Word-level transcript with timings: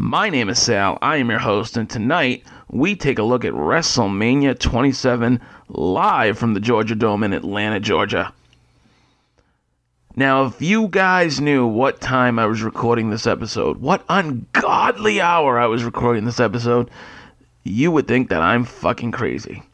My 0.00 0.30
name 0.30 0.48
is 0.48 0.60
Sal. 0.60 0.96
I 1.02 1.16
am 1.16 1.28
your 1.28 1.40
host, 1.40 1.76
and 1.76 1.90
tonight 1.90 2.44
we 2.70 2.94
take 2.94 3.18
a 3.18 3.24
look 3.24 3.44
at 3.44 3.52
WrestleMania 3.52 4.56
27 4.56 5.40
live 5.70 6.38
from 6.38 6.54
the 6.54 6.60
Georgia 6.60 6.94
Dome 6.94 7.24
in 7.24 7.32
Atlanta, 7.32 7.80
Georgia. 7.80 8.32
Now, 10.14 10.44
if 10.44 10.62
you 10.62 10.86
guys 10.86 11.40
knew 11.40 11.66
what 11.66 12.00
time 12.00 12.38
I 12.38 12.46
was 12.46 12.62
recording 12.62 13.10
this 13.10 13.26
episode, 13.26 13.78
what 13.78 14.04
ungodly 14.08 15.20
hour 15.20 15.58
I 15.58 15.66
was 15.66 15.82
recording 15.82 16.26
this 16.26 16.38
episode, 16.38 16.92
you 17.64 17.90
would 17.90 18.06
think 18.06 18.28
that 18.28 18.40
I'm 18.40 18.62
fucking 18.62 19.10
crazy. 19.10 19.64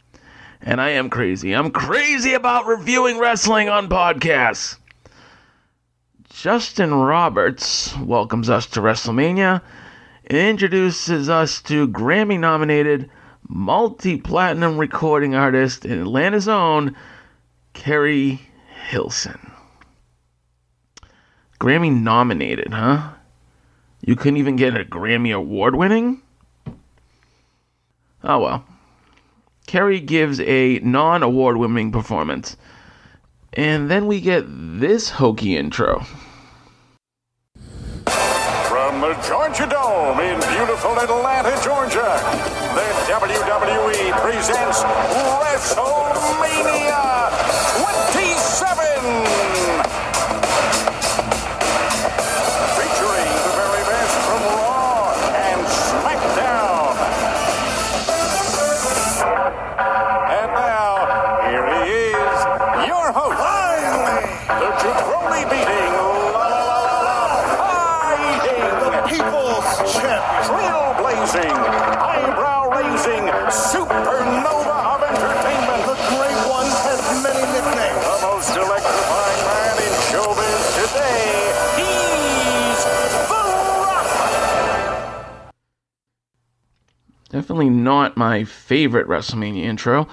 And 0.62 0.80
I 0.80 0.88
am 0.88 1.10
crazy. 1.10 1.52
I'm 1.52 1.70
crazy 1.70 2.32
about 2.32 2.64
reviewing 2.64 3.18
wrestling 3.18 3.68
on 3.68 3.90
podcasts. 3.90 4.78
Justin 6.30 6.94
Roberts 6.94 7.94
welcomes 7.98 8.48
us 8.48 8.64
to 8.68 8.80
WrestleMania 8.80 9.60
introduces 10.30 11.28
us 11.28 11.60
to 11.62 11.88
Grammy 11.88 12.38
nominated, 12.38 13.10
multi 13.48 14.16
platinum 14.16 14.78
recording 14.78 15.34
artist 15.34 15.84
and 15.84 16.00
Atlanta's 16.00 16.48
own 16.48 16.96
Keri 17.72 18.40
Hilson. 18.88 19.52
Grammy 21.60 21.92
nominated, 21.92 22.72
huh? 22.72 23.10
You 24.00 24.16
couldn't 24.16 24.38
even 24.38 24.56
get 24.56 24.78
a 24.78 24.84
Grammy 24.84 25.34
award 25.34 25.74
winning? 25.76 26.20
Oh 28.22 28.38
well. 28.38 28.64
Keri 29.66 30.00
gives 30.00 30.40
a 30.40 30.78
non 30.80 31.22
award 31.22 31.56
winning 31.56 31.90
performance. 31.90 32.56
And 33.54 33.90
then 33.90 34.06
we 34.06 34.20
get 34.20 34.44
this 34.46 35.10
hokey 35.10 35.56
intro. 35.56 36.04
The 39.04 39.12
Georgia 39.28 39.66
Dome 39.66 40.18
in 40.20 40.40
beautiful 40.56 40.98
Atlanta, 40.98 41.52
Georgia, 41.62 42.16
the 42.72 42.88
WWE 43.12 44.16
presents 44.22 44.80
WrestleMania 44.80 45.94
trailblazing, 71.34 71.58
eyebrow 71.98 72.70
raising, 72.70 73.24
supernova 73.50 74.94
of 74.94 75.02
entertainment. 75.02 75.82
The 75.86 75.98
great 76.14 76.40
one 76.48 76.70
has 76.86 77.00
many 77.22 77.42
nicknames. 77.52 78.04
The 78.04 78.18
most 78.22 78.54
electrifying 78.56 79.42
man 79.50 79.76
in 79.82 79.94
showbiz 80.10 80.64
today. 80.78 81.26
He's 81.76 82.84
The 83.28 83.42
Rock. 83.82 84.06
Definitely 87.30 87.70
not 87.70 88.16
my 88.16 88.44
favorite 88.44 89.08
WrestleMania 89.08 89.64
intro, 89.64 90.06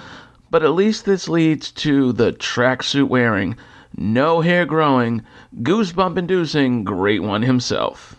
but 0.50 0.64
at 0.64 0.72
least 0.72 1.04
this 1.04 1.28
leads 1.28 1.70
to 1.72 2.12
the 2.12 2.32
tracksuit 2.32 3.08
wearing, 3.08 3.56
no 3.96 4.40
hair 4.40 4.66
growing, 4.66 5.22
goosebump 5.62 6.18
inducing 6.18 6.82
great 6.82 7.22
one 7.22 7.42
himself. 7.42 8.16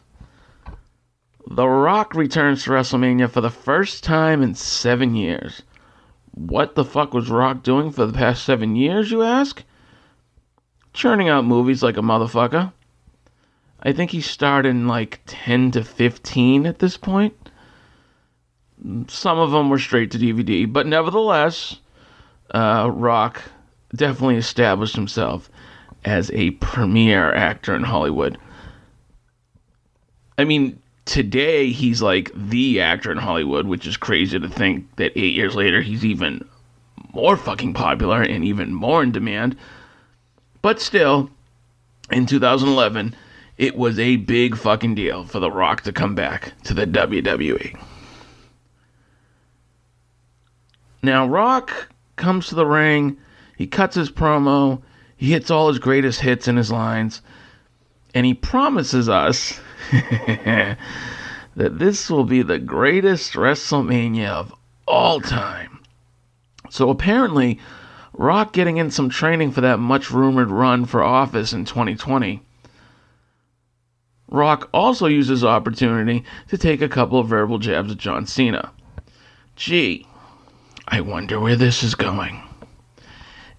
The 1.56 1.68
Rock 1.68 2.16
returns 2.16 2.64
to 2.64 2.72
WrestleMania 2.72 3.30
for 3.30 3.40
the 3.40 3.52
first 3.52 4.03
time 4.03 4.41
in 4.41 4.56
seven 4.56 5.14
years. 5.14 5.62
What 6.31 6.74
the 6.74 6.84
fuck 6.84 7.14
was 7.14 7.30
Rock 7.30 7.62
doing 7.62 7.91
for 7.91 8.08
the 8.08 8.18
past 8.18 8.44
seven 8.44 8.75
years, 8.75 9.12
you 9.12 9.22
ask? 9.22 9.63
Churning 10.94 11.30
out 11.30 11.46
movies 11.46 11.84
like 11.84 11.96
a 11.96 12.02
motherfucker. 12.02 12.74
I 13.84 13.94
think 13.94 14.09
he 14.09 14.19
starred 14.19 14.66
in 14.66 14.88
like 14.88 15.19
10 15.28 15.69
to 15.72 15.84
15 15.84 16.66
at 16.66 16.80
this 16.80 16.97
point. 16.97 17.36
Some 19.08 19.38
of 19.38 19.52
them 19.52 19.69
were 19.69 19.78
straight 19.78 20.09
to 20.09 20.18
DVD, 20.18 20.66
but 20.72 20.88
nevertheless, 20.88 21.80
uh, 22.50 22.90
Rock 22.92 23.44
definitely 23.96 24.38
established 24.38 24.96
himself 24.96 25.52
as 26.03 26.31
a 26.31 26.50
premier 26.52 27.31
actor 27.31 27.75
in 27.75 27.84
Hollywood. 27.84 28.40
I 30.36 30.46
mean, 30.46 30.80
today 31.06 31.72
he's 31.72 32.02
like 32.02 32.31
the 32.36 32.81
actor 32.81 33.12
in 33.12 33.18
Hollywood, 33.18 33.68
which 33.68 33.88
is 33.88 33.97
crazy 33.97 34.40
to 34.40 34.50
think 34.50 34.96
that 34.96 35.12
eight 35.16 35.34
years 35.34 35.56
later 35.56 35.81
he's 35.81 36.06
even 36.06 36.47
more 37.14 37.38
fucking 37.38 37.74
popular 37.74 38.22
and 38.22 38.44
even 38.44 38.74
more 38.74 39.03
in 39.03 39.12
demand. 39.12 39.56
But 40.62 40.80
still, 40.80 41.30
in 42.12 42.25
2011, 42.25 43.16
it 43.58 43.75
was 43.75 44.00
a 44.00 44.16
big 44.18 44.58
fucking 44.58 44.96
deal 44.96 45.25
for 45.25 45.40
The 45.40 45.52
Rock 45.52 45.81
to 45.81 45.92
come 45.92 46.16
back 46.16 46.53
to 46.63 46.74
the 46.74 46.88
WWE. 46.88 47.80
Now, 51.02 51.28
Rock 51.28 51.90
comes 52.16 52.47
to 52.47 52.56
the 52.56 52.66
ring, 52.66 53.18
he 53.58 53.68
cuts 53.68 53.96
his 53.96 54.09
promo, 54.09 54.81
he 55.18 55.31
hits 55.31 55.52
all 55.52 55.68
his 55.68 55.80
greatest 55.80 56.22
hits 56.22 56.47
in 56.47 56.56
his 56.56 56.72
lines, 56.72 57.22
and 58.16 58.25
he 58.25 58.34
promises 58.34 59.09
us 59.09 59.59
that 59.92 60.78
this 61.56 62.10
will 62.10 62.24
be 62.24 62.42
the 62.42 62.60
greatest 62.60 63.34
WrestleMania 63.34 64.30
of 64.30 64.54
all 64.88 65.22
time. 65.22 65.80
So 66.70 66.90
apparently, 66.90 67.60
Rock 68.14 68.54
getting 68.54 68.78
in 68.78 68.92
some 68.92 69.10
training 69.10 69.52
for 69.52 69.62
that 69.62 69.80
much 69.80 70.12
rumored 70.12 70.50
run 70.50 70.86
for 70.86 71.04
office 71.04 71.54
in 71.54 71.66
2020. 71.66 72.42
Rock 74.30 74.70
also 74.74 75.06
uses 75.06 75.44
opportunity 75.44 76.24
to 76.48 76.58
take 76.58 76.82
a 76.82 76.90
couple 76.90 77.20
of 77.20 77.28
verbal 77.28 77.60
jabs 77.60 77.92
at 77.92 78.00
John 78.00 78.26
Cena. 78.26 78.72
Gee, 79.56 80.08
I 80.88 81.02
wonder 81.02 81.40
where 81.40 81.56
this 81.56 81.84
is 81.84 81.94
going. 81.94 82.42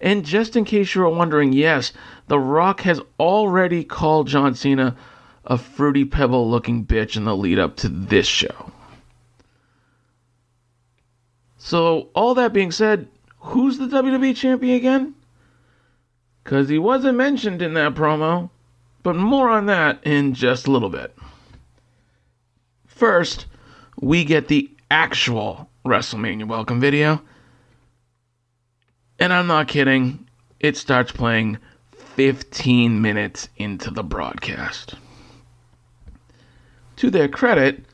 And 0.01 0.25
just 0.25 0.55
in 0.55 0.65
case 0.65 0.93
you 0.93 1.01
were 1.01 1.09
wondering, 1.09 1.53
yes, 1.53 1.93
The 2.27 2.39
Rock 2.39 2.81
has 2.81 2.99
already 3.19 3.85
called 3.85 4.27
John 4.27 4.53
Cena 4.53 4.95
a 5.45 5.57
fruity 5.57 6.05
pebble 6.05 6.49
looking 6.49 6.85
bitch 6.85 7.15
in 7.15 7.25
the 7.25 7.35
lead 7.35 7.59
up 7.59 7.75
to 7.77 7.89
this 7.89 8.27
show. 8.27 8.71
So, 11.57 12.09
all 12.13 12.35
that 12.35 12.53
being 12.53 12.71
said, 12.71 13.07
who's 13.39 13.77
the 13.77 13.87
WWE 13.87 14.35
champion 14.35 14.75
again? 14.75 15.15
Because 16.43 16.69
he 16.69 16.77
wasn't 16.77 17.17
mentioned 17.17 17.61
in 17.61 17.73
that 17.73 17.95
promo, 17.95 18.49
but 19.01 19.15
more 19.15 19.49
on 19.49 19.65
that 19.65 19.99
in 20.03 20.33
just 20.33 20.67
a 20.67 20.71
little 20.71 20.89
bit. 20.89 21.15
First, 22.85 23.47
we 23.99 24.23
get 24.23 24.47
the 24.47 24.69
actual 24.91 25.69
WrestleMania 25.85 26.47
welcome 26.47 26.79
video. 26.79 27.21
And 29.19 29.31
I'm 29.33 29.47
not 29.47 29.67
kidding, 29.67 30.27
it 30.59 30.77
starts 30.77 31.11
playing 31.11 31.57
15 32.15 33.01
minutes 33.01 33.49
into 33.57 33.91
the 33.91 34.03
broadcast. 34.03 34.95
To 36.97 37.09
their 37.09 37.27
credit, 37.27 37.85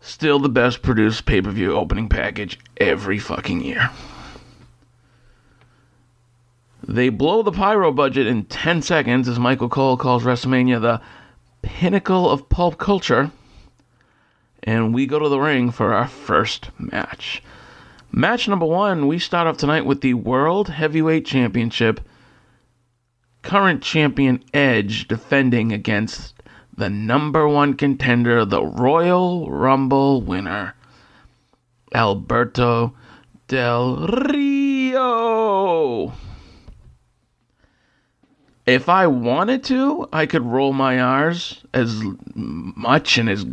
still 0.00 0.38
the 0.38 0.48
best 0.48 0.82
produced 0.82 1.26
pay 1.26 1.40
per 1.40 1.50
view 1.50 1.72
opening 1.72 2.08
package 2.08 2.58
every 2.76 3.18
fucking 3.18 3.62
year. 3.62 3.90
They 6.86 7.08
blow 7.08 7.42
the 7.42 7.52
pyro 7.52 7.92
budget 7.92 8.26
in 8.26 8.44
10 8.44 8.82
seconds 8.82 9.28
as 9.28 9.38
Michael 9.38 9.68
Cole 9.68 9.96
calls 9.96 10.24
WrestleMania 10.24 10.80
the 10.80 11.00
pinnacle 11.60 12.30
of 12.30 12.48
pulp 12.48 12.78
culture. 12.78 13.30
And 14.62 14.94
we 14.94 15.06
go 15.06 15.18
to 15.18 15.28
the 15.28 15.40
ring 15.40 15.70
for 15.70 15.92
our 15.92 16.08
first 16.08 16.70
match. 16.78 17.42
Match 18.10 18.48
number 18.48 18.64
one, 18.64 19.06
we 19.06 19.18
start 19.18 19.46
off 19.46 19.58
tonight 19.58 19.84
with 19.84 20.00
the 20.00 20.14
World 20.14 20.68
Heavyweight 20.68 21.26
Championship. 21.26 22.00
Current 23.42 23.82
champion 23.82 24.42
Edge 24.54 25.08
defending 25.08 25.72
against 25.72 26.37
the 26.78 26.88
number 26.88 27.46
one 27.48 27.74
contender, 27.74 28.44
the 28.44 28.64
Royal 28.64 29.50
Rumble 29.50 30.22
winner, 30.22 30.76
Alberto 31.92 32.94
Del 33.48 34.06
Rio. 34.06 35.02
If 38.64 38.88
I 38.88 39.08
wanted 39.08 39.64
to, 39.64 40.08
I 40.12 40.26
could 40.26 40.42
roll 40.42 40.72
my 40.72 41.00
R's 41.00 41.64
as 41.74 42.00
much 42.34 43.18
and 43.18 43.28
as 43.28 43.44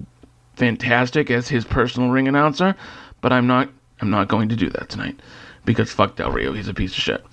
fantastic 0.55 1.31
as 1.31 1.47
his 1.47 1.65
personal 1.65 2.11
ring 2.11 2.27
announcer, 2.27 2.75
but 3.21 3.33
I'm 3.33 3.47
not 3.47 3.69
I'm 4.01 4.11
not 4.11 4.27
going 4.27 4.49
to 4.49 4.55
do 4.55 4.69
that 4.69 4.89
tonight 4.89 5.19
because 5.63 5.91
fuck 5.91 6.15
Del 6.15 6.31
Rio, 6.31 6.53
he's 6.53 6.67
a 6.67 6.75
piece 6.75 6.91
of 6.91 6.99
shit. 7.01 7.25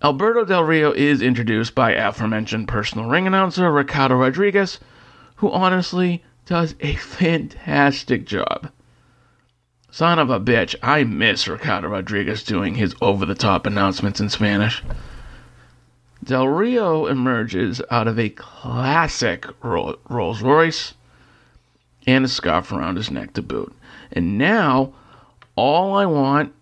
Alberto 0.00 0.44
Del 0.44 0.62
Rio 0.62 0.92
is 0.92 1.20
introduced 1.20 1.74
by 1.74 1.90
aforementioned 1.90 2.68
personal 2.68 3.08
ring 3.08 3.26
announcer 3.26 3.70
Ricardo 3.72 4.14
Rodriguez, 4.14 4.78
who 5.36 5.50
honestly 5.50 6.22
does 6.46 6.76
a 6.78 6.94
fantastic 6.94 8.24
job. 8.24 8.70
Son 9.90 10.20
of 10.20 10.30
a 10.30 10.38
bitch, 10.38 10.76
I 10.84 11.02
miss 11.02 11.48
Ricardo 11.48 11.88
Rodriguez 11.88 12.44
doing 12.44 12.76
his 12.76 12.94
over 13.02 13.26
the 13.26 13.34
top 13.34 13.66
announcements 13.66 14.20
in 14.20 14.28
Spanish. 14.28 14.84
Del 16.22 16.46
Rio 16.46 17.06
emerges 17.06 17.82
out 17.90 18.06
of 18.06 18.20
a 18.20 18.28
classic 18.28 19.46
Rolls 19.62 20.42
Royce 20.42 20.94
and 22.06 22.24
a 22.24 22.28
scarf 22.28 22.70
around 22.70 22.96
his 22.96 23.10
neck 23.10 23.32
to 23.32 23.42
boot. 23.42 23.74
And 24.12 24.38
now, 24.38 24.92
all 25.56 25.94
I 25.94 26.06
want 26.06 26.54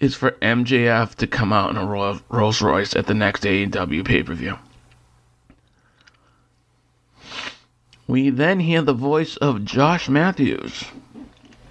is 0.00 0.14
for 0.14 0.32
MJF 0.42 1.14
to 1.16 1.26
come 1.26 1.52
out 1.52 1.70
in 1.70 1.76
a 1.76 1.86
Rolls 2.30 2.62
Royce 2.62 2.96
at 2.96 3.06
the 3.06 3.14
next 3.14 3.44
AEW 3.44 4.04
pay 4.04 4.22
per 4.22 4.34
view. 4.34 4.58
We 8.08 8.30
then 8.30 8.58
hear 8.58 8.82
the 8.82 8.94
voice 8.94 9.36
of 9.36 9.64
Josh 9.64 10.08
Matthews, 10.08 10.84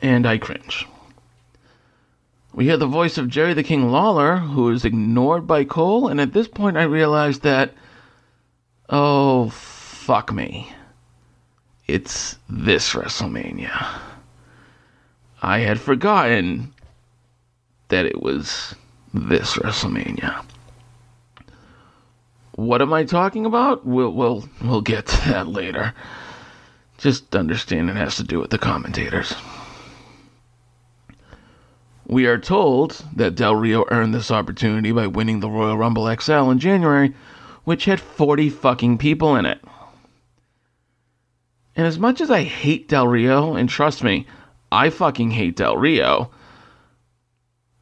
and 0.02 0.26
I 0.26 0.38
cringe. 0.38 0.88
We 2.54 2.66
hear 2.66 2.78
the 2.78 2.88
voice 2.88 3.18
of 3.18 3.28
Jerry 3.30 3.54
the 3.54 3.64
King 3.64 3.92
Lawler, 3.92 4.38
who 4.38 4.70
is 4.70 4.86
ignored 4.86 5.46
by 5.46 5.66
Cole, 5.66 6.08
and 6.08 6.22
at 6.22 6.34
this 6.34 6.48
point 6.48 6.78
I 6.78 6.84
realize 6.84 7.40
that, 7.40 7.74
oh, 8.90 9.50
fuck 9.50 10.32
me. 10.32 10.72
It's 11.88 12.38
this 12.48 12.94
WrestleMania. 12.94 14.00
I 15.42 15.60
had 15.60 15.80
forgotten 15.80 16.74
that 17.90 18.06
it 18.06 18.22
was 18.22 18.76
this 19.14 19.58
WrestleMania. 19.58 20.44
What 22.54 22.82
am 22.82 22.94
I 22.94 23.04
talking 23.04 23.46
about? 23.46 23.86
We'll 23.86 24.12
we'll 24.12 24.50
we'll 24.62 24.82
get 24.82 25.06
to 25.08 25.30
that 25.30 25.48
later. 25.48 25.94
Just 26.98 27.36
understand 27.36 27.90
it 27.90 27.96
has 27.96 28.18
to 28.18 28.24
do 28.24 28.40
with 28.40 28.50
the 28.50 28.58
commentators. 28.58 29.34
We 32.06 32.26
are 32.26 32.40
told 32.40 33.06
that 33.16 33.36
Del 33.36 33.56
Rio 33.56 33.86
earned 33.92 34.14
this 34.14 34.32
opportunity 34.32 34.92
by 34.92 35.08
winning 35.08 35.40
the 35.40 35.50
Royal 35.50 35.78
Rumble 35.78 36.14
XL 36.14 36.50
in 36.50 36.60
January, 36.60 37.14
which 37.64 37.86
had 37.86 38.02
40 38.02 38.50
fucking 38.50 38.98
people 38.98 39.36
in 39.36 39.46
it. 39.46 39.64
And 41.76 41.86
as 41.86 42.00
much 42.00 42.20
as 42.20 42.32
I 42.32 42.44
hate 42.44 42.90
Del 42.90 43.08
Rio, 43.08 43.54
and 43.54 43.70
trust 43.70 44.04
me, 44.04 44.26
I 44.72 44.90
fucking 44.90 45.32
hate 45.32 45.56
Del 45.56 45.78
Rio, 45.78 46.32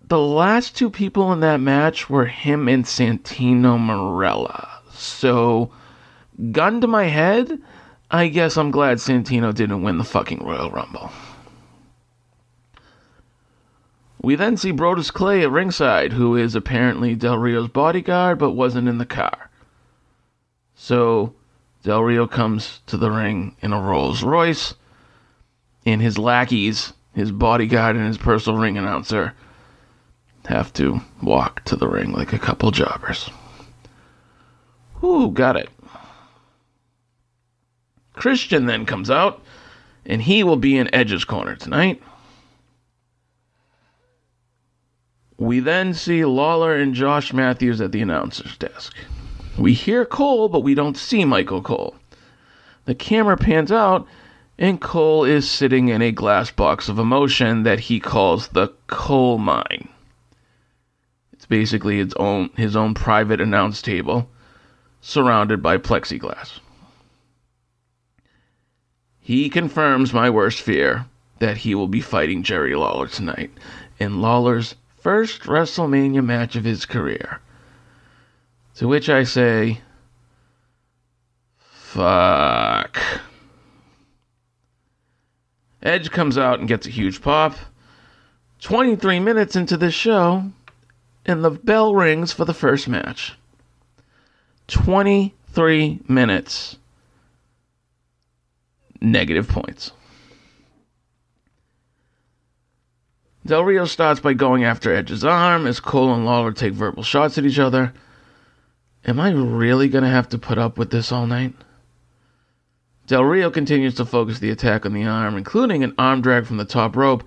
the 0.07 0.19
last 0.19 0.75
two 0.75 0.89
people 0.89 1.33
in 1.33 1.41
that 1.41 1.59
match 1.59 2.09
were 2.09 2.25
him 2.25 2.67
and 2.69 2.85
Santino 2.85 3.77
Marella. 3.77 4.67
So, 4.93 5.71
gun 6.51 6.79
to 6.81 6.87
my 6.87 7.05
head, 7.05 7.59
I 8.09 8.29
guess 8.29 8.55
I'm 8.57 8.71
glad 8.71 8.97
Santino 8.97 9.53
didn't 9.53 9.83
win 9.83 9.97
the 9.97 10.05
fucking 10.05 10.43
Royal 10.45 10.71
Rumble. 10.71 11.11
We 14.21 14.35
then 14.35 14.55
see 14.55 14.71
Brodus 14.71 15.11
Clay 15.11 15.43
at 15.43 15.51
ringside, 15.51 16.13
who 16.13 16.35
is 16.35 16.55
apparently 16.55 17.13
Del 17.13 17.37
Rio's 17.37 17.67
bodyguard 17.67 18.39
but 18.39 18.51
wasn't 18.51 18.87
in 18.87 18.97
the 18.97 19.05
car. 19.05 19.49
So, 20.75 21.33
Del 21.83 22.03
Rio 22.03 22.27
comes 22.27 22.81
to 22.87 22.97
the 22.97 23.11
ring 23.11 23.55
in 23.61 23.73
a 23.73 23.81
Rolls 23.81 24.23
Royce, 24.23 24.73
and 25.85 26.01
his 26.01 26.17
lackeys, 26.17 26.93
his 27.13 27.31
bodyguard, 27.31 27.95
and 27.95 28.07
his 28.07 28.17
personal 28.17 28.59
ring 28.59 28.77
announcer 28.77 29.33
have 30.47 30.71
to 30.71 31.01
walk 31.21 31.61
to 31.65 31.75
the 31.75 31.87
ring 31.87 32.13
like 32.13 32.31
a 32.31 32.39
couple 32.39 32.71
jobbers. 32.71 33.29
Ooh, 35.03 35.29
got 35.29 35.57
it. 35.57 35.69
Christian 38.13 38.65
then 38.65 38.85
comes 38.85 39.11
out, 39.11 39.41
and 40.05 40.21
he 40.21 40.43
will 40.43 40.55
be 40.55 40.77
in 40.77 40.93
Edge's 40.95 41.25
corner 41.25 41.55
tonight. 41.55 42.01
We 45.37 45.59
then 45.59 45.93
see 45.93 46.23
Lawler 46.23 46.75
and 46.75 46.95
Josh 46.95 47.33
Matthews 47.33 47.81
at 47.81 47.91
the 47.91 48.01
announcer's 48.01 48.57
desk. 48.57 48.95
We 49.57 49.73
hear 49.73 50.05
Cole, 50.05 50.47
but 50.47 50.61
we 50.61 50.73
don't 50.73 50.97
see 50.97 51.25
Michael 51.25 51.61
Cole. 51.61 51.95
The 52.85 52.95
camera 52.95 53.35
pans 53.35 53.71
out, 53.71 54.07
and 54.57 54.79
Cole 54.79 55.25
is 55.25 55.49
sitting 55.49 55.89
in 55.89 56.01
a 56.01 56.13
glass 56.13 56.51
box 56.51 56.87
of 56.87 56.97
emotion 56.97 57.63
that 57.63 57.81
he 57.81 57.99
calls 57.99 58.47
the 58.47 58.69
coal 58.87 59.37
mine 59.37 59.89
basically 61.49 61.99
its 61.99 62.13
own 62.15 62.49
his 62.57 62.75
own 62.75 62.93
private 62.93 63.41
announce 63.41 63.81
table 63.81 64.29
surrounded 65.01 65.61
by 65.61 65.77
plexiglass. 65.77 66.59
He 69.19 69.49
confirms 69.49 70.13
my 70.13 70.29
worst 70.29 70.61
fear 70.61 71.05
that 71.39 71.57
he 71.57 71.75
will 71.75 71.87
be 71.87 72.01
fighting 72.01 72.43
Jerry 72.43 72.75
Lawler 72.75 73.07
tonight 73.07 73.51
in 73.99 74.21
Lawler's 74.21 74.75
first 74.97 75.43
WrestleMania 75.43 76.23
match 76.23 76.55
of 76.55 76.63
his 76.63 76.85
career. 76.85 77.39
To 78.75 78.87
which 78.87 79.09
I 79.09 79.23
say, 79.23 79.81
fuck. 81.57 82.99
Edge 85.81 86.11
comes 86.11 86.37
out 86.37 86.59
and 86.59 86.67
gets 86.67 86.87
a 86.87 86.91
huge 86.91 87.21
pop. 87.21 87.55
23 88.61 89.19
minutes 89.19 89.55
into 89.55 89.77
the 89.77 89.91
show, 89.91 90.51
and 91.27 91.43
the 91.43 91.51
bell 91.51 91.93
rings 91.93 92.31
for 92.31 92.45
the 92.45 92.53
first 92.53 92.87
match. 92.87 93.33
23 94.67 95.99
minutes. 96.07 96.77
Negative 99.01 99.47
points. 99.47 99.91
Del 103.45 103.63
Rio 103.63 103.85
starts 103.85 104.19
by 104.19 104.33
going 104.33 104.63
after 104.63 104.93
Edge's 104.93 105.23
arm 105.23 105.67
as 105.67 105.79
Cole 105.79 106.13
and 106.13 106.25
Lawler 106.25 106.51
take 106.51 106.73
verbal 106.73 107.03
shots 107.03 107.37
at 107.37 107.45
each 107.45 107.59
other. 107.59 107.93
Am 109.05 109.19
I 109.21 109.31
really 109.31 109.87
going 109.87 110.03
to 110.03 110.09
have 110.09 110.27
to 110.29 110.37
put 110.37 110.57
up 110.57 110.77
with 110.77 110.89
this 110.89 111.13
all 111.13 111.27
night? 111.27 111.53
Del 113.05 113.23
Rio 113.23 113.49
continues 113.49 113.95
to 113.95 114.05
focus 114.05 114.39
the 114.39 114.49
attack 114.49 114.85
on 114.85 114.91
the 114.91 115.05
arm, 115.05 115.37
including 115.37 115.81
an 115.81 115.95
arm 115.97 116.21
drag 116.21 116.45
from 116.45 116.57
the 116.57 116.65
top 116.65 116.97
rope. 116.97 117.23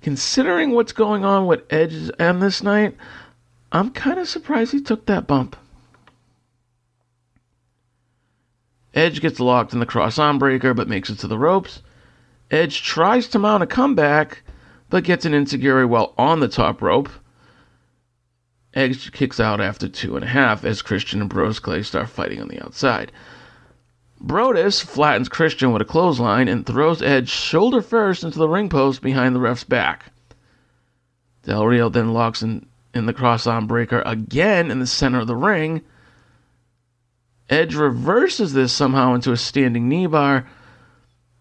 Considering 0.00 0.70
what's 0.70 0.92
going 0.92 1.24
on 1.24 1.46
with 1.46 1.64
Edge's 1.70 2.10
M 2.20 2.38
this 2.38 2.62
night, 2.62 2.94
I'm 3.74 3.90
kind 3.90 4.20
of 4.20 4.28
surprised 4.28 4.70
he 4.70 4.80
took 4.80 5.06
that 5.06 5.26
bump. 5.26 5.56
Edge 8.94 9.20
gets 9.20 9.40
locked 9.40 9.72
in 9.72 9.80
the 9.80 9.86
cross 9.86 10.16
arm 10.16 10.38
breaker 10.38 10.72
but 10.74 10.86
makes 10.86 11.10
it 11.10 11.18
to 11.18 11.26
the 11.26 11.36
ropes. 11.36 11.82
Edge 12.52 12.84
tries 12.84 13.26
to 13.28 13.40
mount 13.40 13.64
a 13.64 13.66
comeback 13.66 14.44
but 14.90 15.02
gets 15.02 15.24
an 15.24 15.32
enzuigiri 15.32 15.88
while 15.88 16.14
on 16.16 16.38
the 16.38 16.46
top 16.46 16.80
rope. 16.80 17.08
Edge 18.74 19.10
kicks 19.10 19.40
out 19.40 19.60
after 19.60 19.88
two 19.88 20.14
and 20.14 20.24
a 20.24 20.28
half 20.28 20.64
as 20.64 20.80
Christian 20.80 21.20
and 21.20 21.28
Brodus 21.28 21.60
Clay 21.60 21.82
start 21.82 22.08
fighting 22.08 22.40
on 22.40 22.46
the 22.46 22.64
outside. 22.64 23.10
Brodus 24.20 24.80
flattens 24.80 25.28
Christian 25.28 25.72
with 25.72 25.82
a 25.82 25.84
clothesline 25.84 26.46
and 26.46 26.64
throws 26.64 27.02
Edge 27.02 27.28
shoulder 27.28 27.82
first 27.82 28.22
into 28.22 28.38
the 28.38 28.48
ring 28.48 28.68
post 28.68 29.02
behind 29.02 29.34
the 29.34 29.40
ref's 29.40 29.64
back. 29.64 30.12
Del 31.42 31.66
Rio 31.66 31.88
then 31.88 32.12
locks 32.12 32.40
in 32.40 32.66
in 32.94 33.06
the 33.06 33.12
cross 33.12 33.46
arm 33.46 33.66
breaker 33.66 34.02
again 34.06 34.70
in 34.70 34.78
the 34.78 34.86
center 34.86 35.18
of 35.18 35.26
the 35.26 35.36
ring. 35.36 35.82
Edge 37.50 37.74
reverses 37.74 38.52
this 38.52 38.72
somehow 38.72 39.14
into 39.14 39.32
a 39.32 39.36
standing 39.36 39.88
knee 39.88 40.06
bar, 40.06 40.48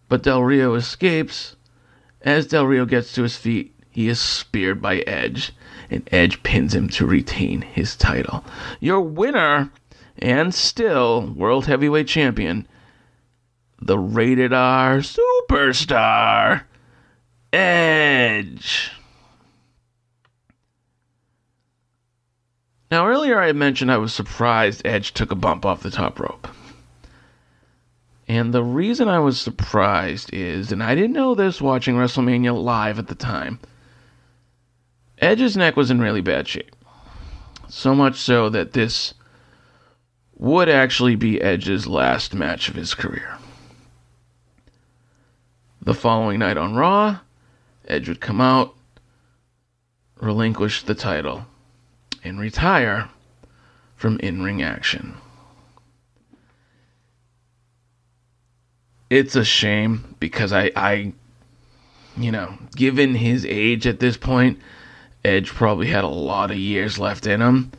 but 0.09 0.23
Del 0.23 0.43
Rio 0.43 0.73
escapes. 0.73 1.55
As 2.21 2.47
Del 2.47 2.65
Rio 2.65 2.85
gets 2.85 3.13
to 3.13 3.23
his 3.23 3.37
feet, 3.37 3.73
he 3.89 4.09
is 4.09 4.19
speared 4.19 4.81
by 4.81 4.97
Edge, 4.99 5.53
and 5.89 6.07
Edge 6.11 6.41
pins 6.43 6.73
him 6.73 6.89
to 6.89 7.05
retain 7.05 7.61
his 7.61 7.95
title. 7.95 8.43
Your 8.79 9.01
winner, 9.01 9.71
and 10.17 10.53
still 10.53 11.33
World 11.35 11.67
Heavyweight 11.67 12.07
Champion, 12.07 12.67
the 13.81 13.99
rated 13.99 14.51
R 14.51 14.99
superstar, 14.99 16.63
Edge. 17.51 18.91
Now, 22.93 23.07
earlier 23.07 23.39
I 23.39 23.51
mentioned 23.53 23.91
I 23.91 23.97
was 23.97 24.13
surprised 24.13 24.85
Edge 24.85 25.15
took 25.15 25.31
a 25.31 25.35
bump 25.35 25.65
off 25.65 25.81
the 25.81 25.89
top 25.89 26.19
rope. 26.19 26.47
And 28.27 28.53
the 28.53 28.61
reason 28.61 29.07
I 29.09 29.17
was 29.17 29.41
surprised 29.41 30.31
is, 30.31 30.71
and 30.71 30.83
I 30.83 30.93
didn't 30.93 31.13
know 31.13 31.33
this 31.33 31.59
watching 31.59 31.95
WrestleMania 31.95 32.53
live 32.55 32.99
at 32.99 33.07
the 33.07 33.15
time, 33.15 33.57
Edge's 35.17 35.57
neck 35.57 35.75
was 35.75 35.89
in 35.89 36.01
really 36.01 36.21
bad 36.21 36.47
shape. 36.47 36.75
So 37.67 37.95
much 37.95 38.17
so 38.17 38.47
that 38.49 38.73
this 38.73 39.15
would 40.35 40.69
actually 40.69 41.15
be 41.15 41.41
Edge's 41.41 41.87
last 41.87 42.35
match 42.35 42.69
of 42.69 42.75
his 42.75 42.93
career. 42.93 43.39
The 45.81 45.95
following 45.95 46.37
night 46.37 46.57
on 46.57 46.75
Raw, 46.75 47.21
Edge 47.87 48.07
would 48.07 48.21
come 48.21 48.39
out, 48.39 48.75
relinquish 50.21 50.83
the 50.83 50.93
title, 50.93 51.47
and 52.23 52.39
retire 52.39 53.09
from 53.95 54.19
in 54.19 54.41
ring 54.41 54.61
action. 54.61 55.15
It's 59.09 59.35
a 59.35 59.45
shame 59.45 60.15
because 60.19 60.51
I, 60.51 60.71
I, 60.75 61.13
you 62.17 62.31
know, 62.31 62.57
given 62.75 63.15
his 63.15 63.45
age 63.45 63.85
at 63.85 63.99
this 63.99 64.17
point, 64.17 64.59
Edge 65.23 65.49
probably 65.49 65.87
had 65.87 66.03
a 66.03 66.07
lot 66.07 66.51
of 66.51 66.57
years 66.57 66.99
left 66.99 67.27
in 67.27 67.41
him. 67.41 67.71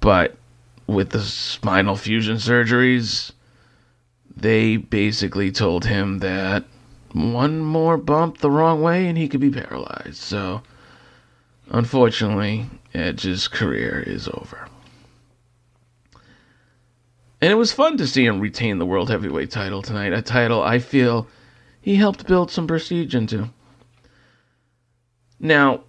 But 0.00 0.36
with 0.86 1.10
the 1.10 1.20
spinal 1.20 1.96
fusion 1.96 2.36
surgeries, 2.36 3.32
they 4.36 4.76
basically 4.76 5.52
told 5.52 5.84
him 5.84 6.18
that 6.18 6.64
one 7.12 7.60
more 7.60 7.96
bump 7.96 8.38
the 8.38 8.50
wrong 8.50 8.82
way 8.82 9.06
and 9.06 9.16
he 9.16 9.28
could 9.28 9.40
be 9.40 9.50
paralyzed. 9.50 10.16
So, 10.16 10.62
unfortunately, 11.70 12.66
Edge's 12.92 13.48
career 13.48 14.02
is 14.06 14.28
over. 14.28 14.68
And 17.40 17.52
it 17.52 17.56
was 17.56 17.72
fun 17.72 17.96
to 17.98 18.06
see 18.06 18.24
him 18.24 18.40
retain 18.40 18.78
the 18.78 18.86
World 18.86 19.10
Heavyweight 19.10 19.50
title 19.50 19.82
tonight, 19.82 20.12
a 20.12 20.22
title 20.22 20.62
I 20.62 20.78
feel 20.78 21.26
he 21.80 21.96
helped 21.96 22.26
build 22.26 22.50
some 22.50 22.66
prestige 22.66 23.14
into. 23.14 23.50
Now, 25.38 25.80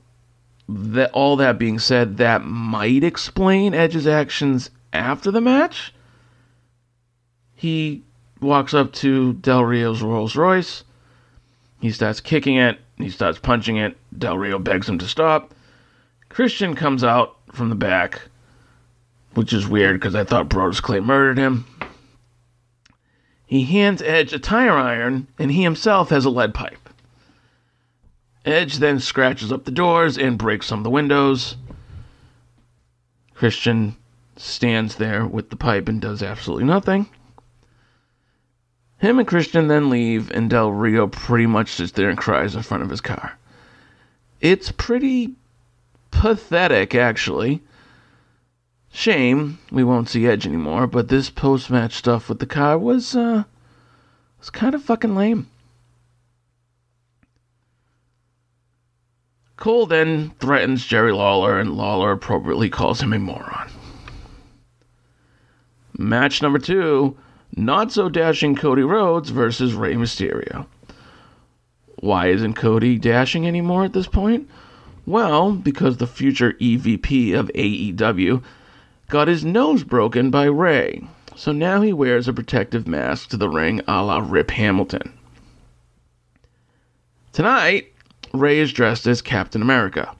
that 0.67 1.11
all 1.11 1.37
that 1.37 1.57
being 1.57 1.79
said, 1.79 2.17
that 2.17 2.43
might 2.43 3.03
explain 3.03 3.73
Edge's 3.73 4.07
actions 4.07 4.69
after 4.91 5.31
the 5.31 5.39
match. 5.39 5.93
He 7.53 8.03
walks 8.41 8.73
up 8.73 8.91
to 8.93 9.33
Del 9.33 9.63
Rio's 9.63 10.01
Rolls 10.01 10.35
Royce. 10.35 10.83
He 11.79 11.91
starts 11.91 12.19
kicking 12.19 12.57
it. 12.57 12.79
He 12.97 13.09
starts 13.09 13.39
punching 13.39 13.77
it. 13.77 13.97
Del 14.17 14.37
Rio 14.37 14.59
begs 14.59 14.89
him 14.89 14.97
to 14.97 15.07
stop. 15.07 15.53
Christian 16.35 16.75
comes 16.75 17.01
out 17.01 17.37
from 17.53 17.69
the 17.69 17.75
back, 17.75 18.23
which 19.35 19.53
is 19.53 19.69
weird 19.69 19.97
because 19.97 20.15
I 20.15 20.25
thought 20.25 20.49
Brodus 20.49 20.81
Clay 20.81 20.99
murdered 20.99 21.37
him. 21.37 21.65
He 23.45 23.63
hands 23.63 24.01
Edge 24.01 24.33
a 24.33 24.39
tire 24.39 24.73
iron, 24.73 25.29
and 25.39 25.49
he 25.49 25.63
himself 25.63 26.09
has 26.09 26.25
a 26.25 26.29
lead 26.29 26.53
pipe. 26.53 26.89
Edge 28.43 28.79
then 28.79 28.99
scratches 28.99 29.49
up 29.49 29.63
the 29.63 29.71
doors 29.71 30.17
and 30.17 30.37
breaks 30.37 30.65
some 30.65 30.79
of 30.79 30.83
the 30.83 30.89
windows. 30.89 31.55
Christian 33.33 33.95
stands 34.35 34.95
there 34.95 35.25
with 35.25 35.51
the 35.51 35.55
pipe 35.55 35.87
and 35.87 36.01
does 36.01 36.21
absolutely 36.21 36.65
nothing. 36.65 37.07
Him 38.97 39.19
and 39.19 39.27
Christian 39.27 39.69
then 39.69 39.89
leave, 39.89 40.31
and 40.31 40.49
Del 40.49 40.73
Rio 40.73 41.07
pretty 41.07 41.45
much 41.45 41.69
sits 41.69 41.93
there 41.93 42.09
and 42.09 42.17
cries 42.17 42.57
in 42.57 42.61
front 42.61 42.83
of 42.83 42.89
his 42.89 42.99
car. 42.99 43.37
It's 44.41 44.73
pretty 44.73 45.35
pathetic, 46.19 46.95
actually. 46.95 47.61
Shame 48.91 49.59
we 49.71 49.83
won't 49.83 50.09
see 50.09 50.25
Edge 50.25 50.47
anymore, 50.47 50.87
but 50.87 51.09
this 51.09 51.29
post 51.29 51.69
match 51.69 51.93
stuff 51.93 52.29
with 52.29 52.39
the 52.39 52.45
car 52.45 52.77
was, 52.77 53.15
uh, 53.15 53.43
was 54.39 54.49
kind 54.49 54.73
of 54.73 54.83
fucking 54.83 55.15
lame. 55.15 55.49
Cole 59.57 59.85
then 59.85 60.31
threatens 60.39 60.85
Jerry 60.85 61.11
Lawler, 61.11 61.59
and 61.59 61.75
Lawler 61.75 62.11
appropriately 62.11 62.69
calls 62.69 63.01
him 63.01 63.13
a 63.13 63.19
moron. 63.19 63.69
Match 65.97 66.41
number 66.41 66.59
two 66.59 67.17
not 67.57 67.91
so 67.91 68.09
dashing 68.09 68.55
Cody 68.55 68.81
Rhodes 68.81 69.29
versus 69.29 69.73
Rey 69.73 69.95
Mysterio. 69.95 70.67
Why 71.99 72.27
isn't 72.27 72.55
Cody 72.55 72.97
dashing 72.97 73.47
anymore 73.47 73.85
at 73.85 73.93
this 73.93 74.07
point? 74.07 74.49
Well, 75.05 75.51
because 75.51 75.97
the 75.97 76.07
future 76.07 76.53
EVP 76.53 77.37
of 77.37 77.51
AEW 77.53 78.41
got 79.07 79.27
his 79.27 79.45
nose 79.45 79.83
broken 79.83 80.31
by 80.31 80.45
Rey. 80.45 81.07
so 81.35 81.51
now 81.51 81.81
he 81.81 81.93
wears 81.93 82.27
a 82.27 82.33
protective 82.33 82.87
mask 82.87 83.29
to 83.29 83.37
the 83.37 83.49
ring 83.49 83.81
a 83.87 84.03
la 84.03 84.17
Rip 84.17 84.51
Hamilton. 84.51 85.13
Tonight, 87.33 87.93
Rey 88.33 88.59
is 88.59 88.73
dressed 88.73 89.05
as 89.05 89.21
Captain 89.21 89.61
America. 89.61 90.15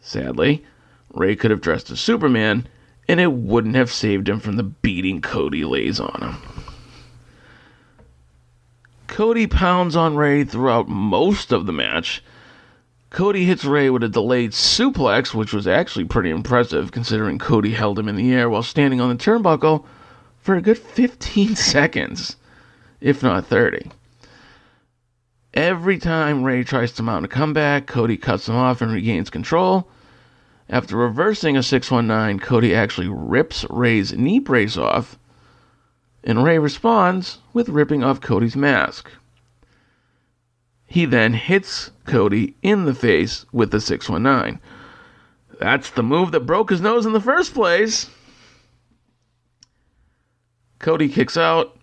Sadly, 0.00 0.64
Rey 1.12 1.36
could 1.36 1.50
have 1.50 1.60
dressed 1.60 1.90
as 1.90 2.00
Superman, 2.00 2.66
and 3.08 3.20
it 3.20 3.32
wouldn't 3.32 3.76
have 3.76 3.92
saved 3.92 4.28
him 4.28 4.40
from 4.40 4.56
the 4.56 4.62
beating 4.62 5.20
Cody 5.20 5.64
lays 5.64 6.00
on 6.00 6.20
him. 6.22 6.36
Cody 9.06 9.46
pounds 9.46 9.94
on 9.94 10.16
Rey 10.16 10.44
throughout 10.44 10.88
most 10.88 11.52
of 11.52 11.66
the 11.66 11.72
match. 11.72 12.22
Cody 13.10 13.44
hits 13.44 13.64
Rey 13.64 13.88
with 13.88 14.02
a 14.02 14.08
delayed 14.08 14.50
suplex, 14.50 15.32
which 15.32 15.52
was 15.52 15.66
actually 15.66 16.04
pretty 16.04 16.30
impressive 16.30 16.90
considering 16.90 17.38
Cody 17.38 17.72
held 17.72 17.98
him 17.98 18.08
in 18.08 18.16
the 18.16 18.32
air 18.32 18.50
while 18.50 18.62
standing 18.62 19.00
on 19.00 19.08
the 19.08 19.14
turnbuckle 19.14 19.84
for 20.38 20.54
a 20.54 20.62
good 20.62 20.78
15 20.78 21.56
seconds, 21.56 22.36
if 23.00 23.22
not 23.22 23.46
30. 23.46 23.90
Every 25.54 25.98
time 25.98 26.44
Rey 26.44 26.64
tries 26.64 26.92
to 26.92 27.02
mount 27.02 27.24
a 27.24 27.28
comeback, 27.28 27.86
Cody 27.86 28.16
cuts 28.16 28.48
him 28.48 28.56
off 28.56 28.82
and 28.82 28.92
regains 28.92 29.30
control. 29.30 29.88
After 30.68 30.96
reversing 30.96 31.56
a 31.56 31.62
619, 31.62 32.40
Cody 32.40 32.74
actually 32.74 33.08
rips 33.08 33.64
Rey's 33.70 34.12
knee 34.12 34.40
brace 34.40 34.76
off, 34.76 35.16
and 36.24 36.42
Rey 36.42 36.58
responds 36.58 37.38
with 37.52 37.68
ripping 37.68 38.02
off 38.02 38.20
Cody's 38.20 38.56
mask. 38.56 39.10
He 40.86 41.04
then 41.04 41.34
hits 41.34 41.90
Cody 42.06 42.56
in 42.62 42.84
the 42.84 42.94
face 42.94 43.44
with 43.52 43.70
the 43.70 43.80
619. 43.80 44.60
That's 45.58 45.90
the 45.90 46.02
move 46.02 46.32
that 46.32 46.40
broke 46.40 46.70
his 46.70 46.80
nose 46.80 47.06
in 47.06 47.12
the 47.12 47.20
first 47.20 47.54
place. 47.54 48.08
Cody 50.78 51.08
kicks 51.08 51.36
out, 51.36 51.76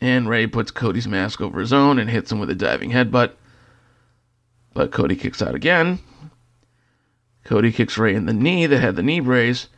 and 0.00 0.28
Rey 0.28 0.46
puts 0.46 0.70
Cody's 0.70 1.08
mask 1.08 1.40
over 1.40 1.60
his 1.60 1.72
own 1.72 1.98
and 1.98 2.10
hits 2.10 2.30
him 2.30 2.40
with 2.40 2.50
a 2.50 2.54
diving 2.54 2.90
headbutt. 2.90 3.32
But 4.74 4.92
Cody 4.92 5.16
kicks 5.16 5.42
out 5.42 5.54
again, 5.54 5.98
Cody 7.44 7.72
kicks 7.72 7.98
Rey 7.98 8.14
in 8.14 8.26
the 8.26 8.32
knee 8.32 8.66
that 8.66 8.80
had 8.80 8.96
the 8.96 9.02
knee 9.02 9.20
brace, 9.20 9.68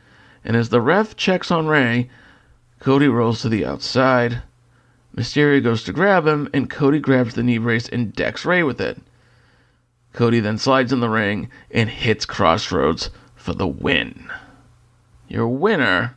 and 0.44 0.56
as 0.56 0.68
the 0.68 0.80
ref 0.80 1.16
checks 1.16 1.50
on 1.50 1.68
Rey, 1.68 2.10
Cody 2.80 3.08
rolls 3.08 3.40
to 3.42 3.48
the 3.48 3.64
outside. 3.64 4.42
Mysterio 5.16 5.62
goes 5.62 5.84
to 5.84 5.92
grab 5.92 6.26
him, 6.26 6.48
and 6.52 6.68
Cody 6.68 6.98
grabs 6.98 7.34
the 7.34 7.42
knee 7.42 7.58
brace 7.58 7.88
and 7.88 8.12
decks 8.12 8.44
Rey 8.44 8.62
with 8.62 8.80
it. 8.80 9.00
Cody 10.12 10.40
then 10.40 10.58
slides 10.58 10.92
in 10.92 11.00
the 11.00 11.08
ring 11.08 11.48
and 11.70 11.88
hits 11.88 12.26
Crossroads 12.26 13.10
for 13.34 13.54
the 13.54 13.66
win. 13.66 14.30
Your 15.28 15.48
winner, 15.48 16.16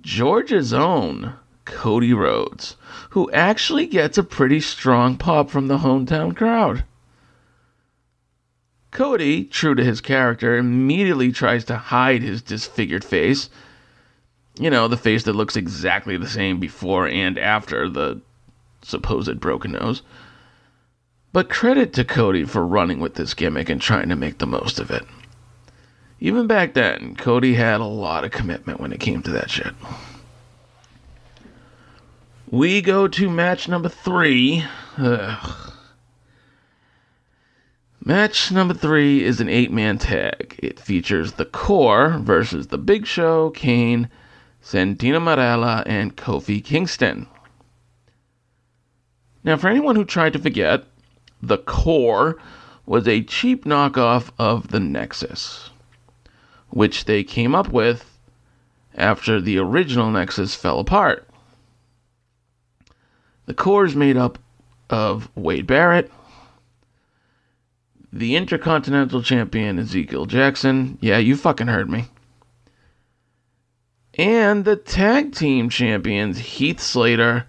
Georgia's 0.00 0.72
own 0.72 1.34
Cody 1.64 2.12
Rhodes, 2.12 2.76
who 3.10 3.30
actually 3.30 3.86
gets 3.86 4.18
a 4.18 4.22
pretty 4.22 4.60
strong 4.60 5.16
pop 5.16 5.48
from 5.48 5.68
the 5.68 5.78
hometown 5.78 6.36
crowd. 6.36 6.84
Cody, 8.90 9.44
true 9.44 9.74
to 9.74 9.82
his 9.82 10.02
character, 10.02 10.58
immediately 10.58 11.32
tries 11.32 11.64
to 11.64 11.76
hide 11.76 12.20
his 12.20 12.42
disfigured 12.42 13.04
face. 13.04 13.48
You 14.58 14.68
know, 14.68 14.86
the 14.86 14.98
face 14.98 15.22
that 15.22 15.32
looks 15.32 15.56
exactly 15.56 16.18
the 16.18 16.28
same 16.28 16.60
before 16.60 17.08
and 17.08 17.38
after 17.38 17.88
the 17.88 18.20
supposed 18.82 19.40
broken 19.40 19.72
nose. 19.72 20.02
But 21.32 21.48
credit 21.48 21.94
to 21.94 22.04
Cody 22.04 22.44
for 22.44 22.66
running 22.66 23.00
with 23.00 23.14
this 23.14 23.32
gimmick 23.32 23.70
and 23.70 23.80
trying 23.80 24.10
to 24.10 24.16
make 24.16 24.38
the 24.38 24.46
most 24.46 24.78
of 24.78 24.90
it. 24.90 25.04
Even 26.20 26.46
back 26.46 26.74
then, 26.74 27.16
Cody 27.16 27.54
had 27.54 27.80
a 27.80 27.84
lot 27.84 28.24
of 28.24 28.30
commitment 28.30 28.80
when 28.80 28.92
it 28.92 29.00
came 29.00 29.22
to 29.22 29.30
that 29.32 29.50
shit. 29.50 29.74
We 32.50 32.82
go 32.82 33.08
to 33.08 33.30
match 33.30 33.66
number 33.66 33.88
three. 33.88 34.62
Ugh. 34.98 35.72
Match 38.04 38.52
number 38.52 38.74
three 38.74 39.24
is 39.24 39.40
an 39.40 39.48
eight 39.48 39.72
man 39.72 39.96
tag. 39.96 40.60
It 40.62 40.78
features 40.78 41.32
the 41.32 41.44
Core 41.44 42.18
versus 42.18 42.66
The 42.66 42.78
Big 42.78 43.06
Show, 43.06 43.50
Kane, 43.50 44.10
Santino 44.62 45.18
Marella, 45.18 45.82
and 45.86 46.16
Kofi 46.16 46.62
Kingston. 46.62 47.26
Now, 49.44 49.56
for 49.56 49.68
anyone 49.68 49.96
who 49.96 50.04
tried 50.04 50.34
to 50.34 50.38
forget, 50.38 50.84
the 51.42 51.58
Core 51.58 52.38
was 52.86 53.06
a 53.06 53.22
cheap 53.22 53.64
knockoff 53.64 54.30
of 54.38 54.68
the 54.68 54.80
Nexus, 54.80 55.70
which 56.70 57.04
they 57.04 57.24
came 57.24 57.54
up 57.54 57.68
with 57.68 58.18
after 58.94 59.40
the 59.40 59.58
original 59.58 60.10
Nexus 60.10 60.54
fell 60.54 60.78
apart. 60.78 61.28
The 63.46 63.54
core 63.54 63.84
is 63.84 63.96
made 63.96 64.16
up 64.16 64.38
of 64.88 65.28
Wade 65.34 65.66
Barrett, 65.66 66.10
the 68.12 68.36
Intercontinental 68.36 69.22
Champion 69.22 69.78
Ezekiel 69.78 70.26
Jackson. 70.26 70.98
Yeah, 71.00 71.18
you 71.18 71.36
fucking 71.36 71.66
heard 71.66 71.90
me. 71.90 72.04
And 74.14 74.64
the 74.64 74.76
Tag 74.76 75.34
Team 75.34 75.70
Champions 75.70 76.38
Heath 76.38 76.80
Slater 76.80 77.46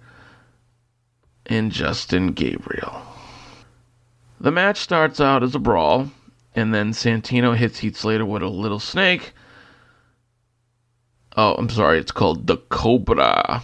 and 1.46 1.70
Justin 1.70 2.28
Gabriel. 2.28 3.13
The 4.44 4.52
match 4.52 4.76
starts 4.76 5.22
out 5.22 5.42
as 5.42 5.54
a 5.54 5.58
brawl, 5.58 6.10
and 6.54 6.74
then 6.74 6.92
Santino 6.92 7.56
hits 7.56 7.78
Heath 7.78 7.96
Slater 7.96 8.26
with 8.26 8.42
a 8.42 8.48
little 8.48 8.78
snake. 8.78 9.32
Oh, 11.34 11.54
I'm 11.54 11.70
sorry, 11.70 11.98
it's 11.98 12.12
called 12.12 12.46
the 12.46 12.58
Cobra. 12.58 13.62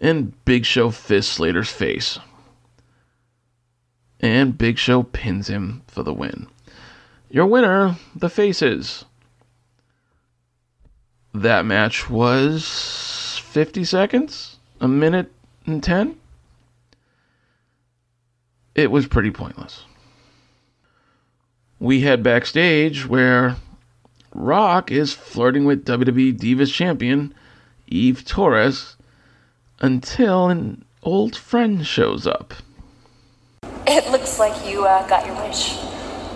And 0.00 0.44
Big 0.44 0.64
Show 0.64 0.92
fists 0.92 1.32
Slater's 1.32 1.68
face. 1.68 2.20
And 4.20 4.56
Big 4.56 4.78
Show 4.78 5.02
pins 5.02 5.48
him 5.48 5.82
for 5.88 6.04
the 6.04 6.14
win. 6.14 6.46
Your 7.28 7.46
winner, 7.46 7.96
the 8.14 8.30
Faces. 8.30 9.04
That 11.34 11.66
match 11.66 12.08
was 12.08 13.40
50 13.46 13.82
seconds? 13.82 14.58
A 14.80 14.86
minute 14.86 15.32
and 15.66 15.82
10? 15.82 16.14
It 18.78 18.92
was 18.92 19.08
pretty 19.08 19.32
pointless. 19.32 19.82
We 21.80 22.02
head 22.02 22.22
backstage 22.22 23.08
where 23.08 23.56
Rock 24.32 24.92
is 24.92 25.12
flirting 25.12 25.64
with 25.64 25.84
WWE 25.84 26.38
Divas 26.38 26.72
champion 26.72 27.34
Eve 27.88 28.24
Torres 28.24 28.94
until 29.80 30.46
an 30.46 30.84
old 31.02 31.34
friend 31.34 31.84
shows 31.84 32.24
up. 32.24 32.54
It 33.84 34.08
looks 34.12 34.38
like 34.38 34.54
you 34.64 34.84
uh, 34.84 35.04
got 35.08 35.26
your 35.26 35.34
wish. 35.44 35.76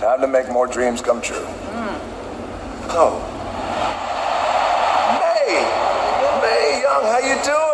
Time 0.01 0.21
to 0.21 0.27
make 0.27 0.51
more 0.51 0.67
dreams 0.67 1.01
come 1.01 1.23
true. 1.23 1.47
Oh. 2.91 3.23
Mae! 5.23 5.63
Mae 6.43 6.81
Young, 6.83 7.05
how 7.05 7.19
you 7.19 7.37
doing, 7.45 7.69
Mae? 7.69 7.72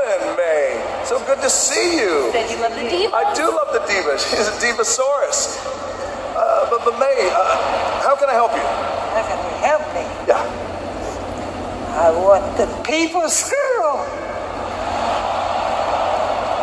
So 1.09 1.19
good 1.25 1.41
to 1.41 1.49
see 1.49 1.97
you. 1.97 2.31
Said 2.33 2.51
you 2.51 2.61
love 2.61 2.77
the 2.77 2.85
diva. 2.85 3.17
I 3.17 3.33
do 3.33 3.49
love 3.49 3.73
the 3.73 3.81
diva. 3.89 4.19
She's 4.19 4.45
a 4.45 4.53
divasaurus. 4.61 5.57
Uh, 6.37 6.69
but, 6.69 6.85
but 6.85 6.99
Mae, 7.01 7.17
uh, 7.33 8.03
how 8.05 8.15
can 8.15 8.29
I 8.29 8.35
help 8.35 8.53
you? 8.53 8.61
How 9.17 9.25
can 9.25 9.41
you 9.41 9.57
help 9.65 9.89
me? 9.97 10.05
Yeah. 10.29 10.45
I 11.97 12.11
want 12.13 12.45
the 12.59 12.67
people's 12.85 13.41
girl. 13.49 14.05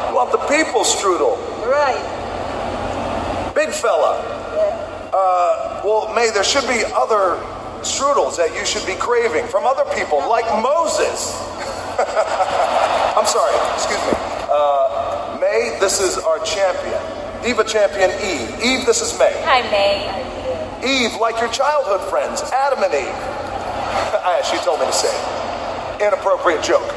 You 0.09 0.15
want 0.15 0.31
the 0.31 0.45
people 0.45 0.81
strudel? 0.81 1.41
Right. 1.65 1.97
Big 3.55 3.69
fella. 3.69 4.21
Uh, 5.11 5.81
well, 5.83 6.13
Mae, 6.13 6.29
there 6.29 6.43
should 6.43 6.67
be 6.67 6.83
other 6.93 7.41
strudels 7.81 8.37
that 8.37 8.53
you 8.53 8.63
should 8.63 8.85
be 8.85 8.93
craving 8.93 9.47
from 9.47 9.65
other 9.65 9.85
people, 9.95 10.19
like 10.29 10.45
Moses. 10.61 11.33
I'm 13.17 13.25
sorry, 13.25 13.55
excuse 13.73 13.99
me. 14.05 14.34
Uh, 14.55 15.37
Mae, 15.41 15.75
this 15.83 15.99
is 15.99 16.17
our 16.17 16.39
champion. 16.45 17.01
Diva 17.43 17.63
champion 17.67 18.07
Eve. 18.23 18.47
Eve, 18.63 18.85
this 18.85 19.01
is 19.01 19.11
Mae. 19.19 19.35
Hi, 19.43 19.59
Mae. 19.67 20.07
Eve, 20.79 21.19
like 21.19 21.35
your 21.43 21.51
childhood 21.51 22.07
friends, 22.09 22.41
Adam 22.55 22.79
and 22.83 22.93
Eve. 22.93 23.19
Ah, 24.25 24.41
she 24.41 24.57
told 24.65 24.79
me 24.79 24.85
to 24.87 24.93
say. 24.95 25.11
Inappropriate 26.01 26.63
joke. 26.63 26.87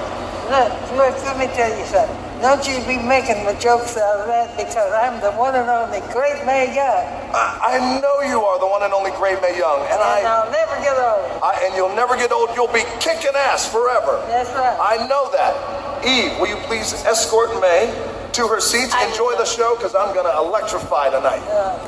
Look, 0.48 0.72
look, 0.96 1.12
let 1.26 1.36
me 1.36 1.44
tell 1.52 1.68
you 1.76 1.84
something. 1.84 2.16
Don't 2.40 2.62
you 2.64 2.78
be 2.88 2.96
making 2.96 3.44
the 3.44 3.52
jokes 3.60 3.98
out 3.98 4.22
of 4.22 4.26
that 4.30 4.56
because 4.56 4.88
I'm 4.94 5.20
the 5.20 5.32
one 5.36 5.54
and 5.54 5.68
only 5.68 6.00
great 6.14 6.40
Mae 6.46 6.72
Young. 6.72 7.04
I, 7.34 7.76
I 7.76 8.00
know 8.00 8.22
you 8.24 8.40
are 8.40 8.58
the 8.58 8.66
one 8.66 8.82
and 8.82 8.94
only 8.94 9.10
great 9.18 9.42
Mae 9.42 9.58
Young, 9.58 9.82
and 9.90 9.98
And 9.98 10.00
I, 10.00 10.22
I'll 10.24 10.50
never 10.50 10.78
get 10.80 10.96
old. 10.96 11.42
I, 11.42 11.66
and 11.66 11.74
you'll 11.76 11.94
never 11.94 12.16
get 12.16 12.30
old. 12.32 12.54
You'll 12.54 12.72
be 12.72 12.86
kicking 13.02 13.34
ass 13.36 13.66
forever. 13.68 14.22
That's 14.30 14.48
right. 14.54 14.78
I 14.80 15.04
know 15.10 15.28
that. 15.36 15.87
Eve, 16.06 16.38
will 16.38 16.48
you 16.48 16.56
please 16.66 16.92
escort 17.04 17.50
Mae 17.60 17.86
to 18.32 18.46
her 18.48 18.60
seats? 18.60 18.92
I 18.94 19.06
Enjoy 19.08 19.32
the 19.36 19.44
show 19.44 19.74
because 19.76 19.94
I'm 19.94 20.14
going 20.14 20.26
to 20.26 20.36
electrify 20.38 21.10
tonight. 21.10 21.42
Uh, 21.48 21.78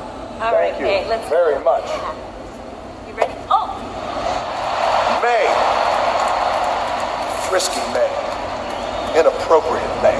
all 0.40 0.52
right, 0.54 0.72
Thank 0.72 0.80
you 0.80 0.86
Mae. 0.86 1.08
Let's 1.08 1.28
very 1.28 1.62
much. 1.62 1.84
Uh-huh. 1.84 3.08
You 3.08 3.14
ready? 3.14 3.34
Oh, 3.50 3.68
Mae. 5.22 5.46
Frisky 7.48 7.80
Mae. 7.92 8.10
Inappropriate 9.18 10.02
Mae. 10.02 10.18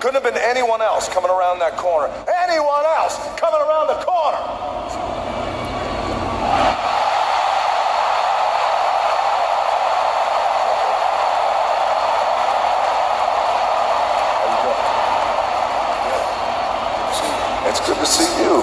Couldn't 0.00 0.22
have 0.22 0.34
been 0.34 0.42
anyone 0.42 0.82
else 0.82 1.08
coming 1.08 1.30
around 1.30 1.58
that 1.60 1.76
corner. 1.76 2.08
Anyone 2.42 2.84
else 2.98 3.18
coming 3.38 3.60
around 3.60 3.86
the 3.86 3.98
corner. 4.04 4.38
How 14.32 14.46
you 14.48 14.58
doing? 14.62 14.82
Good. 17.20 17.51
It's 17.64 17.80
good 17.86 17.96
to 17.96 18.06
see 18.06 18.26
you. 18.42 18.58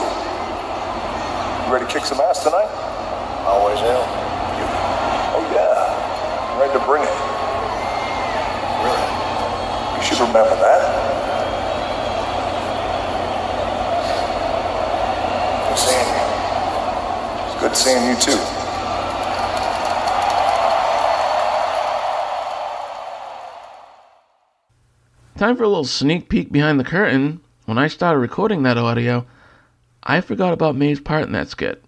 You 1.65 1.73
ready 1.73 1.85
to 1.85 1.91
kick 1.91 2.03
some 2.03 2.19
ass 2.19 2.43
tonight? 2.43 2.67
Always 3.47 3.79
am. 3.79 4.03
You? 4.59 4.65
Oh 5.35 5.43
yeah. 5.55 6.59
Ready 6.59 6.73
to 6.73 6.79
bring 6.85 7.03
it. 7.03 7.17
Really? 8.83 9.07
You 9.95 10.03
should 10.03 10.19
remember 10.19 10.55
that. 10.59 10.81
Good 15.69 15.77
seeing 15.77 16.07
you. 16.07 16.23
It's 17.45 17.57
good 17.61 17.75
seeing 17.75 18.03
you 18.05 18.15
too. 18.19 18.39
Time 25.37 25.55
for 25.55 25.63
a 25.63 25.69
little 25.69 25.85
sneak 25.85 26.27
peek 26.27 26.51
behind 26.51 26.79
the 26.79 26.83
curtain. 26.83 27.39
When 27.69 27.77
I 27.77 27.87
started 27.87 28.17
recording 28.17 28.63
that 28.63 28.79
audio, 28.79 29.27
I 30.01 30.21
forgot 30.21 30.53
about 30.53 30.75
Mae's 30.75 30.99
part 30.99 31.27
in 31.27 31.33
that 31.33 31.49
skit. 31.49 31.83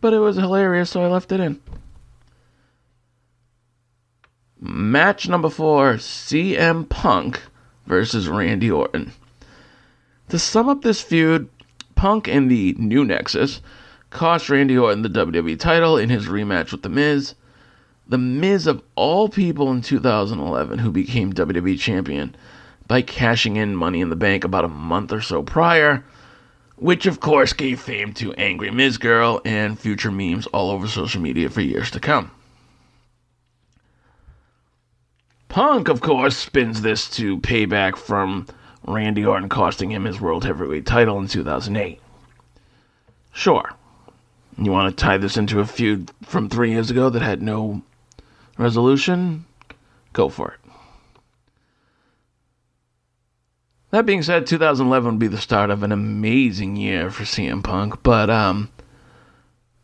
But 0.00 0.14
it 0.14 0.20
was 0.20 0.36
hilarious, 0.36 0.90
so 0.90 1.02
I 1.02 1.08
left 1.08 1.32
it 1.32 1.40
in. 1.40 1.60
Match 4.60 5.28
number 5.28 5.50
four 5.50 5.94
CM 5.94 6.88
Punk 6.88 7.42
versus 7.84 8.28
Randy 8.28 8.70
Orton. 8.70 9.10
To 10.28 10.38
sum 10.38 10.68
up 10.68 10.82
this 10.82 11.02
feud, 11.02 11.48
Punk 11.96 12.28
and 12.28 12.48
the 12.48 12.76
New 12.78 13.04
Nexus 13.04 13.60
cost 14.10 14.48
Randy 14.48 14.78
Orton 14.78 15.02
the 15.02 15.08
WWE 15.08 15.58
title 15.58 15.98
in 15.98 16.10
his 16.10 16.26
rematch 16.26 16.70
with 16.70 16.82
The 16.82 16.88
Miz. 16.88 17.34
The 18.06 18.18
Miz, 18.18 18.68
of 18.68 18.84
all 18.94 19.28
people 19.28 19.72
in 19.72 19.82
2011 19.82 20.78
who 20.78 20.92
became 20.92 21.32
WWE 21.32 21.76
Champion 21.76 22.36
by 22.86 23.02
cashing 23.02 23.56
in 23.56 23.76
Money 23.76 24.00
in 24.00 24.10
the 24.10 24.16
Bank 24.16 24.44
about 24.44 24.64
a 24.64 24.68
month 24.68 25.12
or 25.12 25.20
so 25.20 25.42
prior, 25.42 26.04
which 26.76 27.06
of 27.06 27.20
course 27.20 27.52
gave 27.52 27.80
fame 27.80 28.12
to 28.14 28.32
Angry 28.34 28.70
Miz 28.70 28.98
Girl 28.98 29.40
and 29.44 29.78
future 29.78 30.10
memes 30.10 30.46
all 30.48 30.70
over 30.70 30.86
social 30.86 31.20
media 31.20 31.48
for 31.48 31.60
years 31.60 31.90
to 31.92 32.00
come. 32.00 32.30
Punk, 35.48 35.88
of 35.88 36.00
course, 36.00 36.36
spins 36.36 36.82
this 36.82 37.08
to 37.10 37.38
payback 37.38 37.96
from 37.96 38.46
Randy 38.86 39.24
Orton 39.24 39.48
costing 39.48 39.92
him 39.92 40.04
his 40.04 40.20
World 40.20 40.44
Heavyweight 40.44 40.84
title 40.84 41.18
in 41.18 41.28
2008. 41.28 42.00
Sure. 43.32 43.72
You 44.58 44.72
want 44.72 44.96
to 44.96 45.02
tie 45.04 45.16
this 45.16 45.36
into 45.36 45.60
a 45.60 45.66
feud 45.66 46.10
from 46.22 46.48
three 46.48 46.72
years 46.72 46.90
ago 46.90 47.08
that 47.08 47.22
had 47.22 47.40
no 47.40 47.82
resolution? 48.58 49.44
Go 50.12 50.28
for 50.28 50.52
it. 50.52 50.63
That 53.94 54.06
being 54.06 54.24
said, 54.24 54.48
2011 54.48 55.08
would 55.08 55.18
be 55.20 55.28
the 55.28 55.40
start 55.40 55.70
of 55.70 55.84
an 55.84 55.92
amazing 55.92 56.74
year 56.74 57.12
for 57.12 57.22
CM 57.22 57.62
Punk, 57.62 58.02
but 58.02 58.28
um, 58.28 58.68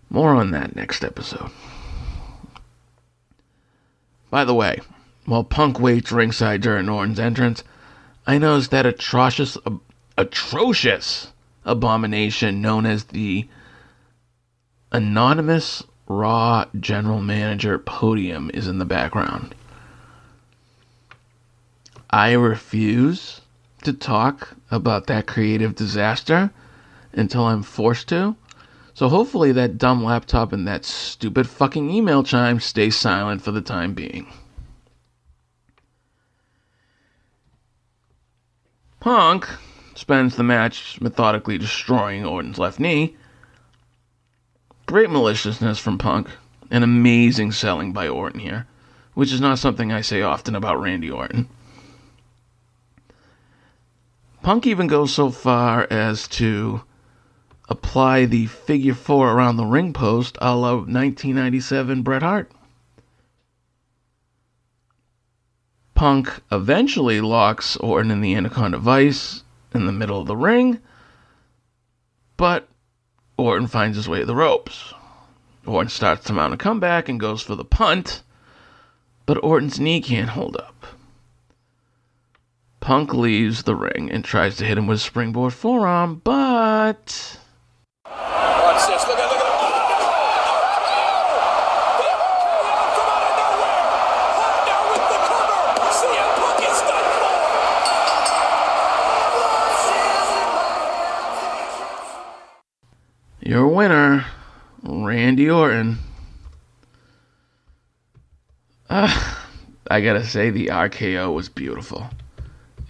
more 0.09 0.35
on 0.35 0.51
that 0.51 0.75
next 0.75 1.05
episode. 1.05 1.49
By 4.29 4.45
the 4.45 4.53
way, 4.53 4.81
while 5.27 5.45
Punk 5.45 5.79
waits 5.79 6.11
ringside 6.11 6.61
during 6.61 6.89
Orton's 6.89 7.21
entrance, 7.21 7.63
I 8.27 8.39
noticed 8.39 8.73
that 8.73 8.85
atrocious, 8.85 9.57
atrocious 10.19 11.29
abomination 11.65 12.61
known 12.61 12.87
as 12.87 13.05
the 13.05 13.47
anonymous 14.91 15.85
Raw 16.09 16.65
general 16.81 17.21
manager 17.23 17.79
podium 17.79 18.51
is 18.53 18.67
in 18.67 18.79
the 18.81 18.85
background. 18.85 19.55
I 22.11 22.33
refuse 22.33 23.40
to 23.83 23.93
talk 23.93 24.57
about 24.71 25.07
that 25.07 25.27
creative 25.27 25.75
disaster 25.75 26.51
until 27.13 27.47
I'm 27.47 27.63
forced 27.63 28.09
to. 28.09 28.37
So 28.95 29.09
hopefully 29.09 29.53
that 29.53 29.79
dumb 29.79 30.05
laptop 30.05 30.53
and 30.53 30.67
that 30.69 30.85
stupid 30.85 31.49
fucking 31.49 31.91
email 31.91 32.23
chime 32.23 32.61
stay 32.61 32.91
silent 32.91 33.43
for 33.43 33.51
the 33.51 33.61
time 33.61 33.95
being. 33.95 34.27
Punk 39.01 39.49
spends 39.95 40.37
the 40.37 40.43
match 40.43 41.01
methodically 41.01 41.57
destroying 41.57 42.25
Orton's 42.25 42.59
left 42.59 42.79
knee. 42.79 43.17
Great 44.85 45.09
maliciousness 45.09 45.79
from 45.79 45.97
Punk, 45.97 46.29
and 46.71 46.85
amazing 46.85 47.53
selling 47.53 47.93
by 47.93 48.09
Orton 48.09 48.41
here, 48.41 48.67
which 49.15 49.33
is 49.33 49.41
not 49.41 49.59
something 49.59 49.91
I 49.91 50.03
say 50.03 50.21
often 50.21 50.55
about 50.55 50.81
Randy 50.81 51.11
Orton. 51.11 51.49
Punk 54.43 54.67
even 54.67 54.87
goes 54.87 55.13
so 55.13 55.31
far 55.31 55.87
as 55.91 56.27
to 56.29 56.83
apply 57.69 58.25
the 58.25 58.47
figure 58.47 58.95
four 58.95 59.33
around 59.33 59.57
the 59.57 59.67
ring 59.67 59.93
post 59.93 60.39
a 60.41 60.57
la 60.57 60.73
1997 60.73 62.03
Bret 62.03 62.23
Hart. 62.23 62.51
Punk 65.95 66.41
eventually 66.51 67.21
locks 67.21 67.77
Orton 67.77 68.11
in 68.11 68.23
the 68.23 68.35
Anaconda 68.35 68.79
Vice 68.79 69.45
in 69.75 69.85
the 69.85 69.93
middle 69.93 70.19
of 70.19 70.27
the 70.27 70.37
ring, 70.37 70.81
but 72.39 72.67
Orton 73.37 73.67
finds 73.69 73.99
his 73.99 74.09
way 74.09 74.21
to 74.21 74.27
the 74.27 74.35
ropes. 74.35 74.95
Orton 75.67 75.91
starts 75.91 76.25
to 76.25 76.33
mount 76.33 76.55
a 76.55 76.57
comeback 76.57 77.11
and 77.11 77.21
goes 77.21 77.43
for 77.43 77.55
the 77.55 77.65
punt, 77.65 78.23
but 79.27 79.45
Orton's 79.45 79.79
knee 79.79 80.01
can't 80.01 80.31
hold 80.31 80.57
up. 80.57 80.87
Punk 82.81 83.13
leaves 83.13 83.63
the 83.65 83.75
ring 83.77 84.11
and 84.11 84.25
tries 84.25 84.57
to 84.57 84.65
hit 84.65 84.79
him 84.79 84.87
with 84.87 84.97
a 84.97 85.01
springboard 85.01 85.53
forearm, 85.53 86.23
but. 86.25 87.39
Watch 88.07 88.87
this. 88.89 89.07
Look 89.07 89.19
at, 89.19 89.31
look 89.31 89.39
at. 89.39 89.51
Come 92.97 93.09
out 93.11 93.23
of 93.29 93.37
nowhere. 93.37 93.85
Hunt 94.41 94.65
now 94.67 94.83
with 94.91 95.05
the 95.13 95.21
cover. 95.29 95.61
CM 95.93 96.31
Punk 96.41 96.61
is 96.65 96.81
done 96.89 97.09
for. 103.41 103.49
Your 103.49 103.69
winner, 103.69 104.25
Randy 104.83 105.51
Orton. 105.51 105.99
Ah, 108.89 109.47
I 109.91 110.01
gotta 110.01 110.25
say, 110.25 110.49
the 110.51 110.69
RKO 110.69 111.35
was 111.35 111.49
beautiful. 111.51 112.09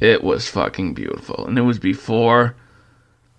It 0.01 0.25
was 0.25 0.49
fucking 0.49 0.95
beautiful. 0.95 1.47
And 1.47 1.59
it 1.59 1.63
was 1.63 1.79
before, 1.79 2.57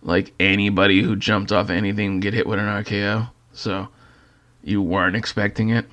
like, 0.04 0.34
anybody 0.40 1.02
who 1.02 1.16
jumped 1.16 1.52
off 1.52 1.70
anything 1.70 2.14
would 2.14 2.22
get 2.22 2.36
hit 2.36 2.48
with 2.48 2.60
an 2.60 2.66
RKO. 2.66 3.30
So, 3.52 3.90
you 4.64 4.82
weren't 4.82 5.16
expecting 5.16 5.70
it. 5.70 5.86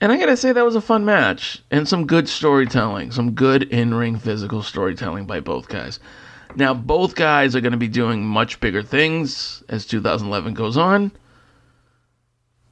And 0.00 0.10
I 0.10 0.16
gotta 0.16 0.36
say, 0.36 0.52
that 0.52 0.64
was 0.64 0.74
a 0.74 0.80
fun 0.80 1.04
match. 1.04 1.62
And 1.70 1.86
some 1.86 2.06
good 2.06 2.28
storytelling. 2.28 3.12
Some 3.12 3.32
good 3.32 3.64
in 3.64 3.94
ring 3.94 4.18
physical 4.18 4.62
storytelling 4.62 5.26
by 5.26 5.40
both 5.40 5.68
guys. 5.68 6.00
Now, 6.56 6.74
both 6.74 7.14
guys 7.14 7.54
are 7.54 7.60
to 7.72 7.78
be 7.78 7.88
doing 7.88 8.24
much 8.24 8.58
bigger 8.58 8.82
things 8.82 9.62
as 9.68 9.86
2011 9.86 10.54
goes 10.54 10.76
on. 10.76 11.12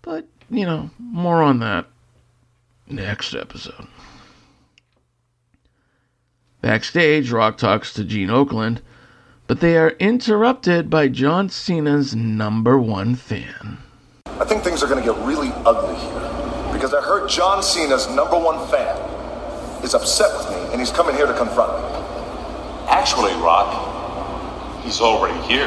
But, 0.03 0.27
you 0.51 0.65
know, 0.65 0.91
more 0.99 1.43
on 1.43 1.61
that 1.61 1.87
next 2.89 3.35
episode. 3.35 3.87
Backstage, 6.70 7.33
Rock 7.33 7.59
talks 7.59 7.92
to 7.94 8.04
Gene 8.04 8.28
Okerlund, 8.28 8.78
but 9.48 9.59
they 9.59 9.76
are 9.76 9.90
interrupted 9.98 10.88
by 10.88 11.09
John 11.09 11.48
Cena's 11.48 12.14
number 12.14 12.78
one 12.78 13.16
fan. 13.16 13.78
I 14.26 14.44
think 14.44 14.62
things 14.62 14.80
are 14.80 14.87
going 14.87 15.04
to 15.04 15.12
get 15.12 15.20
really 15.26 15.50
ugly 15.66 15.96
here 15.96 16.72
because 16.72 16.94
I 16.94 17.00
heard 17.00 17.28
John 17.28 17.61
Cena's 17.61 18.09
number 18.11 18.38
one 18.38 18.64
fan 18.68 18.96
is 19.83 19.94
upset 19.94 20.30
with 20.38 20.48
me 20.48 20.70
and 20.70 20.80
he's 20.80 20.92
coming 20.92 21.16
here 21.16 21.26
to 21.26 21.37
confront 21.37 21.72
me. 21.72 21.88
Actually, 22.88 23.33
Rock, 23.42 24.85
he's 24.85 25.00
already 25.00 25.37
here. 25.48 25.66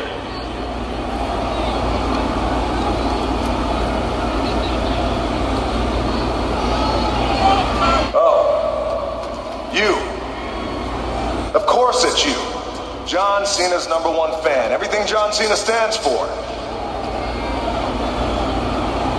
You. 9.76 10.14
It's 11.96 12.26
you. 12.26 12.34
John 13.06 13.46
Cena's 13.46 13.88
number 13.88 14.10
one 14.10 14.32
fan. 14.44 14.72
Everything 14.72 15.06
John 15.06 15.32
Cena 15.32 15.56
stands 15.56 15.96
for. 15.96 16.26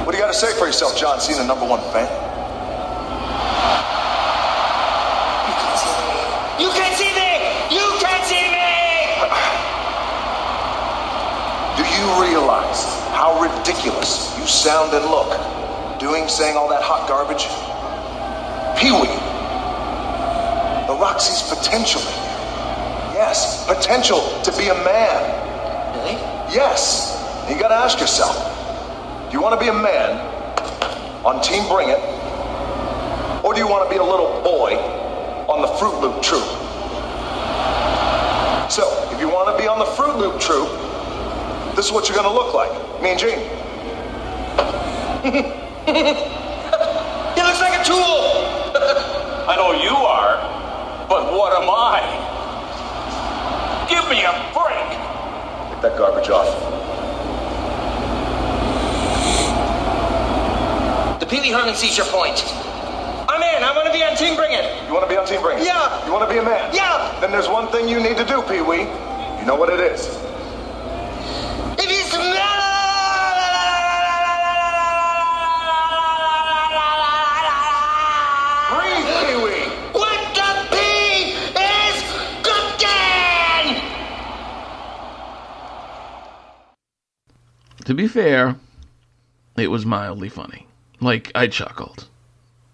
What 0.04 0.10
do 0.10 0.18
you 0.18 0.22
got 0.22 0.32
to 0.32 0.38
say 0.38 0.52
for 0.58 0.66
yourself, 0.66 0.98
John 0.98 1.20
Cena, 1.20 1.46
number 1.46 1.64
one 1.64 1.80
fan? 1.92 2.10
You 6.60 6.68
can't 6.74 6.96
see 6.98 7.14
me! 7.14 7.30
You 7.70 7.87
can't 8.02 8.24
see 8.26 8.42
me! 8.42 8.74
Do 11.78 11.84
you 11.87 12.06
realize 12.26 12.84
how 13.14 13.40
ridiculous 13.40 14.37
you 14.37 14.46
sound 14.46 14.92
and 14.94 15.04
look 15.06 15.30
doing, 16.00 16.28
saying 16.28 16.56
all 16.56 16.68
that 16.68 16.82
hot 16.82 17.08
garbage? 17.08 17.46
Pee 18.78 18.90
Wee. 18.90 19.14
The 20.88 21.00
Rock 21.00 21.20
sees 21.20 21.48
potential. 21.48 22.02
In 23.34 23.74
potential 23.74 24.20
to 24.42 24.52
be 24.56 24.68
a 24.68 24.74
man. 24.84 25.96
Really? 25.96 26.12
Yes. 26.54 27.10
You 27.48 27.58
gotta 27.58 27.74
ask 27.74 28.00
yourself 28.00 28.36
do 29.30 29.32
you 29.32 29.42
wanna 29.42 29.58
be 29.58 29.68
a 29.68 29.74
man 29.74 30.20
on 31.24 31.42
Team 31.42 31.66
Bring 31.68 31.88
It? 31.88 31.98
Or 33.44 33.52
do 33.52 33.58
you 33.58 33.66
wanna 33.66 33.90
be 33.90 33.96
a 33.96 34.04
little 34.04 34.40
boy 34.42 34.76
on 35.48 35.60
the 35.60 35.68
Fruit 35.78 35.98
Loop 36.00 36.22
Troop? 36.22 36.44
So, 38.70 38.86
if 39.12 39.20
you 39.20 39.28
wanna 39.28 39.58
be 39.58 39.66
on 39.66 39.78
the 39.78 39.84
Fruit 39.84 40.16
Loop 40.16 40.40
Troop, 40.40 40.68
this 41.74 41.86
is 41.86 41.92
what 41.92 42.08
you're 42.08 42.16
gonna 42.16 42.32
look 42.32 42.54
like. 42.54 42.70
Me 43.02 43.10
and 43.10 43.18
Gene. 43.18 43.40
He 47.34 47.42
looks 47.42 47.60
like 47.60 47.80
a 47.80 47.84
tool! 47.84 47.98
I 49.48 49.56
know 49.56 49.72
you 49.82 49.90
are, 49.90 50.38
but 51.08 51.32
what 51.32 51.52
am 51.60 51.68
I? 51.68 52.23
Give 54.04 54.18
me 54.18 54.22
a 54.22 54.32
break. 54.52 54.88
Take 55.72 55.80
that 55.80 55.96
garbage 55.96 56.28
off. 56.28 56.44
The 61.20 61.24
Pee 61.24 61.40
Wee 61.40 61.48
Herman 61.48 61.74
sees 61.74 61.96
your 61.96 62.04
point. 62.08 62.44
I'm 63.30 63.40
in. 63.40 63.64
I 63.64 63.72
want 63.74 63.86
to 63.86 63.92
be 63.94 64.04
on 64.04 64.14
Team 64.18 64.36
Bring 64.36 64.52
It. 64.52 64.86
You 64.86 64.92
wanna 64.92 65.08
be 65.08 65.16
on 65.16 65.24
Team 65.26 65.40
Bring 65.40 65.58
It? 65.58 65.64
Yeah. 65.64 66.04
You 66.04 66.12
wanna 66.12 66.28
be 66.28 66.36
a 66.36 66.42
man? 66.42 66.74
Yeah. 66.74 67.18
Then 67.22 67.32
there's 67.32 67.48
one 67.48 67.68
thing 67.68 67.88
you 67.88 67.98
need 67.98 68.18
to 68.18 68.26
do, 68.26 68.42
Pee 68.42 68.60
Wee. 68.60 68.80
You 69.40 69.46
know 69.46 69.56
what 69.56 69.72
it 69.72 69.80
is. 69.80 70.06
To 87.84 87.94
be 87.94 88.08
fair, 88.08 88.56
it 89.56 89.70
was 89.70 89.84
mildly 89.84 90.28
funny. 90.28 90.66
Like, 91.00 91.30
I 91.34 91.48
chuckled. 91.48 92.08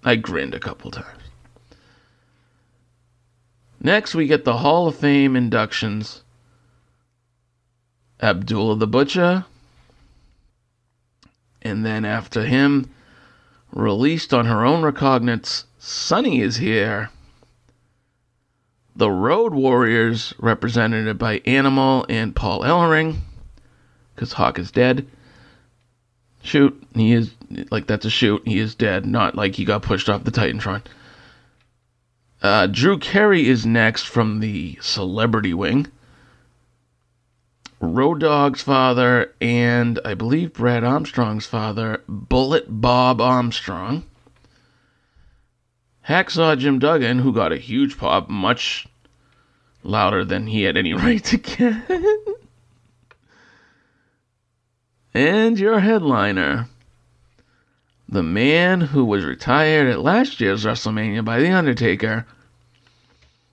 I 0.04 0.16
grinned 0.16 0.54
a 0.54 0.60
couple 0.60 0.90
times. 0.90 1.06
Next, 3.80 4.14
we 4.14 4.26
get 4.26 4.44
the 4.44 4.58
Hall 4.58 4.86
of 4.86 4.96
Fame 4.96 5.36
inductions 5.36 6.22
Abdullah 8.22 8.76
the 8.76 8.86
Butcher. 8.86 9.46
And 11.62 11.84
then 11.84 12.04
after 12.04 12.44
him, 12.44 12.90
released 13.72 14.34
on 14.34 14.46
her 14.46 14.64
own 14.64 14.82
recognizance, 14.82 15.64
Sunny 15.78 16.40
is 16.40 16.56
here. 16.56 17.10
The 18.94 19.10
Road 19.10 19.54
Warriors, 19.54 20.34
represented 20.38 21.16
by 21.18 21.40
Animal 21.46 22.04
and 22.08 22.36
Paul 22.36 22.60
Ellering, 22.60 23.20
because 24.20 24.35
Hawk 24.35 24.59
is 24.59 24.70
dead. 24.70 25.06
Shoot, 26.42 26.87
he 26.94 27.14
is 27.14 27.30
like 27.70 27.87
that's 27.87 28.04
a 28.04 28.11
shoot. 28.11 28.42
He 28.46 28.59
is 28.59 28.74
dead, 28.74 29.06
not 29.06 29.35
like 29.35 29.54
he 29.54 29.64
got 29.64 29.80
pushed 29.80 30.11
off 30.11 30.24
the 30.24 30.30
Titantron. 30.30 30.83
Uh, 32.42 32.66
Drew 32.66 32.98
Carey 32.98 33.48
is 33.48 33.64
next 33.64 34.04
from 34.04 34.40
the 34.40 34.78
Celebrity 34.83 35.54
Wing. 35.54 35.87
Road 37.80 38.20
Dogg's 38.20 38.62
father 38.62 39.35
and 39.40 39.98
I 40.04 40.12
believe 40.12 40.52
Brad 40.52 40.85
Armstrong's 40.85 41.46
father, 41.46 42.02
Bullet 42.06 42.66
Bob 42.68 43.22
Armstrong. 43.22 44.04
Hacksaw 46.06 46.59
Jim 46.59 46.78
Duggan, 46.78 47.20
who 47.20 47.33
got 47.33 47.52
a 47.52 47.59
huge 47.59 47.96
pop, 47.96 48.28
much 48.28 48.87
louder 49.83 50.26
than 50.26 50.46
he 50.46 50.62
had 50.62 50.76
any 50.76 50.92
right 50.94 51.24
to 51.24 51.38
get. 51.38 52.39
And 55.14 55.58
your 55.58 55.80
headliner, 55.80 56.68
the 58.08 58.22
man 58.22 58.80
who 58.80 59.04
was 59.04 59.24
retired 59.24 59.88
at 59.88 60.00
last 60.00 60.40
year's 60.40 60.64
WrestleMania 60.64 61.24
by 61.24 61.40
The 61.40 61.50
Undertaker, 61.50 62.26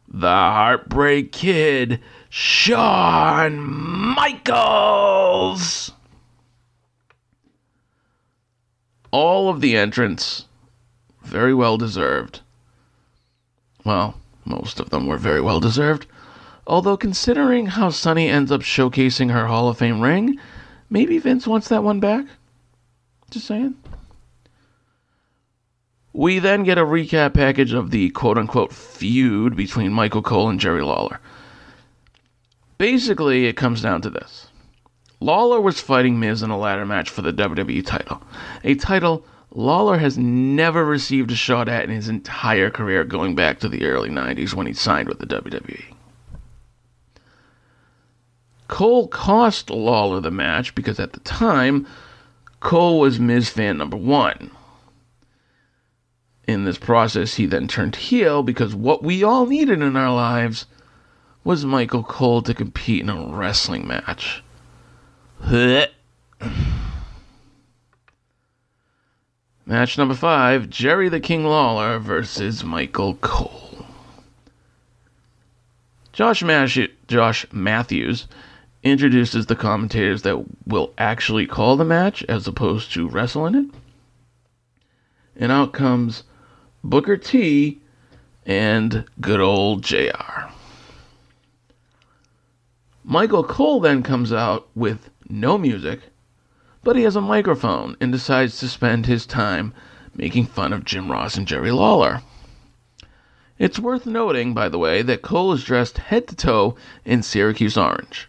the 0.08 0.28
Heartbreak 0.28 1.32
Kid, 1.32 2.00
Shawn 2.30 3.60
Michaels. 4.16 5.92
All 9.12 9.50
of 9.50 9.62
the 9.62 9.76
entrants, 9.76 10.46
very 11.24 11.54
well 11.54 11.78
deserved. 11.78 12.42
Well, 13.84 14.16
most 14.46 14.80
of 14.80 14.90
them 14.90 15.08
were 15.08 15.18
very 15.18 15.42
well 15.42 15.60
deserved. 15.60 16.06
Although, 16.66 16.98
considering 16.98 17.68
how 17.68 17.90
Sunny 17.90 18.28
ends 18.28 18.52
up 18.52 18.62
showcasing 18.62 19.32
her 19.32 19.48
Hall 19.48 19.70
of 19.70 19.78
Fame 19.78 20.02
ring, 20.02 20.38
maybe 20.90 21.18
Vince 21.18 21.48
wants 21.48 21.70
that 21.70 21.84
one 21.84 22.00
back. 22.00 22.26
Just 23.30 23.48
saying. 23.48 23.76
We 26.14 26.40
then 26.40 26.64
get 26.64 26.78
a 26.78 26.86
recap 26.86 27.34
package 27.34 27.74
of 27.74 27.92
the 27.92 28.10
quote 28.10 28.38
unquote 28.38 28.74
feud 28.74 29.56
between 29.56 29.94
Michael 29.94 30.24
Cole 30.24 30.50
and 30.50 30.60
Jerry 30.60 30.82
Lawler. 30.82 31.20
Basically, 32.78 33.46
it 33.46 33.54
comes 33.58 33.82
down 33.82 34.02
to 34.02 34.10
this 34.10 34.48
Lawler 35.20 35.60
was 35.60 35.82
fighting 35.82 36.20
Miz 36.20 36.44
in 36.44 36.50
a 36.50 36.58
ladder 36.58 36.86
match 36.86 37.10
for 37.10 37.22
the 37.22 37.34
WWE 37.34 37.86
title, 37.86 38.22
a 38.64 38.76
title 38.76 39.26
Lawler 39.52 39.98
has 39.98 40.18
never 40.18 40.86
received 40.86 41.32
a 41.32 41.36
shot 41.36 41.68
at 41.68 41.86
in 41.86 41.90
his 41.90 42.10
entire 42.10 42.70
career 42.70 43.04
going 43.04 43.34
back 43.34 43.60
to 43.60 43.70
the 43.70 43.86
early 43.86 44.10
90s 44.10 44.54
when 44.54 44.68
he 44.68 44.74
signed 44.74 45.10
with 45.10 45.20
the 45.20 45.26
WWE. 45.26 45.97
Cole 48.68 49.08
cost 49.08 49.70
Lawler 49.70 50.20
the 50.20 50.32
match 50.32 50.76
because 50.76 51.00
at 51.00 51.14
the 51.14 51.20
time, 51.22 51.88
Cole 52.60 53.00
was 53.00 53.20
Miz 53.20 53.50
fan 53.50 53.78
number 53.78 53.98
one. 53.98 54.52
In 56.48 56.64
this 56.64 56.78
process, 56.78 57.36
he 57.36 57.46
then 57.46 57.68
turned 57.68 57.96
heel 57.96 58.42
because 58.44 58.74
what 58.74 59.04
we 59.04 59.24
all 59.24 59.46
needed 59.46 59.82
in 59.82 59.96
our 59.96 60.14
lives 60.14 60.66
was 61.44 61.66
Michael 61.66 62.04
Cole 62.04 62.42
to 62.42 62.54
compete 62.54 63.02
in 63.02 63.10
a 63.10 63.28
wrestling 63.28 63.88
match. 63.88 64.44
Match 69.66 69.98
number 69.98 70.16
five 70.16 70.70
Jerry 70.70 71.10
the 71.10 71.20
King 71.20 71.44
Lawler 71.44 72.00
versus 72.00 72.64
Michael 72.64 73.16
Cole. 73.16 73.86
Josh, 76.14 76.42
Mash- 76.42 76.90
Josh 77.08 77.46
Matthews 77.52 78.28
introduces 78.92 79.46
the 79.46 79.56
commentators 79.56 80.22
that 80.24 80.44
will 80.66 80.94
actually 80.98 81.46
call 81.46 81.76
the 81.76 81.86
match 81.86 82.24
as 82.24 82.48
opposed 82.48 82.92
to 82.94 83.08
wrestle 83.08 83.46
in 83.46 83.56
it. 83.56 83.66
And 85.36 85.52
out 85.52 85.74
comes 85.74 86.24
Booker 86.84 87.18
T 87.18 87.82
and 88.46 89.06
good 89.20 89.42
old 89.42 89.84
JR. 89.84 90.50
Michael 93.04 93.44
Cole 93.44 93.80
then 93.80 94.04
comes 94.04 94.34
out 94.34 94.68
with 94.76 95.10
no 95.30 95.58
music, 95.58 96.02
but 96.84 96.96
he 96.96 97.04
has 97.04 97.16
a 97.16 97.22
microphone 97.22 97.96
and 98.02 98.12
decides 98.12 98.60
to 98.60 98.68
spend 98.68 99.06
his 99.06 99.26
time 99.26 99.74
making 100.14 100.46
fun 100.46 100.74
of 100.74 100.86
Jim 100.86 101.12
Ross 101.12 101.36
and 101.36 101.48
Jerry 101.48 101.72
Lawler. 101.72 102.22
It's 103.60 103.80
worth 103.80 104.06
noting, 104.06 104.54
by 104.54 104.70
the 104.70 104.78
way, 104.78 105.02
that 105.02 105.22
Cole 105.22 105.54
is 105.54 105.64
dressed 105.64 105.98
head 105.98 106.28
to 106.28 106.36
toe 106.36 106.76
in 107.06 107.24
Syracuse 107.24 107.78
orange. 107.78 108.28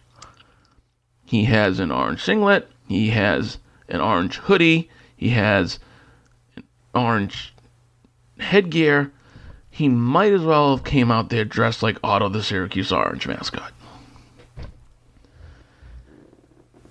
He 1.29 1.43
has 1.43 1.79
an 1.79 1.91
orange 1.91 2.23
singlet, 2.23 2.71
he 2.87 3.11
has 3.11 3.59
an 3.87 4.01
orange 4.01 4.37
hoodie, 4.37 4.89
he 5.15 5.29
has 5.29 5.77
an 6.55 6.63
orange 6.95 7.53
headgear. 8.39 9.11
He 9.69 9.87
might 9.87 10.33
as 10.33 10.41
well 10.41 10.75
have 10.75 10.83
came 10.83 11.11
out 11.11 11.29
there 11.29 11.45
dressed 11.45 11.83
like 11.83 11.99
Otto 12.03 12.29
the 12.29 12.41
Syracuse 12.41 12.91
Orange 12.91 13.27
mascot. 13.27 13.71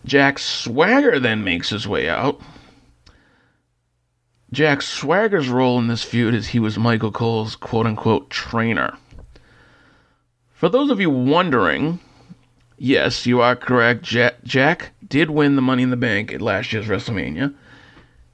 Jack 0.05 0.38
Swagger 0.38 1.18
then 1.18 1.42
makes 1.42 1.70
his 1.70 1.88
way 1.88 2.09
out. 2.09 2.40
Jack 4.53 4.83
Swagger's 4.83 5.48
role 5.48 5.81
in 5.81 5.88
this 5.88 6.05
feud 6.05 6.33
is 6.33 6.46
he 6.46 6.61
was 6.61 6.79
Michael 6.79 7.11
Cole's 7.11 7.57
quote 7.57 7.87
unquote 7.87 8.31
trainer. 8.31 8.96
For 10.53 10.68
those 10.68 10.92
of 10.92 11.01
you 11.01 11.11
wondering, 11.11 11.98
yes, 12.79 13.27
you 13.27 13.41
are 13.41 13.57
correct. 13.57 14.03
Jack, 14.03 14.43
Jack 14.45 14.93
did 15.07 15.31
win 15.31 15.57
the 15.57 15.62
Money 15.62 15.83
in 15.83 15.91
the 15.91 15.97
Bank 15.97 16.33
at 16.33 16.41
last 16.41 16.73
year's 16.73 16.87
WrestleMania. 16.87 17.55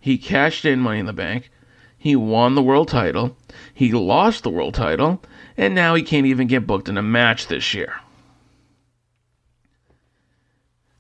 He 0.00 0.18
cashed 0.18 0.64
in 0.64 0.80
Money 0.80 1.00
in 1.00 1.07
the 1.07 1.12
Bank. 1.12 1.50
He 1.96 2.14
won 2.14 2.54
the 2.54 2.62
world 2.62 2.88
title. 2.88 3.37
He 3.72 3.92
lost 3.92 4.42
the 4.42 4.50
world 4.50 4.74
title. 4.74 5.22
And 5.57 5.74
now 5.74 5.94
he 5.94 6.02
can't 6.02 6.26
even 6.26 6.46
get 6.46 6.66
booked 6.66 6.88
in 6.88 6.98
a 6.98 7.02
match 7.02 7.46
this 7.46 7.74
year. 7.74 7.94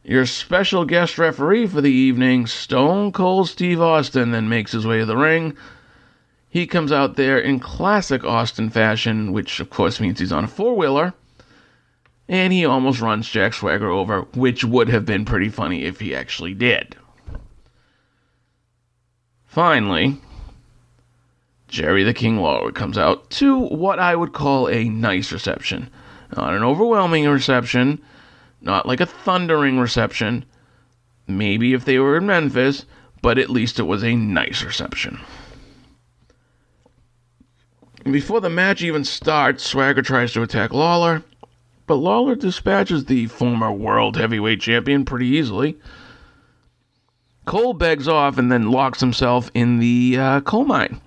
Your 0.02 0.26
special 0.26 0.84
guest 0.84 1.16
referee 1.16 1.66
for 1.66 1.80
the 1.80 1.90
evening, 1.90 2.46
Stone 2.46 3.12
Cold 3.12 3.48
Steve 3.48 3.80
Austin, 3.80 4.32
then 4.32 4.50
makes 4.50 4.72
his 4.72 4.86
way 4.86 4.98
to 4.98 5.06
the 5.06 5.16
ring. 5.16 5.56
He 6.50 6.66
comes 6.66 6.92
out 6.92 7.16
there 7.16 7.38
in 7.38 7.58
classic 7.58 8.22
Austin 8.22 8.70
fashion, 8.70 9.32
which 9.32 9.60
of 9.60 9.70
course 9.70 10.00
means 10.00 10.20
he's 10.20 10.30
on 10.30 10.44
a 10.44 10.48
four 10.48 10.76
wheeler. 10.76 11.14
And 12.28 12.52
he 12.52 12.64
almost 12.64 13.00
runs 13.00 13.28
Jack 13.28 13.52
Swagger 13.52 13.88
over, 13.88 14.22
which 14.34 14.64
would 14.64 14.88
have 14.88 15.04
been 15.04 15.24
pretty 15.24 15.48
funny 15.48 15.84
if 15.84 16.00
he 16.00 16.14
actually 16.14 16.54
did. 16.54 16.96
Finally, 19.46 20.18
Jerry 21.68 22.02
the 22.02 22.14
King 22.14 22.38
Lawler 22.38 22.72
comes 22.72 22.96
out 22.96 23.30
to 23.30 23.58
what 23.58 23.98
I 23.98 24.16
would 24.16 24.32
call 24.32 24.68
a 24.68 24.84
nice 24.84 25.32
reception. 25.32 25.90
Not 26.36 26.54
an 26.54 26.62
overwhelming 26.62 27.28
reception, 27.28 28.00
not 28.60 28.86
like 28.86 29.00
a 29.00 29.06
thundering 29.06 29.78
reception. 29.78 30.44
Maybe 31.26 31.74
if 31.74 31.84
they 31.84 31.98
were 31.98 32.16
in 32.16 32.26
Memphis, 32.26 32.86
but 33.22 33.38
at 33.38 33.50
least 33.50 33.78
it 33.78 33.84
was 33.84 34.02
a 34.02 34.16
nice 34.16 34.62
reception. 34.62 35.20
Before 38.04 38.40
the 38.40 38.50
match 38.50 38.82
even 38.82 39.04
starts, 39.04 39.64
Swagger 39.64 40.02
tries 40.02 40.32
to 40.34 40.42
attack 40.42 40.72
Lawler, 40.72 41.22
but 41.86 41.96
Lawler 41.96 42.34
dispatches 42.34 43.04
the 43.04 43.26
former 43.26 43.72
world 43.72 44.16
heavyweight 44.16 44.60
champion 44.60 45.04
pretty 45.04 45.26
easily. 45.26 45.78
Cole 47.44 47.74
begs 47.74 48.08
off 48.08 48.38
and 48.38 48.50
then 48.50 48.70
locks 48.70 49.00
himself 49.00 49.50
in 49.54 49.78
the 49.78 50.16
uh, 50.18 50.40
coal 50.40 50.64
mine. 50.64 51.00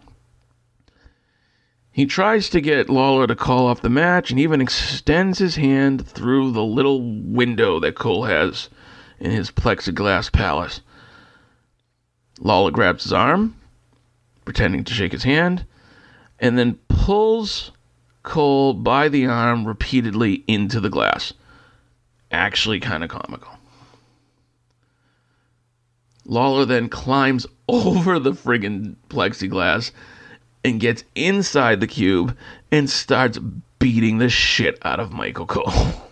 He 1.92 2.06
tries 2.06 2.48
to 2.52 2.62
get 2.62 2.92
Lawler 2.92 3.26
to 3.26 3.36
call 3.36 3.66
off 3.66 3.82
the 3.82 3.90
match 3.90 4.30
and 4.30 4.40
even 4.40 4.62
extends 4.62 5.40
his 5.40 5.56
hand 5.56 6.08
through 6.08 6.52
the 6.52 6.63
little 6.63 7.02
window 7.02 7.80
that 7.80 7.96
Cole 7.96 8.26
has 8.26 8.70
in 9.20 9.32
his 9.32 9.50
plexiglass 9.50 10.32
palace. 10.32 10.82
Lawler 12.40 12.70
grabs 12.70 13.06
his 13.06 13.13
arm, 13.13 13.56
pretending 14.46 14.84
to 14.84 14.94
shake 14.94 15.12
his 15.12 15.24
hand, 15.24 15.66
and 16.38 16.56
then 16.56 16.78
pulls 16.88 17.72
Cole 18.28 18.74
by 18.74 19.08
the 19.08 19.26
arm 19.26 19.66
repeatedly 19.66 20.44
into 20.48 20.82
the 20.82 20.90
glass. 20.90 21.32
Actually, 22.30 22.82
kind 22.82 23.02
of 23.02 23.10
comical. 23.10 23.54
Lawler 26.26 26.66
then 26.66 26.90
climbs 26.90 27.48
over 27.70 28.20
the 28.20 28.34
friggin' 28.34 28.98
plexiglass 29.08 29.92
and 30.62 30.82
gets 30.82 31.06
inside 31.16 31.80
the 31.80 31.88
cube 31.88 32.38
and 32.70 32.90
starts 32.90 33.40
beating 33.80 34.18
the 34.18 34.28
shit 34.28 34.78
out 34.82 35.00
of 35.00 35.13
Michael 35.13 35.46
Cole. 35.46 35.72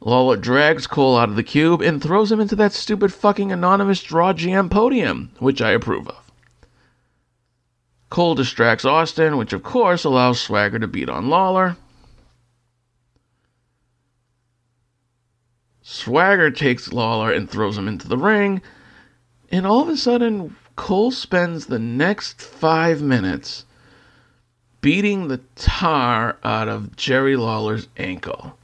Lawler 0.00 0.38
drags 0.38 0.86
Cole 0.86 1.18
out 1.18 1.28
of 1.28 1.36
the 1.36 1.42
cube 1.42 1.82
and 1.82 2.02
throws 2.02 2.32
him 2.32 2.40
into 2.40 2.56
that 2.56 2.72
stupid 2.72 3.12
fucking 3.12 3.52
anonymous 3.52 4.10
Raw 4.10 4.32
GM 4.32 4.70
podium, 4.70 5.32
which 5.38 5.60
I 5.60 5.72
approve 5.72 6.08
of. 6.08 6.23
Cole 8.14 8.36
distracts 8.36 8.84
Austin, 8.84 9.36
which 9.36 9.52
of 9.52 9.64
course 9.64 10.04
allows 10.04 10.40
Swagger 10.40 10.78
to 10.78 10.86
beat 10.86 11.08
on 11.08 11.28
Lawler. 11.28 11.76
Swagger 15.82 16.52
takes 16.52 16.92
Lawler 16.92 17.32
and 17.32 17.50
throws 17.50 17.76
him 17.76 17.88
into 17.88 18.06
the 18.06 18.16
ring, 18.16 18.62
and 19.50 19.66
all 19.66 19.82
of 19.82 19.88
a 19.88 19.96
sudden, 19.96 20.54
Cole 20.76 21.10
spends 21.10 21.66
the 21.66 21.80
next 21.80 22.40
five 22.40 23.02
minutes 23.02 23.66
beating 24.80 25.26
the 25.26 25.40
tar 25.56 26.38
out 26.44 26.68
of 26.68 26.94
Jerry 26.94 27.34
Lawler's 27.34 27.88
ankle. 27.96 28.56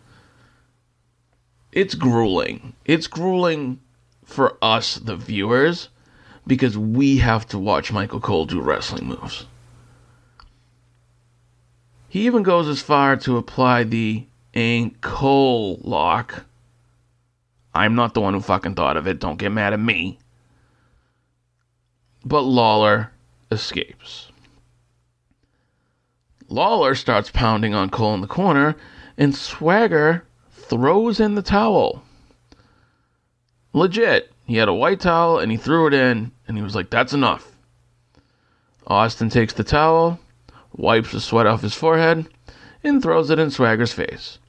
It's 1.73 1.97
grueling. 1.97 2.75
It's 2.85 3.09
grueling 3.09 3.81
for 4.25 4.57
us, 4.63 4.95
the 4.95 5.17
viewers, 5.17 5.89
because 6.47 6.77
we 6.77 7.19
have 7.19 7.47
to 7.49 7.59
watch 7.59 7.93
Michael 7.93 8.21
Cole 8.21 8.47
do 8.47 8.61
wrestling 8.61 9.07
moves. 9.07 9.47
He 12.09 12.27
even 12.27 12.43
goes 12.43 12.67
as 12.67 12.83
far 12.83 13.17
to 13.19 13.37
apply 13.37 13.85
the 13.85 14.27
ankle 14.55 15.79
lock. 15.83 16.45
I'm 17.73 17.95
not 17.95 18.15
the 18.15 18.21
one 18.21 18.35
who 18.35 18.41
fucking 18.41 18.75
thought 18.75 18.97
of 18.97 19.07
it. 19.07 19.21
Don't 19.21 19.39
get 19.39 19.53
mad 19.53 19.73
at 19.73 19.79
me. 19.79 20.19
But 22.25 22.43
Lawler 22.43 23.13
escapes. 23.51 24.31
Lawler 26.49 26.97
starts 26.97 27.31
pounding 27.31 27.75
on 27.75 27.91
Cole 27.91 28.15
in 28.15 28.21
the 28.21 28.27
corner, 28.27 28.75
and 29.17 29.35
Swagger 29.35 30.25
throws 30.51 31.21
in 31.21 31.37
the 31.37 31.43
towel. 31.43 32.03
Legit. 33.73 34.33
He 34.51 34.57
had 34.57 34.67
a 34.67 34.75
white 34.75 34.99
towel 34.99 35.39
and 35.39 35.53
he 35.53 35.57
threw 35.57 35.87
it 35.87 35.95
in, 35.95 36.33
and 36.49 36.57
he 36.57 36.63
was 36.65 36.75
like, 36.75 36.91
That's 36.91 37.13
enough. 37.13 37.53
Austin 38.85 39.31
takes 39.31 39.53
the 39.53 39.63
towel, 39.63 40.19
wipes 40.73 41.13
the 41.13 41.21
sweat 41.21 41.47
off 41.47 41.63
his 41.63 41.77
forehead, 41.77 42.27
and 42.83 43.01
throws 43.01 43.31
it 43.31 43.39
in 43.39 43.53
Swagger's 43.53 43.93
face. 43.93 44.41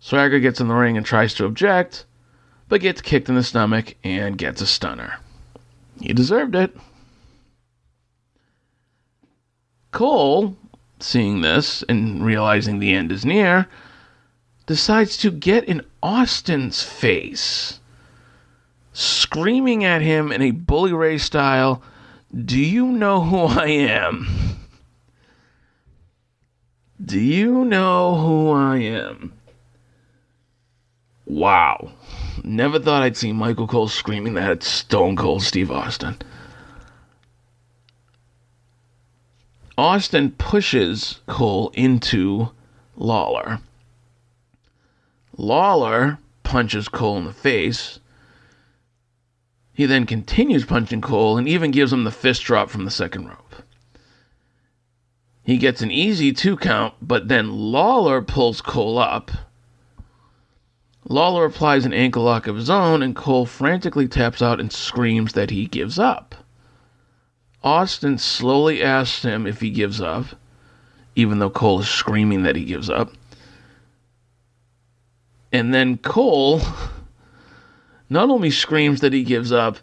Swagger 0.00 0.38
gets 0.38 0.60
in 0.60 0.68
the 0.68 0.74
ring 0.74 0.98
and 0.98 1.06
tries 1.06 1.32
to 1.32 1.46
object, 1.46 2.04
but 2.68 2.82
gets 2.82 3.00
kicked 3.00 3.30
in 3.30 3.36
the 3.36 3.42
stomach 3.42 3.94
and 4.04 4.36
gets 4.36 4.60
a 4.60 4.66
stunner. 4.66 5.18
He 5.98 6.12
deserved 6.12 6.54
it. 6.54 6.76
Cole, 9.92 10.58
seeing 11.00 11.40
this 11.40 11.82
and 11.88 12.22
realizing 12.22 12.80
the 12.80 12.92
end 12.92 13.12
is 13.12 13.24
near, 13.24 13.66
decides 14.66 15.16
to 15.16 15.30
get 15.30 15.64
in 15.64 15.80
Austin's 16.02 16.82
face, 16.82 17.80
screaming 18.96 19.84
at 19.84 20.00
him 20.00 20.32
in 20.32 20.40
a 20.40 20.52
Bully 20.52 20.92
Ray 20.92 21.18
style, 21.18 21.82
Do 22.34 22.58
you 22.58 22.86
know 22.86 23.20
who 23.20 23.44
I 23.60 23.66
am? 23.66 24.26
Do 27.04 27.20
you 27.20 27.66
know 27.66 28.14
who 28.14 28.50
I 28.52 28.78
am? 28.78 29.34
Wow. 31.26 31.92
Never 32.42 32.78
thought 32.78 33.02
I'd 33.02 33.18
see 33.18 33.32
Michael 33.34 33.66
Cole 33.66 33.88
screaming 33.88 34.32
that 34.34 34.50
at 34.50 34.62
Stone 34.62 35.16
Cold 35.16 35.42
Steve 35.42 35.70
Austin. 35.70 36.16
Austin 39.76 40.30
pushes 40.30 41.20
Cole 41.26 41.70
into 41.74 42.48
Lawler. 42.96 43.60
Lawler 45.36 46.18
punches 46.44 46.88
Cole 46.88 47.18
in 47.18 47.24
the 47.24 47.32
face. 47.34 48.00
He 49.76 49.84
then 49.84 50.06
continues 50.06 50.64
punching 50.64 51.02
Cole 51.02 51.36
and 51.36 51.46
even 51.46 51.70
gives 51.70 51.92
him 51.92 52.04
the 52.04 52.10
fist 52.10 52.42
drop 52.44 52.70
from 52.70 52.86
the 52.86 52.90
second 52.90 53.28
rope. 53.28 53.56
He 55.44 55.58
gets 55.58 55.82
an 55.82 55.90
easy 55.90 56.32
two 56.32 56.56
count, 56.56 56.94
but 57.02 57.28
then 57.28 57.52
Lawler 57.52 58.22
pulls 58.22 58.62
Cole 58.62 58.96
up. 58.96 59.30
Lawler 61.06 61.44
applies 61.44 61.84
an 61.84 61.92
ankle 61.92 62.22
lock 62.22 62.46
of 62.46 62.56
his 62.56 62.70
own, 62.70 63.02
and 63.02 63.14
Cole 63.14 63.44
frantically 63.44 64.08
taps 64.08 64.40
out 64.40 64.60
and 64.60 64.72
screams 64.72 65.34
that 65.34 65.50
he 65.50 65.66
gives 65.66 65.98
up. 65.98 66.34
Austin 67.62 68.16
slowly 68.16 68.82
asks 68.82 69.24
him 69.24 69.46
if 69.46 69.60
he 69.60 69.68
gives 69.68 70.00
up, 70.00 70.24
even 71.16 71.38
though 71.38 71.50
Cole 71.50 71.80
is 71.80 71.88
screaming 71.88 72.44
that 72.44 72.56
he 72.56 72.64
gives 72.64 72.88
up. 72.88 73.12
And 75.52 75.74
then 75.74 75.98
Cole 75.98 76.62
not 78.08 78.30
only 78.30 78.50
screams 78.50 79.00
that 79.00 79.12
he 79.12 79.22
gives 79.22 79.52
up, 79.52 79.78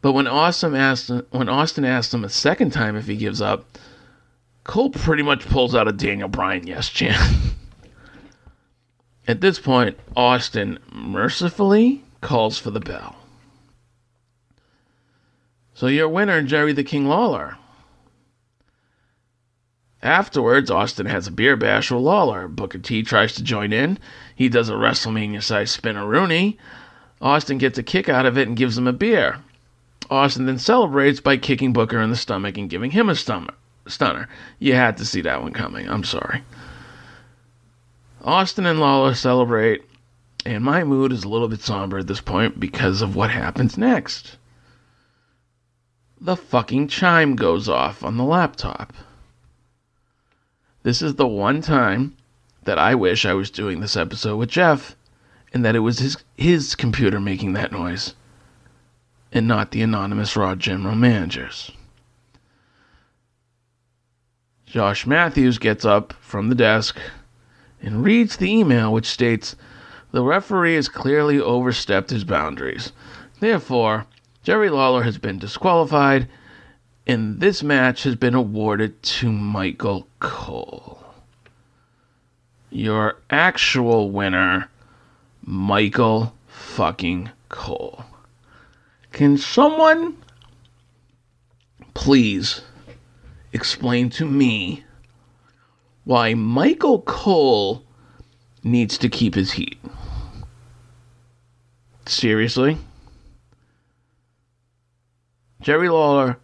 but 0.00 0.12
when 0.12 0.26
Austin 0.26 0.74
asks 0.74 1.10
when 1.30 1.48
Austin 1.48 1.84
him 1.84 2.24
a 2.24 2.28
second 2.28 2.72
time 2.72 2.96
if 2.96 3.06
he 3.06 3.16
gives 3.16 3.40
up, 3.42 3.78
Cole 4.64 4.90
pretty 4.90 5.22
much 5.22 5.48
pulls 5.48 5.74
out 5.74 5.88
a 5.88 5.92
Daniel 5.92 6.28
Bryan 6.28 6.66
yes 6.66 6.88
chant. 6.88 7.18
At 9.26 9.40
this 9.40 9.58
point, 9.58 9.98
Austin 10.16 10.78
mercifully 10.92 12.02
calls 12.20 12.58
for 12.58 12.70
the 12.70 12.80
bell. 12.80 13.16
So 15.74 15.86
your 15.86 16.08
winner, 16.08 16.42
Jerry 16.42 16.72
the 16.72 16.82
King 16.82 17.06
Lawler. 17.06 17.56
Afterwards, 20.02 20.70
Austin 20.70 21.06
has 21.06 21.26
a 21.26 21.32
beer 21.32 21.56
bash 21.56 21.90
with 21.90 22.02
Lawler. 22.02 22.48
Booker 22.48 22.78
T 22.78 23.02
tries 23.02 23.34
to 23.34 23.42
join 23.42 23.72
in. 23.72 23.98
He 24.34 24.48
does 24.48 24.68
a 24.68 24.74
WrestleMania 24.74 25.42
sized 25.42 25.80
Spinaroonie. 25.80 26.56
Austin 27.20 27.58
gets 27.58 27.78
a 27.78 27.82
kick 27.82 28.08
out 28.08 28.26
of 28.26 28.38
it 28.38 28.46
and 28.46 28.56
gives 28.56 28.78
him 28.78 28.86
a 28.86 28.92
beer. 28.92 29.38
Austin 30.10 30.46
then 30.46 30.58
celebrates 30.58 31.20
by 31.20 31.36
kicking 31.36 31.72
Booker 31.72 32.00
in 32.00 32.10
the 32.10 32.16
stomach 32.16 32.56
and 32.56 32.70
giving 32.70 32.92
him 32.92 33.08
a 33.08 33.14
stomach, 33.14 33.56
stunner. 33.86 34.28
You 34.58 34.74
had 34.74 34.96
to 34.98 35.04
see 35.04 35.20
that 35.22 35.42
one 35.42 35.52
coming. 35.52 35.88
I'm 35.88 36.04
sorry. 36.04 36.42
Austin 38.22 38.66
and 38.66 38.80
Lawler 38.80 39.14
celebrate, 39.14 39.82
and 40.46 40.64
my 40.64 40.84
mood 40.84 41.12
is 41.12 41.24
a 41.24 41.28
little 41.28 41.48
bit 41.48 41.60
somber 41.60 41.98
at 41.98 42.06
this 42.06 42.20
point 42.20 42.58
because 42.58 43.02
of 43.02 43.16
what 43.16 43.30
happens 43.30 43.76
next. 43.76 44.36
The 46.20 46.36
fucking 46.36 46.88
chime 46.88 47.36
goes 47.36 47.68
off 47.68 48.02
on 48.02 48.16
the 48.16 48.24
laptop. 48.24 48.92
This 50.82 51.02
is 51.02 51.14
the 51.16 51.28
one 51.28 51.60
time 51.60 52.16
that 52.64 52.78
I 52.78 52.94
wish 52.94 53.24
I 53.24 53.34
was 53.34 53.50
doing 53.50 53.80
this 53.80 53.96
episode 53.96 54.36
with 54.36 54.48
Jeff 54.48 54.96
and 55.52 55.64
that 55.64 55.76
it 55.76 55.80
was 55.80 55.98
his 55.98 56.16
his 56.36 56.74
computer 56.74 57.20
making 57.20 57.52
that 57.52 57.72
noise 57.72 58.14
and 59.32 59.46
not 59.46 59.70
the 59.70 59.82
anonymous 59.82 60.36
Raw 60.36 60.54
general 60.54 60.94
managers. 60.94 61.70
Josh 64.66 65.06
Matthews 65.06 65.58
gets 65.58 65.84
up 65.84 66.12
from 66.14 66.48
the 66.48 66.54
desk 66.54 66.98
and 67.80 68.04
reads 68.04 68.36
the 68.36 68.50
email 68.50 68.92
which 68.92 69.06
states 69.06 69.56
the 70.10 70.22
referee 70.22 70.74
has 70.74 70.88
clearly 70.88 71.38
overstepped 71.38 72.10
his 72.10 72.24
boundaries. 72.24 72.92
Therefore, 73.40 74.06
Jerry 74.42 74.70
Lawler 74.70 75.02
has 75.02 75.18
been 75.18 75.38
disqualified 75.38 76.28
and 77.06 77.40
this 77.40 77.62
match 77.62 78.02
has 78.02 78.14
been 78.14 78.34
awarded 78.34 79.02
to 79.02 79.32
Michael 79.32 80.06
Cole. 80.20 81.02
Your 82.70 83.16
actual 83.30 84.10
winner, 84.10 84.68
Michael 85.50 86.34
fucking 86.46 87.30
Cole. 87.48 88.04
Can 89.12 89.38
someone 89.38 90.18
please 91.94 92.60
explain 93.54 94.10
to 94.10 94.26
me 94.26 94.84
why 96.04 96.34
Michael 96.34 97.00
Cole 97.00 97.82
needs 98.62 98.98
to 98.98 99.08
keep 99.08 99.34
his 99.34 99.52
heat? 99.52 99.78
Seriously? 102.04 102.76
Jerry 105.62 105.88
Lawler 105.88 106.36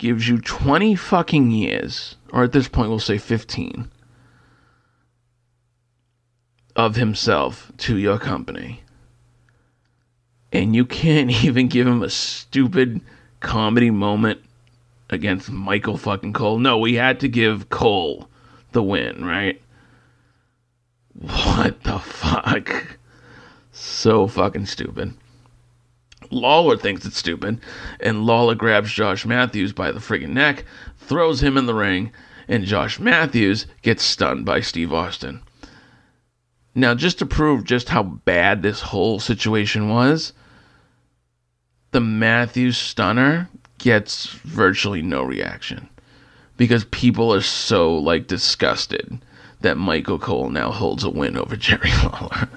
gives 0.00 0.26
you 0.26 0.40
20 0.40 0.96
fucking 0.96 1.52
years, 1.52 2.16
or 2.32 2.42
at 2.42 2.50
this 2.50 2.66
point 2.66 2.90
we'll 2.90 2.98
say 2.98 3.18
15, 3.18 3.88
of 6.78 6.94
himself 6.94 7.72
to 7.76 7.98
your 7.98 8.18
company. 8.20 8.82
And 10.52 10.76
you 10.76 10.86
can't 10.86 11.30
even 11.44 11.66
give 11.66 11.86
him 11.86 12.02
a 12.02 12.08
stupid 12.08 13.00
comedy 13.40 13.90
moment 13.90 14.40
against 15.10 15.50
Michael 15.50 15.96
fucking 15.96 16.32
Cole. 16.32 16.58
No, 16.58 16.78
we 16.78 16.94
had 16.94 17.18
to 17.20 17.28
give 17.28 17.68
Cole 17.68 18.28
the 18.72 18.82
win, 18.82 19.24
right? 19.24 19.60
What 21.14 21.82
the 21.82 21.98
fuck? 21.98 22.98
So 23.72 24.28
fucking 24.28 24.66
stupid. 24.66 25.14
Lawler 26.30 26.76
thinks 26.76 27.06
it's 27.06 27.16
stupid, 27.16 27.60
and 28.00 28.24
Lawler 28.24 28.54
grabs 28.54 28.92
Josh 28.92 29.24
Matthews 29.24 29.72
by 29.72 29.90
the 29.90 29.98
friggin' 29.98 30.28
neck, 30.28 30.64
throws 30.96 31.42
him 31.42 31.56
in 31.56 31.66
the 31.66 31.74
ring, 31.74 32.12
and 32.46 32.64
Josh 32.64 33.00
Matthews 33.00 33.66
gets 33.82 34.02
stunned 34.04 34.44
by 34.44 34.60
Steve 34.60 34.92
Austin. 34.92 35.40
Now, 36.74 36.94
just 36.94 37.18
to 37.18 37.26
prove 37.26 37.64
just 37.64 37.88
how 37.88 38.02
bad 38.02 38.62
this 38.62 38.80
whole 38.80 39.18
situation 39.18 39.88
was, 39.88 40.32
the 41.90 42.00
Matthews 42.00 42.76
stunner 42.76 43.48
gets 43.78 44.26
virtually 44.26 45.02
no 45.02 45.22
reaction 45.22 45.88
because 46.56 46.84
people 46.84 47.32
are 47.32 47.40
so 47.40 47.94
like 47.94 48.26
disgusted 48.26 49.18
that 49.60 49.76
Michael 49.76 50.18
Cole 50.18 50.50
now 50.50 50.70
holds 50.70 51.04
a 51.04 51.10
win 51.10 51.36
over 51.36 51.56
Jerry 51.56 51.90
Lawler. 52.02 52.48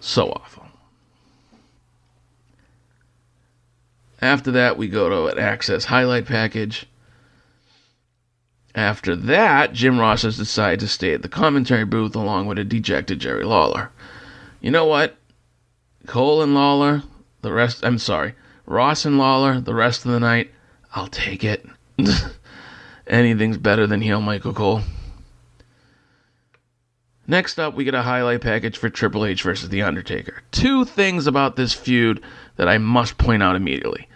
so 0.00 0.30
awful. 0.30 0.66
After 4.20 4.52
that, 4.52 4.76
we 4.76 4.86
go 4.86 5.08
to 5.08 5.26
an 5.26 5.38
Access 5.38 5.86
highlight 5.86 6.26
package. 6.26 6.86
After 8.74 9.14
that, 9.14 9.74
Jim 9.74 9.98
Ross 9.98 10.22
has 10.22 10.38
decided 10.38 10.80
to 10.80 10.88
stay 10.88 11.12
at 11.12 11.22
the 11.22 11.28
commentary 11.28 11.84
booth 11.84 12.14
along 12.16 12.46
with 12.46 12.58
a 12.58 12.64
dejected 12.64 13.18
Jerry 13.18 13.44
Lawler. 13.44 13.90
You 14.60 14.70
know 14.70 14.86
what? 14.86 15.16
Cole 16.06 16.42
and 16.42 16.54
Lawler, 16.54 17.02
the 17.42 17.52
rest, 17.52 17.84
I'm 17.84 17.98
sorry, 17.98 18.34
Ross 18.66 19.04
and 19.04 19.18
Lawler, 19.18 19.60
the 19.60 19.74
rest 19.74 20.04
of 20.04 20.12
the 20.12 20.20
night, 20.20 20.50
I'll 20.94 21.08
take 21.08 21.44
it. 21.44 21.66
Anything's 23.06 23.58
better 23.58 23.86
than 23.86 24.00
heel 24.00 24.20
Michael 24.20 24.54
Cole. 24.54 24.82
Next 27.26 27.58
up, 27.58 27.74
we 27.74 27.84
get 27.84 27.94
a 27.94 28.02
highlight 28.02 28.40
package 28.40 28.76
for 28.76 28.88
Triple 28.88 29.24
H 29.24 29.42
versus 29.42 29.68
The 29.68 29.82
Undertaker. 29.82 30.42
Two 30.50 30.84
things 30.84 31.26
about 31.26 31.56
this 31.56 31.72
feud 31.72 32.22
that 32.56 32.68
I 32.68 32.78
must 32.78 33.18
point 33.18 33.42
out 33.42 33.54
immediately. 33.54 34.08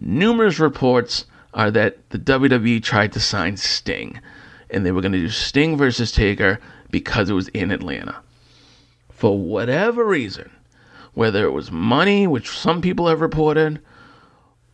Numerous 0.00 0.58
reports 0.58 1.24
are 1.56 1.70
that 1.70 2.10
the 2.10 2.18
WWE 2.18 2.82
tried 2.82 3.12
to 3.14 3.20
sign 3.20 3.56
Sting, 3.56 4.20
and 4.70 4.84
they 4.84 4.92
were 4.92 5.00
going 5.00 5.12
to 5.12 5.18
do 5.18 5.30
Sting 5.30 5.76
versus 5.76 6.12
Taker 6.12 6.60
because 6.90 7.30
it 7.30 7.34
was 7.34 7.48
in 7.48 7.70
Atlanta. 7.72 8.16
For 9.10 9.36
whatever 9.36 10.04
reason, 10.04 10.50
whether 11.14 11.46
it 11.46 11.52
was 11.52 11.72
money, 11.72 12.26
which 12.26 12.50
some 12.50 12.82
people 12.82 13.08
have 13.08 13.22
reported, 13.22 13.80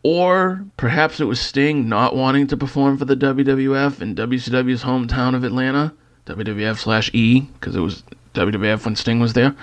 or 0.03 0.65
perhaps 0.75 1.21
it 1.21 1.25
was 1.25 1.39
Sting 1.39 1.87
not 1.87 2.17
wanting 2.17 2.47
to 2.47 2.57
perform 2.57 2.97
for 2.97 3.05
the 3.05 3.15
WWF 3.15 4.01
in 4.01 4.13
WCW's 4.13 4.83
hometown 4.83 5.35
of 5.35 5.45
Atlanta, 5.45 5.93
WWF 6.25 6.77
slash 6.77 7.09
E, 7.13 7.39
because 7.39 7.77
it 7.77 7.79
was 7.79 8.03
WWF 8.33 8.83
when 8.83 8.97
Sting 8.97 9.21
was 9.21 9.31
there. 9.31 9.55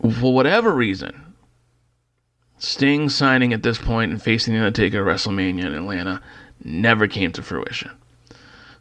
For 0.00 0.32
whatever 0.32 0.72
reason, 0.72 1.25
Sting 2.58 3.08
signing 3.08 3.52
at 3.52 3.62
this 3.62 3.78
point 3.78 4.10
and 4.10 4.22
facing 4.22 4.54
The 4.54 4.60
Undertaker 4.60 5.08
at 5.08 5.14
WrestleMania 5.14 5.66
in 5.66 5.74
Atlanta 5.74 6.22
never 6.64 7.06
came 7.06 7.32
to 7.32 7.42
fruition. 7.42 7.90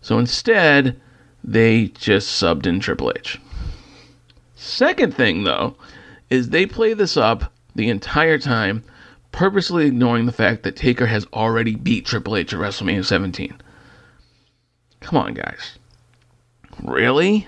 So 0.01 0.17
instead, 0.17 0.99
they 1.43 1.87
just 1.89 2.41
subbed 2.41 2.65
in 2.65 2.79
Triple 2.79 3.13
H. 3.17 3.39
Second 4.55 5.13
thing, 5.13 5.43
though, 5.43 5.75
is 6.29 6.49
they 6.49 6.65
play 6.65 6.93
this 6.93 7.17
up 7.17 7.51
the 7.75 7.89
entire 7.89 8.39
time, 8.39 8.83
purposely 9.31 9.85
ignoring 9.87 10.25
the 10.25 10.31
fact 10.31 10.63
that 10.63 10.75
Taker 10.75 11.05
has 11.05 11.27
already 11.33 11.75
beat 11.75 12.05
Triple 12.05 12.37
H 12.37 12.53
at 12.53 12.59
WrestleMania 12.59 13.05
17. 13.05 13.61
Come 15.01 15.17
on, 15.17 15.33
guys. 15.33 15.77
Really? 16.83 17.47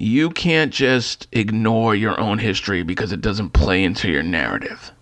You 0.00 0.30
can't 0.30 0.72
just 0.72 1.26
ignore 1.32 1.92
your 1.92 2.20
own 2.20 2.38
history 2.38 2.84
because 2.84 3.10
it 3.10 3.20
doesn't 3.20 3.50
play 3.50 3.82
into 3.82 4.08
your 4.08 4.22
narrative. 4.22 4.92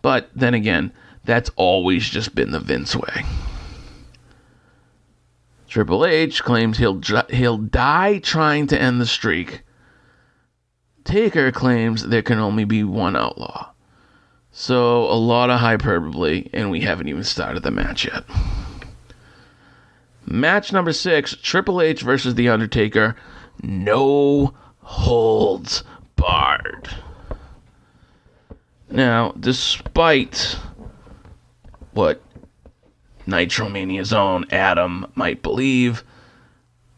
But 0.00 0.30
then 0.32 0.54
again, 0.54 0.92
that's 1.24 1.50
always 1.56 2.08
just 2.08 2.32
been 2.36 2.52
the 2.52 2.60
Vince 2.60 2.94
way. 2.94 3.24
Triple 5.66 6.06
H 6.06 6.44
claims 6.44 6.78
he'll 6.78 7.00
he'll 7.30 7.58
die 7.58 8.18
trying 8.18 8.68
to 8.68 8.80
end 8.80 9.00
the 9.00 9.06
streak. 9.06 9.62
Taker 11.02 11.50
claims 11.50 12.06
there 12.06 12.22
can 12.22 12.38
only 12.38 12.64
be 12.64 12.84
one 12.84 13.16
outlaw. 13.16 13.70
So 14.52 15.02
a 15.06 15.18
lot 15.18 15.50
of 15.50 15.58
hyperbole, 15.58 16.48
and 16.52 16.70
we 16.70 16.82
haven't 16.82 17.08
even 17.08 17.24
started 17.24 17.64
the 17.64 17.72
match 17.72 18.04
yet. 18.04 18.22
Match 20.24 20.72
number 20.72 20.92
six: 20.92 21.34
Triple 21.34 21.82
H 21.82 22.02
versus 22.02 22.36
The 22.36 22.48
Undertaker 22.50 23.16
no 23.62 24.54
holds 24.80 25.84
barred. 26.16 26.88
Now, 28.90 29.32
despite 29.38 30.58
what 31.92 32.22
Nitromania's 33.26 34.12
own 34.12 34.46
Adam 34.50 35.06
might 35.14 35.42
believe, 35.42 36.02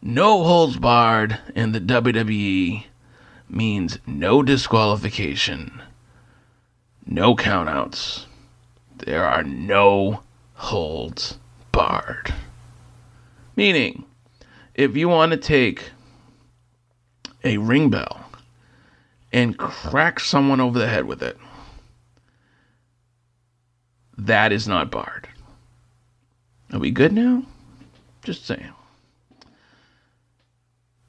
no 0.01 0.43
holds 0.43 0.77
barred 0.77 1.37
in 1.55 1.71
the 1.71 1.79
WWE 1.79 2.85
means 3.49 3.99
no 4.07 4.41
disqualification, 4.41 5.81
no 7.05 7.35
countouts. 7.35 8.25
There 8.97 9.25
are 9.25 9.43
no 9.43 10.23
holds 10.55 11.37
barred. 11.71 12.33
Meaning, 13.55 14.05
if 14.73 14.97
you 14.97 15.09
want 15.09 15.31
to 15.31 15.37
take 15.37 15.91
a 17.43 17.57
ring 17.57 17.89
bell 17.89 18.25
and 19.31 19.57
crack 19.57 20.19
someone 20.19 20.61
over 20.61 20.77
the 20.77 20.87
head 20.87 21.05
with 21.05 21.21
it, 21.21 21.37
that 24.17 24.51
is 24.51 24.67
not 24.67 24.91
barred. 24.91 25.27
Are 26.71 26.79
we 26.79 26.91
good 26.91 27.13
now? 27.13 27.43
Just 28.23 28.45
saying. 28.45 28.73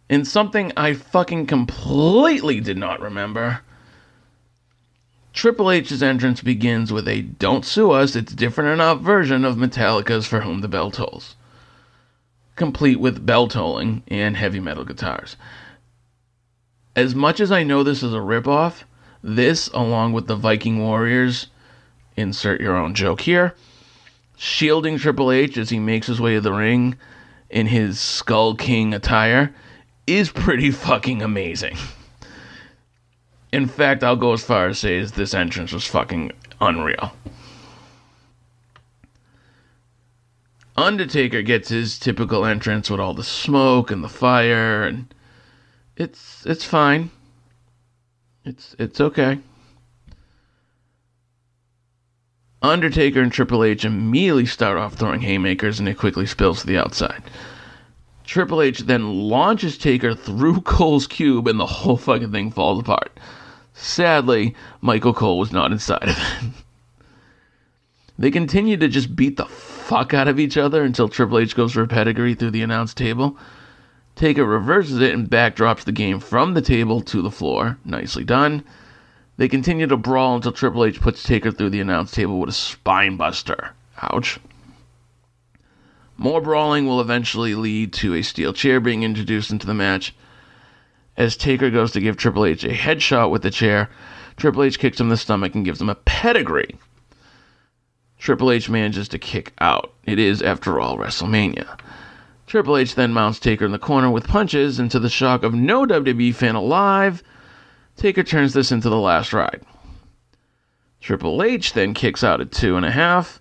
In 0.09 0.24
something 0.24 0.72
I 0.76 0.95
fucking 0.95 1.47
completely 1.47 2.61
did 2.61 2.76
not 2.76 3.01
remember, 3.01 3.61
Triple 5.32 5.70
H's 5.70 6.03
entrance 6.03 6.41
begins 6.43 6.93
with 6.93 7.09
a 7.09 7.22
Don't 7.22 7.64
Sue 7.64 7.91
Us, 7.91 8.14
It's 8.14 8.32
Different 8.32 8.70
Enough 8.70 9.01
version 9.01 9.45
of 9.45 9.57
Metallica's 9.57 10.26
For 10.26 10.43
Whom 10.43 10.61
the 10.61 10.68
Bell 10.68 10.91
Tolls, 10.91 11.37
complete 12.55 13.01
with 13.01 13.26
bell 13.26 13.49
tolling 13.49 14.03
and 14.09 14.37
heavy 14.37 14.61
metal 14.61 14.85
guitars 14.85 15.37
as 16.97 17.15
much 17.15 17.41
as 17.41 17.51
I 17.51 17.63
know 17.63 17.83
this 17.83 18.03
is 18.03 18.15
a 18.15 18.19
ripoff, 18.19 18.85
this, 19.23 19.69
along 19.69 20.13
with 20.13 20.27
the 20.27 20.37
Viking 20.37 20.79
Warriors, 20.79 21.49
insert 22.17 22.61
your 22.61 22.77
own 22.77 22.95
joke 22.95 23.23
here, 23.23 23.55
shielding 24.37 24.99
Triple 24.99 25.33
H 25.33 25.57
as 25.57 25.71
he 25.71 25.79
makes 25.79 26.07
his 26.07 26.21
way 26.21 26.35
to 26.35 26.41
the 26.41 26.53
ring 26.53 26.97
in 27.51 27.67
his 27.67 27.99
Skull 27.99 28.55
King 28.55 28.95
attire, 28.95 29.55
is 30.07 30.31
pretty 30.31 30.71
fucking 30.71 31.23
amazing. 31.23 31.77
In 33.53 33.67
fact, 33.67 34.03
I'll 34.03 34.17
go 34.17 34.33
as 34.33 34.45
far 34.45 34.69
as 34.69 34.81
say 34.81 35.03
this 35.05 35.35
entrance 35.35 35.73
was 35.73 35.87
fucking 35.87 36.33
unreal. 36.61 37.13
Undertaker 40.77 41.43
gets 41.43 41.69
his 41.69 41.99
typical 41.99 42.45
entrance 42.45 42.91
with 42.91 42.99
all 42.99 43.15
the 43.15 43.23
smoke 43.23 43.93
and 43.93 44.03
the 44.03 44.09
fire 44.09 44.83
and 44.83 45.15
it's 45.97 46.45
it's 46.47 46.65
fine. 46.65 47.11
It's 48.45 48.75
it's 48.79 49.01
okay. 49.01 49.39
Undertaker 52.63 53.21
and 53.21 53.31
Triple 53.31 53.63
H 53.63 53.85
immediately 53.85 54.47
start 54.47 54.79
off 54.79 54.95
throwing 54.95 55.21
haymakers 55.21 55.79
and 55.79 55.89
it 55.89 55.99
quickly 55.99 56.25
spills 56.25 56.61
to 56.61 56.67
the 56.67 56.79
outside. 56.79 57.23
Triple 58.25 58.63
H 58.63 58.81
then 58.81 59.29
launches 59.29 59.77
Taker 59.77 60.15
through 60.15 60.61
Cole's 60.63 61.07
cube 61.07 61.47
and 61.47 61.61
the 61.61 61.67
whole 61.67 61.99
fucking 61.99 62.33
thing 62.33 62.51
falls 62.51 62.81
apart. 62.81 63.21
Sadly, 63.75 64.55
Michael 64.81 65.13
Cole 65.13 65.39
was 65.39 65.53
not 65.53 65.73
inside 65.73 66.05
of 66.05 66.17
it. 66.17 66.51
they 68.19 68.31
continue 68.31 68.79
to 68.79 68.89
just 68.89 69.15
beat 69.15 69.37
the 69.37 69.47
fuck 69.47 70.15
out 70.15 70.29
of 70.29 70.41
each 70.41 70.57
other 70.57 70.85
until 70.85 71.09
Triple 71.09 71.41
H 71.41 71.55
goes 71.55 71.73
for 71.73 71.83
a 71.83 71.89
pedigree 71.89 72.35
through 72.35 72.53
the 72.53 72.63
announce 72.63 72.95
table. 72.95 73.37
Taker 74.17 74.45
reverses 74.45 75.01
it 75.01 75.12
and 75.12 75.29
backdrops 75.29 75.85
the 75.85 75.93
game 75.93 76.21
from 76.21 76.55
the 76.55 76.62
table 76.62 77.01
to 77.01 77.21
the 77.21 77.31
floor. 77.31 77.79
Nicely 77.85 78.25
done. 78.25 78.65
They 79.37 79.49
continue 79.49 79.89
to 79.89 79.97
brawl 79.97 80.37
until 80.37 80.53
Triple 80.53 80.85
H 80.85 81.01
puts 81.01 81.23
Taker 81.23 81.51
through 81.51 81.71
the 81.71 81.81
announce 81.81 82.12
table 82.12 82.39
with 82.39 82.51
a 82.51 82.53
spine 82.53 83.17
buster. 83.17 83.73
Ouch. 84.01 84.39
More 86.17 86.41
brawling 86.41 86.87
will 86.87 87.01
eventually 87.01 87.57
lead 87.57 87.93
to 87.95 88.15
a 88.15 88.23
steel 88.23 88.53
chair 88.53 88.79
being 88.79 89.03
introduced 89.03 89.51
into 89.51 89.67
the 89.67 89.75
match. 89.75 90.15
As 91.17 91.37
Taker 91.37 91.71
goes 91.71 91.91
to 91.93 92.01
give 92.01 92.17
Triple 92.17 92.45
H 92.45 92.62
a 92.62 92.69
headshot 92.69 93.31
with 93.31 93.43
the 93.43 93.51
chair, 93.51 93.91
Triple 94.37 94.62
H 94.62 94.79
kicks 94.79 95.01
him 95.01 95.07
in 95.07 95.11
the 95.11 95.17
stomach 95.17 95.57
and 95.57 95.65
gives 95.65 95.81
him 95.81 95.89
a 95.89 95.97
pedigree. 95.97 96.79
Triple 98.19 98.53
H 98.53 98.71
manages 98.71 99.09
to 99.09 99.19
kick 99.19 99.53
out. 99.61 99.93
It 100.05 100.21
is, 100.21 100.41
after 100.41 100.79
all, 100.79 100.97
WrestleMania. 100.97 101.79
Triple 102.55 102.77
H 102.77 102.95
then 102.95 103.13
mounts 103.13 103.41
Taker 103.41 103.65
in 103.65 103.73
the 103.73 103.81
corner 103.81 104.09
with 104.09 104.29
punches, 104.29 104.79
and 104.79 104.89
to 104.93 105.01
the 105.01 105.09
shock 105.09 105.43
of 105.43 105.55
no 105.55 105.85
WWE 105.85 106.33
fan 106.33 106.55
alive, 106.55 107.21
Taker 107.97 108.23
turns 108.23 108.53
this 108.53 108.71
into 108.71 108.89
the 108.89 108.97
last 108.97 109.33
ride. 109.33 109.63
Triple 111.01 111.43
H 111.43 111.73
then 111.73 111.95
kicks 111.95 112.23
out 112.23 112.41
at 112.41 112.53
two 112.53 112.77
and 112.77 112.87
a 112.87 112.93
half. 112.93 113.41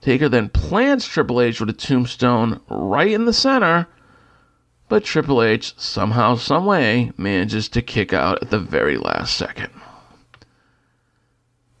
Taker 0.00 0.28
then 0.28 0.48
plants 0.48 1.08
Triple 1.08 1.40
H 1.40 1.58
with 1.58 1.70
a 1.70 1.72
tombstone 1.72 2.60
right 2.68 3.10
in 3.10 3.24
the 3.24 3.32
center, 3.32 3.88
but 4.88 5.02
Triple 5.02 5.42
H 5.42 5.74
somehow, 5.76 6.36
someway 6.36 7.10
manages 7.16 7.68
to 7.70 7.82
kick 7.82 8.12
out 8.12 8.40
at 8.42 8.50
the 8.50 8.60
very 8.60 8.96
last 8.96 9.34
second. 9.34 9.70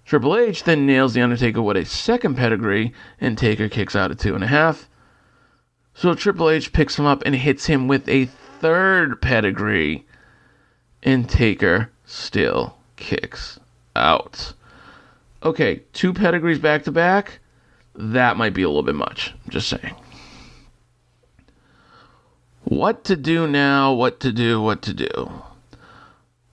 Triple 0.04 0.36
H 0.36 0.64
then 0.64 0.84
nails 0.84 1.14
The 1.14 1.22
Undertaker 1.22 1.62
with 1.62 1.76
a 1.76 1.84
second 1.84 2.34
pedigree, 2.34 2.92
and 3.20 3.38
Taker 3.38 3.68
kicks 3.68 3.94
out 3.94 4.10
at 4.10 4.18
two 4.18 4.34
and 4.34 4.42
a 4.42 4.48
half. 4.48 4.88
So 5.94 6.14
Triple 6.14 6.50
H 6.50 6.72
picks 6.72 6.98
him 6.98 7.06
up 7.06 7.22
and 7.24 7.34
hits 7.34 7.66
him 7.66 7.88
with 7.88 8.08
a 8.08 8.26
third 8.26 9.20
pedigree. 9.20 10.06
And 11.02 11.28
Taker 11.28 11.90
still 12.06 12.76
kicks 12.96 13.58
out. 13.96 14.54
Okay, 15.42 15.82
two 15.92 16.12
pedigrees 16.12 16.58
back 16.58 16.84
to 16.84 16.92
back. 16.92 17.40
That 17.94 18.36
might 18.36 18.54
be 18.54 18.62
a 18.62 18.68
little 18.68 18.82
bit 18.82 18.94
much. 18.94 19.34
I'm 19.44 19.50
Just 19.50 19.68
saying. 19.68 19.94
What 22.64 23.04
to 23.04 23.16
do 23.16 23.46
now, 23.46 23.92
what 23.92 24.20
to 24.20 24.32
do, 24.32 24.62
what 24.62 24.82
to 24.82 24.94
do. 24.94 25.42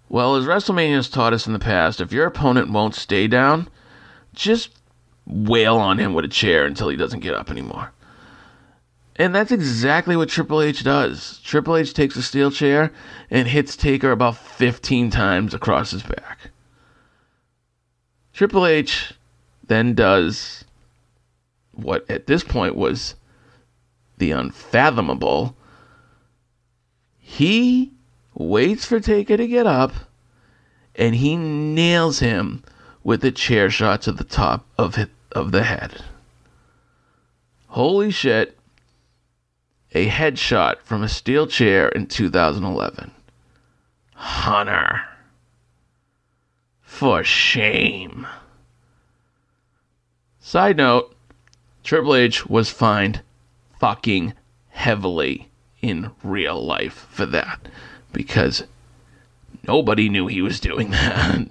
Well, 0.10 0.36
as 0.36 0.46
WrestleMania 0.46 0.96
has 0.96 1.08
taught 1.08 1.34
us 1.34 1.46
in 1.46 1.54
the 1.54 1.60
past, 1.60 2.02
if 2.02 2.12
your 2.12 2.26
opponent 2.26 2.72
won't 2.72 2.96
stay 2.96 3.28
down, 3.28 3.70
just 4.34 4.70
wail 5.28 5.78
on 5.78 6.00
him 6.00 6.14
with 6.14 6.26
a 6.26 6.30
chair 6.30 6.66
until 6.66 6.90
he 6.90 6.98
doesn't 6.98 7.20
get 7.20 7.36
up 7.36 7.52
anymore. 7.52 7.92
And 9.20 9.36
that's 9.36 9.52
exactly 9.52 10.16
what 10.16 10.30
Triple 10.30 10.62
H 10.62 10.82
does. 10.82 11.42
Triple 11.44 11.76
H 11.76 11.94
takes 11.94 12.16
a 12.16 12.24
steel 12.24 12.52
chair 12.52 12.94
and 13.30 13.50
hits 13.50 13.76
Taker 13.76 14.12
about 14.12 14.38
15 14.38 15.12
times 15.12 15.54
across 15.54 15.92
his 15.92 16.04
back. 16.04 16.52
Triple 18.32 18.66
H 18.66 19.14
then 19.68 19.94
does 19.94 20.64
what 21.74 22.10
at 22.10 22.28
this 22.28 22.46
point 22.46 22.78
was 22.78 23.16
the 24.18 24.32
unfathomable. 24.32 25.54
He 27.18 27.92
waits 28.34 28.86
for 28.86 29.02
Taker 29.02 29.36
to 29.36 29.48
get 29.48 29.68
up 29.68 29.92
and 30.96 31.14
he 31.14 31.36
nails 31.36 32.20
him 32.20 32.64
with 33.04 33.26
a 33.26 33.32
chair 33.32 33.70
shot 33.70 34.02
to 34.04 34.14
the 34.14 34.24
top 34.24 34.66
of 34.78 34.98
of 35.34 35.52
the 35.52 35.64
head. 35.64 36.04
Holy 37.68 38.12
shit. 38.12 38.59
A 39.94 40.08
headshot 40.08 40.82
from 40.84 41.02
a 41.02 41.10
steel 41.10 41.48
chair 41.48 41.90
in 41.90 42.06
2011. 42.06 43.12
Hunter. 44.14 45.02
For 46.82 47.24
shame. 47.24 48.28
Side 50.40 50.78
note 50.78 51.16
Triple 51.84 52.16
H 52.16 52.46
was 52.46 52.70
fined 52.70 53.22
fucking 53.80 54.34
heavily 54.70 55.50
in 55.82 56.12
real 56.24 56.64
life 56.64 57.08
for 57.10 57.26
that 57.26 57.68
because 58.12 58.64
nobody 59.68 60.10
knew 60.10 60.28
he 60.28 60.42
was 60.42 60.60
doing 60.60 60.92
that. 60.92 61.48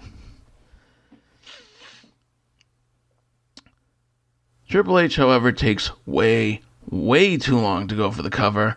Triple 4.69 4.99
H, 4.99 5.17
however, 5.17 5.51
takes 5.51 5.91
way, 6.07 6.61
way 6.91 7.37
too 7.37 7.59
long 7.59 7.89
to 7.89 7.95
go 7.95 8.11
for 8.11 8.23
the 8.23 8.31
cover, 8.31 8.77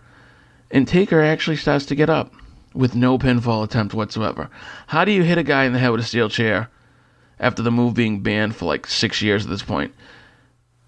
and 0.70 0.88
Taker 0.88 1.22
actually 1.22 1.57
starts 1.57 1.86
to 1.88 1.95
get 1.95 2.09
up 2.09 2.34
with 2.74 2.95
no 2.95 3.18
pinfall 3.18 3.64
attempt 3.64 3.93
whatsoever. 3.93 4.49
How 4.88 5.05
do 5.05 5.12
you 5.12 5.24
hit 5.24 5.38
a 5.38 5.43
guy 5.43 5.66
in 5.66 5.74
the 5.74 5.80
head 5.80 5.89
with 5.89 6.01
a 6.01 6.05
steel 6.05 6.30
chair 6.30 6.70
after 7.39 7.62
the 7.62 7.72
move 7.72 7.93
being 7.93 8.22
banned 8.22 8.55
for 8.55 8.66
like 8.66 8.88
six 8.88 9.22
years 9.22 9.43
at 9.43 9.49
this 9.49 9.64
point, 9.64 9.93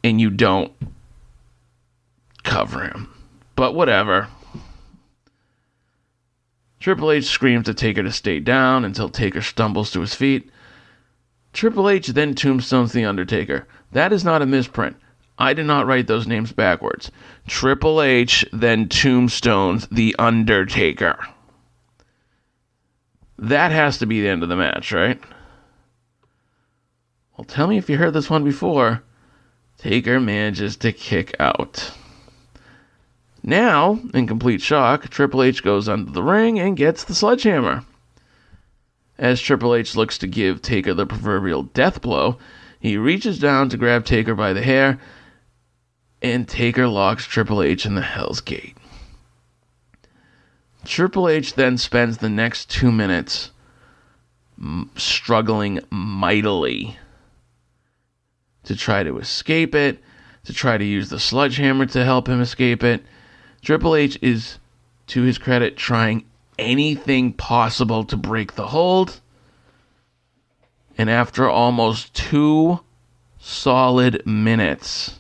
and 0.04 0.20
you 0.20 0.30
don't 0.30 0.72
cover 2.44 2.84
him? 2.84 3.14
But 3.56 3.76
whatever. 3.76 4.28
Triple 6.80 7.12
H 7.12 7.26
screams 7.26 7.66
to 7.66 7.74
Taker 7.74 8.04
to 8.04 8.12
stay 8.12 8.40
down 8.40 8.84
until 8.84 9.08
Taker 9.08 9.42
stumbles 9.42 9.92
to 9.92 10.02
his 10.02 10.16
feet. 10.16 10.50
Triple 11.54 11.88
H 11.88 12.08
then 12.08 12.36
tombstones 12.36 12.92
The 12.92 13.06
Undertaker. 13.06 13.68
That 13.94 14.12
is 14.12 14.26
not 14.26 14.42
a 14.42 14.46
misprint. 14.46 14.98
I 15.38 15.54
did 15.54 15.66
not 15.66 15.88
write 15.88 16.08
those 16.08 16.28
names 16.28 16.52
backwards. 16.52 17.12
Triple 17.48 18.02
H 18.02 18.46
then 18.54 18.88
tombstones 18.88 19.88
The 19.88 20.16
Undertaker. 20.20 21.18
That 23.38 23.72
has 23.72 23.98
to 23.98 24.06
be 24.06 24.22
the 24.22 24.30
end 24.30 24.44
of 24.44 24.50
the 24.50 24.56
match, 24.56 24.92
right? 24.92 25.20
Well, 27.36 27.46
tell 27.46 27.68
me 27.68 27.78
if 27.78 27.90
you 27.90 27.98
heard 27.98 28.14
this 28.14 28.30
one 28.30 28.44
before. 28.44 29.04
Taker 29.78 30.20
manages 30.20 30.78
to 30.78 30.92
kick 30.92 31.36
out. 31.40 31.92
Now, 33.42 34.00
in 34.14 34.28
complete 34.28 34.62
shock, 34.62 35.10
Triple 35.10 35.44
H 35.44 35.64
goes 35.64 35.90
under 35.90 36.12
the 36.12 36.24
ring 36.24 36.60
and 36.60 36.78
gets 36.78 37.04
the 37.04 37.16
sledgehammer. 37.16 37.84
As 39.18 39.42
Triple 39.42 39.76
H 39.76 39.96
looks 39.96 40.18
to 40.20 40.28
give 40.28 40.62
Taker 40.62 40.94
the 40.94 41.06
proverbial 41.06 41.64
death 41.64 42.02
blow, 42.02 42.38
he 42.80 42.98
reaches 42.98 43.40
down 43.40 43.68
to 43.70 43.78
grab 43.78 44.06
Taker 44.06 44.36
by 44.36 44.54
the 44.54 44.62
hair, 44.62 45.00
and 46.24 46.48
Taker 46.48 46.88
locks 46.88 47.26
Triple 47.26 47.62
H 47.62 47.86
in 47.86 47.96
the 47.96 48.02
Hell's 48.02 48.40
Gate. 48.40 48.78
Triple 50.86 51.28
H 51.28 51.54
then 51.54 51.78
spends 51.78 52.18
the 52.18 52.30
next 52.30 52.70
two 52.70 52.92
minutes 52.92 53.52
struggling 54.96 55.80
mightily 55.90 56.98
to 58.64 58.76
try 58.76 59.04
to 59.04 59.18
escape 59.18 59.76
it, 59.76 60.02
to 60.46 60.54
try 60.54 60.78
to 60.78 60.86
use 60.86 61.10
the 61.10 61.20
sledgehammer 61.20 61.86
to 61.88 62.06
help 62.06 62.28
him 62.28 62.42
escape 62.42 62.84
it. 62.84 63.04
Triple 63.62 63.96
H 63.96 64.18
is, 64.22 64.60
to 65.08 65.24
his 65.24 65.38
credit, 65.38 65.76
trying 65.76 66.26
anything 66.58 67.34
possible 67.34 68.06
to 68.06 68.16
break 68.16 68.56
the 68.56 68.68
hold. 68.68 69.20
And 70.98 71.10
after 71.10 71.50
almost 71.50 72.14
two 72.14 72.80
solid 73.40 74.26
minutes, 74.26 75.20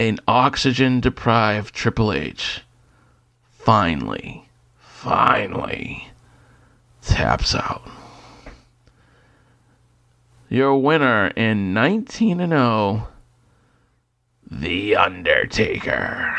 an 0.00 0.18
oxygen 0.26 0.98
deprived 0.98 1.74
Triple 1.74 2.10
H 2.10 2.62
finally, 3.50 4.48
finally 4.78 6.08
taps 7.02 7.54
out. 7.54 7.82
Your 10.48 10.78
winner 10.78 11.26
in 11.36 11.74
19 11.74 12.40
and 12.40 12.50
0, 12.50 13.08
The 14.50 14.96
Undertaker. 14.96 16.34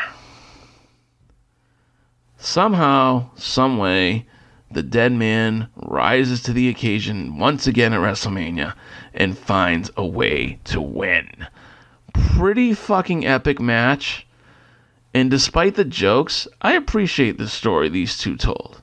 Somehow, 2.36 3.30
someway, 3.36 4.26
the 4.72 4.82
dead 4.82 5.12
man 5.12 5.68
rises 5.76 6.42
to 6.42 6.52
the 6.52 6.68
occasion 6.68 7.38
once 7.38 7.68
again 7.68 7.92
at 7.92 8.00
WrestleMania 8.00 8.74
and 9.14 9.38
finds 9.38 9.88
a 9.96 10.04
way 10.04 10.58
to 10.64 10.80
win. 10.80 11.46
Pretty 12.12 12.74
fucking 12.74 13.26
epic 13.26 13.60
match. 13.60 14.26
And 15.14 15.30
despite 15.30 15.74
the 15.74 15.84
jokes, 15.84 16.48
I 16.60 16.72
appreciate 16.72 17.38
the 17.38 17.48
story 17.48 17.88
these 17.88 18.16
two 18.16 18.36
told. 18.36 18.82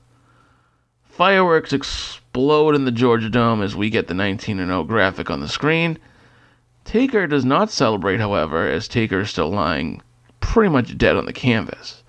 Fireworks 1.04 1.72
explode 1.72 2.74
in 2.74 2.84
the 2.84 2.92
Georgia 2.92 3.28
Dome 3.28 3.62
as 3.62 3.76
we 3.76 3.90
get 3.90 4.06
the 4.06 4.14
19 4.14 4.56
0 4.56 4.84
graphic 4.84 5.30
on 5.30 5.40
the 5.40 5.48
screen. 5.48 5.98
Taker 6.84 7.26
does 7.26 7.44
not 7.44 7.70
celebrate, 7.70 8.20
however, 8.20 8.68
as 8.68 8.88
Taker 8.88 9.20
is 9.20 9.30
still 9.30 9.50
lying 9.50 10.00
pretty 10.40 10.70
much 10.70 10.98
dead 10.98 11.16
on 11.16 11.26
the 11.26 11.32
canvas. 11.32 12.02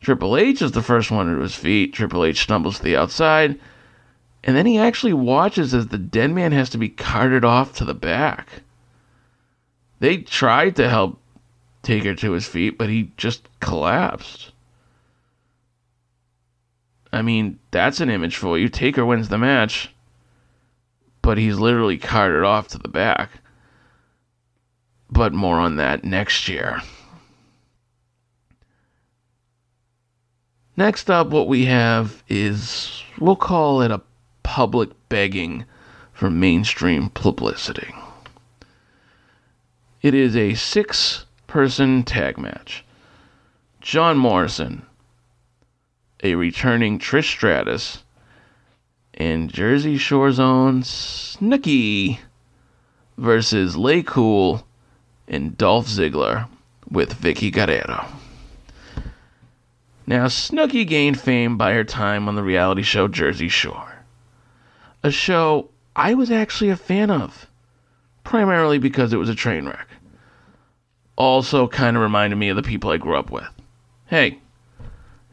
Triple 0.00 0.36
H 0.36 0.62
is 0.62 0.72
the 0.72 0.82
first 0.82 1.10
one 1.10 1.26
to 1.26 1.40
his 1.40 1.54
feet. 1.54 1.92
Triple 1.92 2.24
H 2.24 2.42
stumbles 2.42 2.78
to 2.78 2.84
the 2.84 2.96
outside, 2.96 3.58
and 4.44 4.56
then 4.56 4.64
he 4.64 4.78
actually 4.78 5.12
watches 5.12 5.74
as 5.74 5.88
the 5.88 5.98
dead 5.98 6.30
man 6.30 6.52
has 6.52 6.70
to 6.70 6.78
be 6.78 6.88
carted 6.88 7.44
off 7.44 7.74
to 7.74 7.84
the 7.84 7.94
back. 7.94 8.62
They 10.00 10.18
tried 10.18 10.76
to 10.76 10.88
help 10.88 11.20
Taker 11.82 12.14
to 12.14 12.32
his 12.32 12.46
feet, 12.46 12.78
but 12.78 12.88
he 12.88 13.12
just 13.16 13.48
collapsed. 13.60 14.52
I 17.12 17.22
mean, 17.22 17.58
that's 17.70 18.00
an 18.00 18.10
image 18.10 18.36
for 18.36 18.58
you. 18.58 18.68
Taker 18.68 19.04
wins 19.06 19.28
the 19.28 19.38
match, 19.38 19.92
but 21.22 21.38
he's 21.38 21.58
literally 21.58 21.98
carted 21.98 22.44
off 22.44 22.68
to 22.68 22.78
the 22.78 22.88
back. 22.88 23.30
But 25.10 25.32
more 25.32 25.58
on 25.58 25.76
that 25.76 26.04
next 26.04 26.48
year. 26.48 26.82
Next 30.76 31.10
up, 31.10 31.28
what 31.28 31.48
we 31.48 31.64
have 31.64 32.22
is 32.28 33.02
we'll 33.18 33.36
call 33.36 33.80
it 33.80 33.90
a 33.90 34.02
public 34.42 34.90
begging 35.08 35.64
for 36.12 36.30
mainstream 36.30 37.08
publicity. 37.10 37.92
It 40.00 40.14
is 40.14 40.36
a 40.36 40.54
six 40.54 41.26
person 41.48 42.04
tag 42.04 42.38
match. 42.38 42.84
John 43.80 44.16
Morrison, 44.16 44.82
a 46.22 46.36
returning 46.36 46.98
Trish 46.98 47.28
Stratus, 47.28 48.04
and 49.14 49.52
Jersey 49.52 49.98
Shore's 49.98 50.38
own 50.38 50.82
Snooki 50.82 52.18
versus 53.16 53.74
LayCool 53.74 54.62
and 55.26 55.58
Dolph 55.58 55.86
Ziggler 55.86 56.48
with 56.88 57.20
Vickie 57.20 57.52
Guerrero. 57.52 58.06
Now, 60.06 60.26
Snooki 60.26 60.86
gained 60.86 61.20
fame 61.20 61.58
by 61.58 61.74
her 61.74 61.84
time 61.84 62.28
on 62.28 62.36
the 62.36 62.44
reality 62.44 62.82
show 62.82 63.08
Jersey 63.08 63.48
Shore, 63.48 64.04
a 65.02 65.10
show 65.10 65.70
I 65.96 66.14
was 66.14 66.30
actually 66.30 66.70
a 66.70 66.76
fan 66.76 67.10
of, 67.10 67.46
primarily 68.28 68.76
because 68.76 69.14
it 69.14 69.16
was 69.16 69.30
a 69.30 69.34
train 69.34 69.64
wreck. 69.64 69.88
Also, 71.16 71.66
kind 71.66 71.96
of 71.96 72.02
reminded 72.02 72.36
me 72.36 72.50
of 72.50 72.56
the 72.56 72.62
people 72.62 72.90
I 72.90 72.98
grew 72.98 73.16
up 73.16 73.30
with. 73.30 73.48
Hey, 74.04 74.38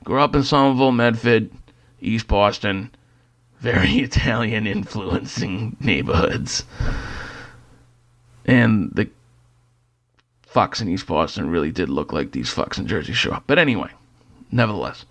grew 0.05 0.21
up 0.21 0.33
in 0.33 0.43
Somerville, 0.43 0.93
Medford, 0.93 1.51
East 1.99 2.25
Boston, 2.29 2.89
very 3.59 3.89
Italian 3.99 4.65
influencing 4.65 5.75
neighborhoods. 5.81 6.63
And 8.45 8.91
the 8.93 9.09
fucks 10.49 10.81
in 10.81 10.87
East 10.87 11.05
Boston 11.05 11.49
really 11.49 11.71
did 11.71 11.89
look 11.89 12.13
like 12.13 12.31
these 12.31 12.53
fucks 12.53 12.77
in 12.77 12.87
Jersey 12.87 13.11
Shore. 13.11 13.41
But 13.45 13.59
anyway, 13.59 13.89
nevertheless. 14.53 15.03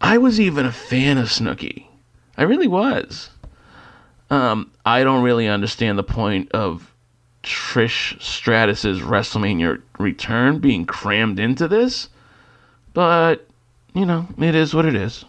I 0.00 0.16
was 0.16 0.40
even 0.40 0.64
a 0.64 0.72
fan 0.72 1.18
of 1.18 1.28
Snooki. 1.28 1.88
I 2.38 2.44
really 2.44 2.68
was. 2.68 3.28
Um, 4.30 4.70
I 4.84 5.04
don't 5.04 5.22
really 5.22 5.48
understand 5.48 5.98
the 5.98 6.04
point 6.04 6.50
of 6.52 6.94
Trish 7.42 8.18
Stratus's 8.20 9.00
WrestleMania 9.00 9.80
return 9.98 10.58
being 10.58 10.86
crammed 10.86 11.38
into 11.38 11.68
this, 11.68 12.08
but 12.92 13.46
you 13.94 14.06
know, 14.06 14.26
it 14.38 14.54
is 14.54 14.74
what 14.74 14.86
it 14.86 14.94
is. 14.94 15.24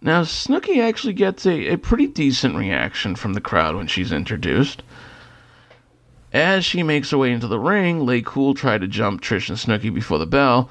Now, 0.00 0.22
Snooki 0.22 0.80
actually 0.80 1.14
gets 1.14 1.46
a, 1.46 1.72
a 1.72 1.78
pretty 1.78 2.06
decent 2.06 2.54
reaction 2.54 3.16
from 3.16 3.32
the 3.32 3.40
crowd 3.40 3.74
when 3.74 3.86
she's 3.86 4.12
introduced. 4.12 4.82
As 6.32 6.64
she 6.64 6.82
makes 6.82 7.10
her 7.10 7.18
way 7.18 7.32
into 7.32 7.48
the 7.48 7.58
ring, 7.58 8.00
LayCool 8.00 8.54
tried 8.54 8.82
to 8.82 8.88
jump 8.88 9.20
Trish 9.20 9.48
and 9.48 9.58
Snooki 9.58 9.92
before 9.92 10.18
the 10.18 10.26
bell. 10.26 10.70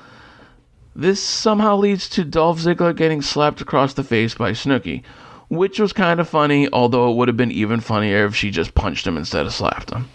This 0.95 1.21
somehow 1.21 1.75
leads 1.75 2.07
to 2.09 2.23
Dolph 2.23 2.59
Ziggler 2.59 2.95
getting 2.95 3.21
slapped 3.21 3.59
across 3.59 3.93
the 3.93 4.03
face 4.03 4.35
by 4.35 4.51
Snooki, 4.51 5.03
which 5.49 5.79
was 5.79 5.93
kind 5.93 6.19
of 6.19 6.27
funny, 6.29 6.67
although 6.71 7.11
it 7.11 7.15
would 7.15 7.27
have 7.27 7.37
been 7.37 7.51
even 7.51 7.79
funnier 7.79 8.25
if 8.25 8.35
she 8.35 8.51
just 8.51 8.73
punched 8.73 9.05
him 9.05 9.17
instead 9.17 9.45
of 9.45 9.53
slapped 9.53 9.91
him. 9.91 10.07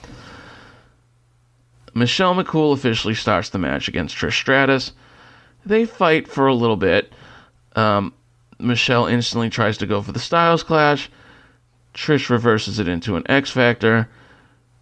Michelle 1.94 2.34
McCool 2.34 2.72
officially 2.72 3.14
starts 3.14 3.48
the 3.48 3.58
match 3.58 3.88
against 3.88 4.16
Trish 4.16 4.34
Stratus. 4.34 4.92
They 5.66 5.84
fight 5.84 6.28
for 6.28 6.46
a 6.46 6.54
little 6.54 6.76
bit. 6.76 7.12
Um, 7.76 8.12
Michelle 8.58 9.06
instantly 9.06 9.50
tries 9.50 9.78
to 9.78 9.86
go 9.86 10.02
for 10.02 10.12
the 10.12 10.18
Styles 10.18 10.62
Clash. 10.62 11.10
Trish 11.94 12.30
reverses 12.30 12.78
it 12.78 12.88
into 12.88 13.16
an 13.16 13.24
X 13.28 13.50
Factor. 13.50 14.08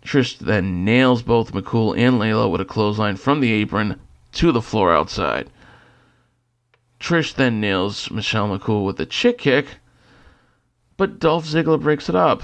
Trish 0.04 0.38
then 0.38 0.84
nails 0.84 1.22
both 1.22 1.52
McCool 1.52 1.96
and 1.98 2.20
Layla 2.20 2.50
with 2.50 2.60
a 2.60 2.64
clothesline 2.64 3.16
from 3.16 3.40
the 3.40 3.52
apron 3.52 3.98
to 4.32 4.52
the 4.52 4.62
floor 4.62 4.92
outside. 4.94 5.50
Trish 7.00 7.34
then 7.34 7.60
nails 7.60 8.10
Michelle 8.10 8.48
McCool 8.48 8.84
with 8.84 9.00
a 9.00 9.06
chick 9.06 9.38
kick, 9.38 9.66
but 10.98 11.20
Dolph 11.20 11.46
Ziggler 11.46 11.80
breaks 11.80 12.10
it 12.10 12.14
up. 12.14 12.42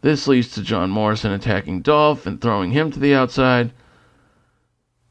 This 0.00 0.26
leads 0.26 0.50
to 0.52 0.62
John 0.62 0.90
Morrison 0.90 1.32
attacking 1.32 1.82
Dolph 1.82 2.26
and 2.26 2.40
throwing 2.40 2.72
him 2.72 2.90
to 2.90 2.98
the 2.98 3.14
outside. 3.14 3.72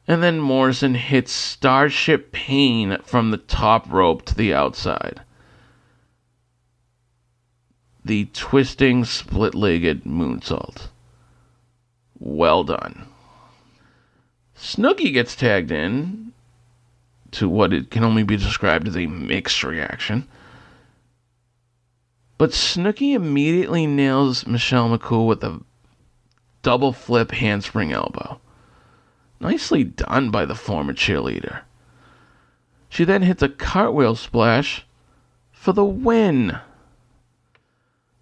And 0.06 0.22
then 0.22 0.40
Morrison 0.40 0.94
hits 0.94 1.30
Starship 1.30 2.32
Pain 2.32 2.98
from 3.04 3.30
the 3.30 3.38
top 3.38 3.90
rope 3.90 4.24
to 4.24 4.34
the 4.34 4.52
outside. 4.52 5.22
The 8.04 8.26
twisting 8.32 9.04
split 9.04 9.54
legged 9.54 10.04
moonsault. 10.04 10.88
Well 12.18 12.64
done. 12.64 13.06
Snooki 14.56 15.12
gets 15.12 15.36
tagged 15.36 15.70
in 15.70 16.32
to 17.32 17.48
what 17.48 17.72
it 17.72 17.90
can 17.90 18.02
only 18.02 18.24
be 18.24 18.36
described 18.36 18.88
as 18.88 18.96
a 18.96 19.06
mixed 19.06 19.62
reaction. 19.62 20.26
But 22.38 22.50
Snooki 22.50 23.14
immediately 23.14 23.86
nails 23.86 24.46
Michelle 24.46 24.96
McCool 24.96 25.26
with 25.26 25.42
a 25.42 25.60
double 26.62 26.92
flip 26.92 27.32
handspring 27.32 27.92
elbow. 27.92 28.40
Nicely 29.40 29.82
done 29.82 30.30
by 30.30 30.44
the 30.44 30.54
former 30.54 30.92
cheerleader. 30.92 31.62
She 32.88 33.04
then 33.04 33.22
hits 33.22 33.42
a 33.42 33.48
cartwheel 33.48 34.14
splash 34.14 34.86
for 35.52 35.72
the 35.72 35.84
win. 35.84 36.58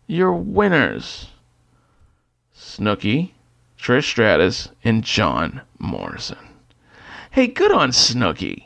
Your 0.07 0.33
winners 0.33 1.29
Snooki, 2.55 3.33
Trish 3.79 4.05
Stratus, 4.05 4.71
and 4.83 5.05
John 5.05 5.61
Morrison. 5.79 6.39
Hey, 7.31 7.47
good 7.47 7.71
on 7.71 7.91
Snooki. 7.91 8.65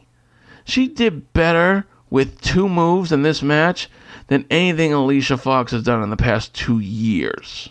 She 0.65 0.87
did 0.87 1.33
better 1.33 1.87
with 2.09 2.41
two 2.41 2.69
moves 2.69 3.11
in 3.11 3.23
this 3.23 3.43
match 3.43 3.89
than 4.31 4.47
anything 4.49 4.93
Alicia 4.93 5.37
Fox 5.37 5.72
has 5.72 5.83
done 5.83 6.05
in 6.05 6.11
the 6.11 6.16
past 6.16 6.55
two 6.55 6.78
years. 6.78 7.68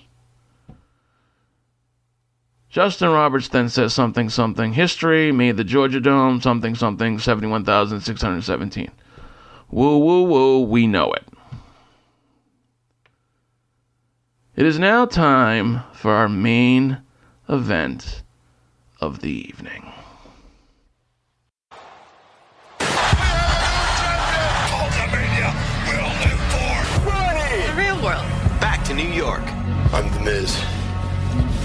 Justin 2.70 3.10
Roberts 3.12 3.48
then 3.48 3.70
says 3.70 3.94
something 3.94 4.30
something 4.30 4.74
history 4.74 5.32
made 5.32 5.56
the 5.56 5.64
Georgia 5.64 6.02
Dome 6.02 6.42
something 6.42 6.76
something 6.76 7.18
71,617. 7.18 8.92
Woo 9.72 9.98
woo 10.00 10.24
woo, 10.24 10.60
we 10.60 10.86
know 10.86 11.14
it. 11.14 11.24
It 14.58 14.66
is 14.66 14.78
now 14.78 15.06
time 15.06 15.84
for 15.94 16.12
our 16.12 16.28
main 16.28 16.98
event 17.48 18.22
of 19.00 19.22
the 19.22 19.32
evening. 19.32 19.89
New 29.00 29.14
York. 29.14 29.44
I'm 29.94 30.12
The 30.12 30.20
Miz. 30.26 30.62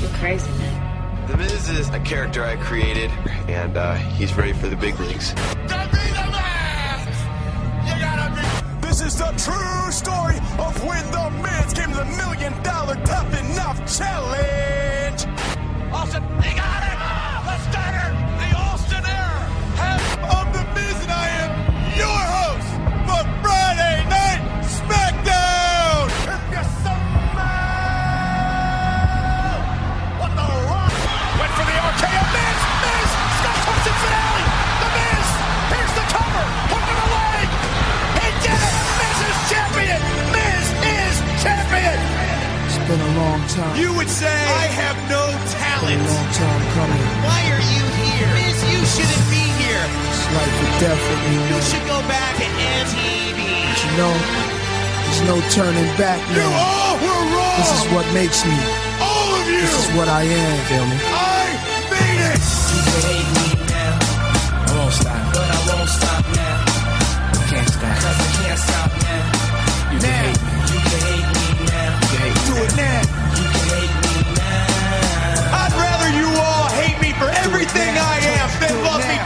You're 0.01 0.09
crazy. 0.21 0.49
The 1.27 1.37
Miz 1.37 1.69
is 1.69 1.89
a 1.89 1.99
character 1.99 2.45
I 2.45 2.55
created, 2.55 3.11
and 3.49 3.77
uh, 3.77 3.95
he's 3.95 4.33
ready 4.37 4.53
for 4.53 4.69
the 4.69 4.77
big 4.77 5.01
leagues. 5.01 5.31
To 5.31 5.89
be 5.91 6.05
the 6.15 6.27
match! 6.31 7.09
Be- 8.81 8.87
This 8.87 9.01
is 9.01 9.19
the 9.19 9.33
true 9.37 9.91
story 9.91 10.37
of 10.65 10.85
when 10.87 11.11
the 11.11 11.31
Miz 11.43 11.75
came 11.75 11.91
to 11.91 11.97
the 11.97 12.05
million 12.05 12.53
dollar 12.63 12.95
tough 13.05 13.27
enough 13.51 13.79
challenge. 13.99 15.27
Austin, 15.93 16.23
time. 43.55 43.75
You 43.79 43.95
would 43.95 44.11
say 44.11 44.35
I 44.35 44.67
have 44.83 44.99
no 45.07 45.23
talent. 45.55 45.95
a 45.95 46.11
long 46.11 46.29
time 46.35 46.63
coming. 46.75 47.03
Why 47.23 47.41
are 47.55 47.65
you 47.75 47.85
here? 48.03 48.29
Miz, 48.35 48.59
you 48.67 48.81
shouldn't 48.83 49.27
be 49.31 49.45
here. 49.63 49.85
It's 50.11 50.27
life 50.35 50.57
or 50.59 50.71
death 50.83 51.03
with 51.11 51.23
me, 51.31 51.35
You 51.55 51.61
should 51.63 51.87
go 51.87 51.99
back 52.11 52.33
to 52.43 52.47
MTV. 52.83 53.41
But 53.71 53.79
you 53.87 53.93
know, 54.01 54.15
there's 55.07 55.23
no 55.31 55.37
turning 55.55 55.91
back 55.97 56.19
now. 56.35 56.43
You 56.43 56.59
all 56.59 56.95
were 56.99 57.25
wrong. 57.35 57.57
This 57.63 57.71
is 57.79 57.85
what 57.95 58.07
makes 58.13 58.43
me. 58.45 58.57
all 58.99 59.31
of 59.39 59.47
you. 59.47 59.61
This 59.63 59.75
is 59.87 59.89
what 59.97 60.09
I 60.09 60.23
am. 60.27 60.55
Feel 60.67 60.87
me? 60.91 60.99
I 60.99 61.34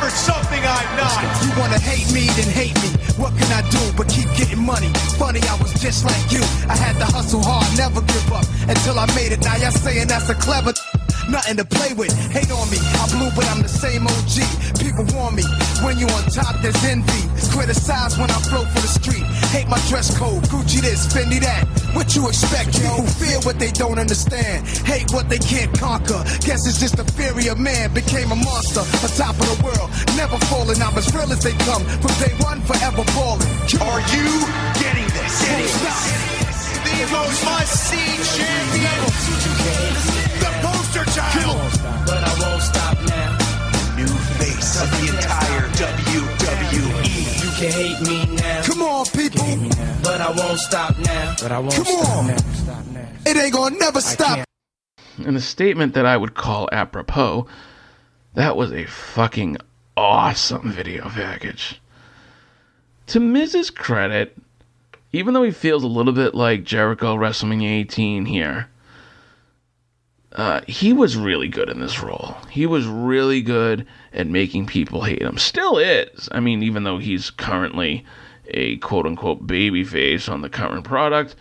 for 0.09 0.17
something 0.17 0.63
I'm 0.65 0.91
not. 0.97 1.21
You 1.45 1.51
wanna 1.61 1.79
hate 1.79 2.09
me, 2.13 2.27
then 2.37 2.49
hate 2.49 2.77
me. 2.81 2.91
What 3.21 3.37
can 3.37 3.51
I 3.53 3.63
do 3.69 3.81
but 3.97 4.09
keep 4.09 4.29
getting 4.37 4.65
money? 4.65 4.89
Funny, 5.21 5.41
I 5.45 5.55
was 5.61 5.73
just 5.81 6.05
like 6.05 6.33
you. 6.33 6.41
I 6.69 6.77
had 6.77 6.97
to 6.99 7.05
hustle 7.05 7.43
hard, 7.43 7.69
never 7.77 8.01
give 8.01 8.33
up 8.33 8.47
until 8.69 8.99
I 8.99 9.07
made 9.15 9.33
it. 9.33 9.41
Now 9.45 9.57
y'all 9.57 9.71
saying 9.71 10.09
that's 10.09 10.29
a 10.29 10.35
clever. 10.35 10.73
Nothing 11.29 11.57
to 11.59 11.65
play 11.65 11.93
with. 11.93 12.13
Hate 12.33 12.51
on 12.51 12.71
me. 12.71 12.79
I 12.81 13.05
blew, 13.13 13.29
but 13.37 13.45
I'm 13.53 13.61
the 13.61 13.69
same 13.69 14.07
OG. 14.07 14.37
People 14.81 15.05
warn 15.13 15.37
me. 15.37 15.45
When 15.85 15.99
you 15.99 16.07
on 16.09 16.25
top, 16.33 16.57
there's 16.63 16.83
envy. 16.85 17.23
Criticize 17.53 18.17
when 18.17 18.31
I 18.31 18.39
flow 18.49 18.65
for 18.65 18.81
the 18.81 18.89
street. 18.89 19.25
Hate 19.53 19.69
my 19.69 19.81
dress 19.89 20.17
code. 20.17 20.43
Gucci 20.49 20.81
this, 20.81 21.07
Fendi 21.13 21.41
that. 21.41 21.78
What 21.95 22.15
you 22.15 22.29
expect, 22.29 22.79
yo? 22.81 23.03
Fear 23.19 23.41
what 23.41 23.59
they 23.59 23.71
don't 23.71 23.99
understand. 23.99 24.67
Hate 24.85 25.11
what 25.13 25.29
they 25.29 25.39
can't 25.39 25.73
conquer. 25.79 26.23
Guess 26.45 26.67
it's 26.67 26.81
just 26.81 26.97
the 26.97 27.05
fury 27.05 27.49
of 27.49 27.59
man. 27.59 27.93
Became 27.95 28.31
a 28.33 28.37
monster. 28.37 28.81
On 28.81 29.11
top 29.17 29.35
of 29.41 29.47
the 29.49 29.59
world. 29.65 29.91
Never 30.17 30.39
falling. 30.47 30.81
I'm 30.83 30.97
as 30.97 31.13
real 31.15 31.31
as 31.33 31.43
they 31.43 31.57
come. 31.65 31.83
From 32.03 32.13
day 32.21 32.35
one, 32.45 32.61
forever 32.63 33.05
falling. 33.17 33.49
Are 33.89 34.03
you 34.13 34.29
getting 34.81 35.09
this? 35.17 35.33
Getting 35.43 35.75
this? 35.85 36.29
The 36.85 37.07
most 37.13 37.45
must-see 37.45 38.13
champion. 38.37 39.01
The 40.41 40.51
poster 40.63 41.05
child. 41.17 41.73
But 42.07 42.23
I 42.25 42.33
won't 42.41 42.63
stop 42.63 42.97
now. 43.09 43.39
New 43.97 44.15
face 44.39 44.83
of 44.83 44.91
the 44.93 45.15
entire 45.15 45.69
WWE. 45.77 47.08
You 47.59 47.65
can 47.65 47.73
hate 47.73 48.01
me 48.03 48.37
now. 48.37 48.63
Come 48.63 48.83
on, 48.83 49.05
people. 49.07 49.45
But 50.05 50.21
I 50.21 50.31
won't 50.31 50.61
stop 50.61 50.97
now. 51.01 51.35
But 51.43 51.51
I 51.51 51.59
won't 51.59 51.75
Come 51.75 51.87
on. 51.87 52.31
It 53.27 53.37
ain't 53.37 53.53
gonna 53.53 53.77
never 53.77 54.01
stop. 54.01 54.47
In 55.19 55.35
a 55.35 55.41
statement 55.41 55.95
that 55.95 56.07
I 56.07 56.17
would 56.17 56.35
call 56.35 56.69
apropos, 56.71 57.49
that 58.35 58.57
was 58.57 58.73
a 58.73 58.85
fucking 58.85 59.57
awesome 59.97 60.71
video 60.71 61.09
package. 61.09 61.81
To 63.09 63.19
Miz's 63.19 63.71
credit, 63.71 64.37
even 65.11 65.35
though 65.35 65.43
he 65.43 65.51
feels 65.51 65.83
a 65.83 65.89
little 65.89 66.13
bit 66.13 66.37
like 66.37 66.63
Jericho 66.63 67.17
WrestleMania 67.17 67.81
18 67.81 68.27
here, 68.27 68.69
uh, 70.33 70.61
he 70.67 70.93
was 70.93 71.17
really 71.17 71.49
good 71.49 71.69
in 71.69 71.81
this 71.81 72.03
role. 72.03 72.37
He 72.51 72.67
was 72.67 72.87
really 72.87 73.41
good 73.41 73.87
at 74.13 74.27
making 74.27 74.67
people 74.67 75.03
hate 75.03 75.23
him. 75.23 75.39
Still 75.39 75.79
is. 75.79 76.29
I 76.33 76.41
mean, 76.41 76.63
even 76.63 76.85
though 76.85 76.99
he's 76.99 77.31
currently 77.31 78.05
a 78.51 78.77
quote 78.79 79.07
unquote 79.07 79.47
baby 79.47 79.85
face 79.85 80.29
on 80.29 80.41
the 80.41 80.49
current 80.49 80.85
product. 80.85 81.37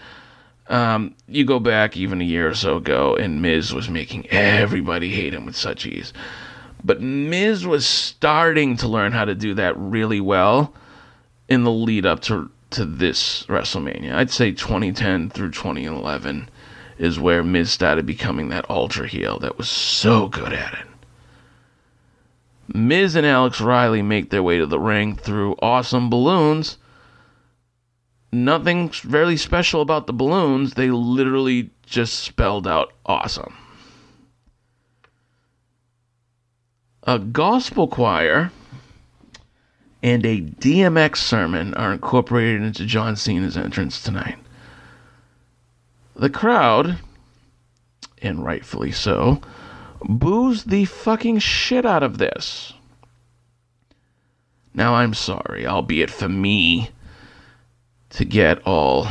Um, 0.69 1.15
you 1.27 1.45
go 1.45 1.59
back 1.59 1.95
even 1.95 2.21
a 2.21 2.25
year 2.25 2.49
or 2.49 2.53
so 2.53 2.77
ago, 2.77 3.15
and 3.15 3.41
Miz 3.41 3.73
was 3.73 3.89
making 3.89 4.27
everybody 4.27 5.09
hate 5.09 5.33
him 5.33 5.45
with 5.45 5.55
such 5.55 5.85
ease. 5.85 6.11
But 6.83 7.01
Miz 7.01 7.65
was 7.65 7.85
starting 7.88 8.75
to 8.77 8.88
learn 8.88 9.13
how 9.13 9.25
to 9.25 9.33
do 9.33 9.53
that 9.55 9.77
really 9.77 10.19
well 10.19 10.73
in 11.47 11.63
the 11.63 11.71
lead 11.71 12.05
up 12.05 12.21
to 12.23 12.51
to 12.71 12.83
this 12.83 13.43
WrestleMania. 13.43 14.13
I'd 14.13 14.29
say 14.29 14.51
2010 14.51 15.29
through 15.29 15.51
2011 15.51 16.49
is 16.98 17.20
where 17.20 17.43
Miz 17.43 17.72
started 17.72 18.06
becoming 18.06 18.50
that 18.50 18.70
ultra 18.70 19.08
heel 19.08 19.39
that 19.39 19.58
was 19.58 19.70
so 19.70 20.28
good 20.28 20.54
at 20.54 20.74
it. 20.74 20.88
Miz 22.76 23.16
and 23.16 23.26
Alex 23.26 23.62
Riley 23.62 24.02
make 24.02 24.30
their 24.30 24.43
way 24.43 24.58
to 24.58 24.66
the 24.66 24.80
ring 24.80 25.16
through 25.16 25.56
awesome 25.62 26.10
balloons. 26.10 26.78
Nothing 28.32 28.89
very 28.89 29.38
special 29.38 29.82
about 29.82 30.06
the 30.06 30.14
balloons. 30.14 30.74
They 30.74 30.89
literally 30.89 31.70
just 31.86 32.20
spelled 32.20 32.68
out 32.68 32.91
awesome. 33.06 33.56
A 37.04 37.20
gospel 37.20 37.88
choir 37.88 38.52
and 40.04 40.26
a 40.26 40.41
DMX 40.41 41.18
sermon 41.18 41.74
are 41.76 41.93
incorporated 41.93 42.62
into 42.62 42.86
John 42.86 43.16
Cena's 43.16 43.56
entrance 43.56 44.04
tonight. 44.04 44.38
The 46.18 46.32
crowd, 46.32 46.97
and 48.24 48.43
rightfully 48.43 48.91
so, 48.91 49.39
boos 50.01 50.63
the 50.63 50.86
fucking 50.86 51.38
shit 51.39 51.86
out 51.86 52.01
of 52.01 52.18
this. 52.18 52.74
Now, 54.74 54.95
I'm 54.95 55.13
sorry, 55.13 55.68
albeit 55.68 56.09
for 56.09 56.28
me 56.28 56.89
to 58.09 58.26
get 58.26 58.65
all, 58.65 59.07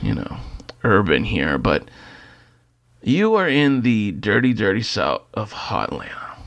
you 0.00 0.14
know, 0.14 0.38
urban 0.82 1.24
here, 1.24 1.58
but 1.58 1.90
you 3.02 3.34
are 3.34 3.48
in 3.48 3.82
the 3.82 4.12
dirty, 4.12 4.54
dirty 4.54 4.82
south 4.82 5.22
of 5.34 5.52
Hotlanta. 5.52 6.38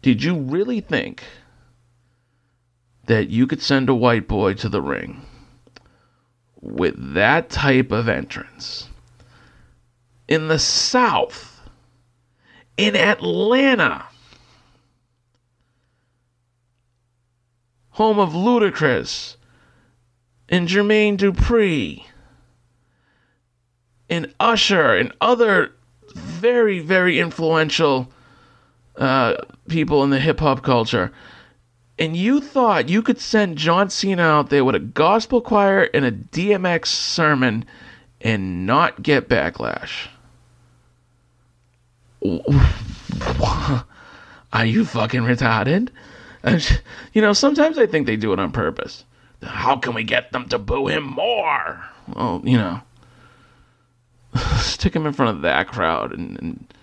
Did 0.00 0.22
you 0.22 0.36
really 0.36 0.80
think 0.80 1.24
that 3.06 3.30
you 3.30 3.48
could 3.48 3.60
send 3.60 3.88
a 3.88 3.94
white 3.96 4.28
boy 4.28 4.54
to 4.54 4.68
the 4.68 4.80
ring 4.80 5.22
with 6.60 7.14
that 7.14 7.50
type 7.50 7.92
of 7.92 8.08
entrance 8.08 8.88
in 10.26 10.48
the 10.48 10.58
South, 10.58 11.60
in 12.76 12.94
Atlanta, 12.94 14.04
home 17.90 18.18
of 18.18 18.32
Ludacris 18.32 19.36
and 20.48 20.68
Jermaine 20.68 21.16
Dupri 21.16 22.04
and 24.08 24.32
Usher 24.38 24.94
and 24.94 25.12
other 25.20 25.72
very, 26.14 26.78
very 26.78 27.18
influential 27.18 28.10
uh, 28.96 29.34
people 29.68 30.04
in 30.04 30.10
the 30.10 30.20
hip 30.20 30.40
hop 30.40 30.62
culture. 30.62 31.12
And 31.98 32.16
you 32.16 32.40
thought 32.40 32.88
you 32.88 33.02
could 33.02 33.18
send 33.20 33.58
John 33.58 33.90
Cena 33.90 34.22
out 34.22 34.50
there 34.50 34.64
with 34.64 34.76
a 34.76 34.80
gospel 34.80 35.40
choir 35.40 35.88
and 35.92 36.04
a 36.04 36.12
DMX 36.12 36.86
sermon 36.86 37.64
and 38.20 38.66
not 38.66 39.02
get 39.02 39.28
backlash. 39.28 40.08
Are 44.52 44.64
you 44.64 44.84
fucking 44.84 45.22
retarded? 45.22 45.88
You 47.12 47.20
know, 47.22 47.32
sometimes 47.32 47.78
I 47.78 47.86
think 47.86 48.06
they 48.06 48.16
do 48.16 48.32
it 48.32 48.38
on 48.38 48.52
purpose. 48.52 49.04
How 49.42 49.76
can 49.76 49.94
we 49.94 50.04
get 50.04 50.32
them 50.32 50.48
to 50.48 50.58
boo 50.58 50.88
him 50.88 51.04
more? 51.04 51.84
Well, 52.14 52.40
you 52.44 52.56
know, 52.56 52.80
stick 54.58 54.94
him 54.94 55.06
in 55.06 55.12
front 55.12 55.36
of 55.36 55.42
that 55.42 55.68
crowd 55.68 56.12
and, 56.12 56.38
and 56.40 56.74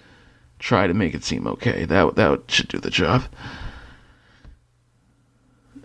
try 0.60 0.88
to 0.88 0.94
make 0.94 1.14
it 1.14 1.24
seem 1.24 1.48
okay. 1.48 1.86
That 1.86 2.16
that 2.16 2.44
should 2.48 2.68
do 2.68 2.80
the 2.80 2.90
job. 2.90 3.24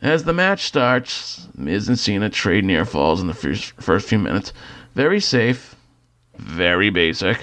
As 0.02 0.24
the 0.24 0.32
match 0.32 0.64
starts, 0.64 1.46
Miz 1.54 1.86
and 1.86 1.98
Cena 1.98 2.30
trade 2.30 2.64
near 2.64 2.86
falls 2.86 3.20
in 3.20 3.26
the 3.26 3.34
first, 3.34 3.72
first 3.80 4.08
few 4.08 4.18
minutes. 4.18 4.52
Very 4.94 5.20
safe, 5.20 5.76
very 6.38 6.88
basic. 6.88 7.38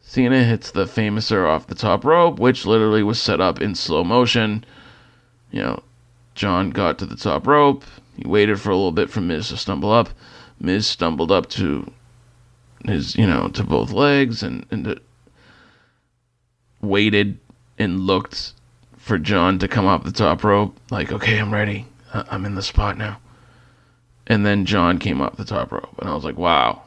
Cena 0.00 0.44
hits 0.44 0.70
the 0.70 0.84
famouser 0.84 1.48
off 1.48 1.66
the 1.66 1.74
top 1.74 2.04
rope, 2.04 2.38
which 2.38 2.64
literally 2.64 3.02
was 3.02 3.20
set 3.20 3.40
up 3.40 3.60
in 3.60 3.74
slow 3.74 4.04
motion. 4.04 4.64
You 5.50 5.62
know, 5.62 5.82
John 6.36 6.70
got 6.70 6.98
to 6.98 7.06
the 7.06 7.16
top 7.16 7.46
rope. 7.46 7.84
He 8.16 8.26
waited 8.26 8.60
for 8.60 8.70
a 8.70 8.76
little 8.76 8.92
bit 8.92 9.10
for 9.10 9.20
Miz 9.20 9.48
to 9.48 9.56
stumble 9.56 9.90
up. 9.90 10.10
Miz 10.60 10.86
stumbled 10.86 11.32
up 11.32 11.48
to 11.50 11.92
his, 12.84 13.16
you 13.16 13.26
know, 13.26 13.48
to 13.48 13.64
both 13.64 13.90
legs 13.90 14.44
and, 14.44 14.64
and 14.70 14.86
uh, 14.86 14.94
waited 16.80 17.38
and 17.78 18.00
looked 18.00 18.52
for 19.06 19.18
John 19.18 19.60
to 19.60 19.68
come 19.68 19.86
off 19.86 20.02
the 20.02 20.10
top 20.10 20.42
rope. 20.42 20.76
Like, 20.90 21.12
okay, 21.12 21.38
I'm 21.38 21.54
ready. 21.54 21.86
I'm 22.12 22.44
in 22.44 22.56
the 22.56 22.62
spot 22.62 22.98
now. 22.98 23.20
And 24.26 24.44
then 24.44 24.66
John 24.66 24.98
came 24.98 25.20
off 25.20 25.36
the 25.36 25.44
top 25.44 25.70
rope, 25.70 25.94
and 26.00 26.10
I 26.10 26.14
was 26.14 26.24
like, 26.24 26.36
wow. 26.36 26.82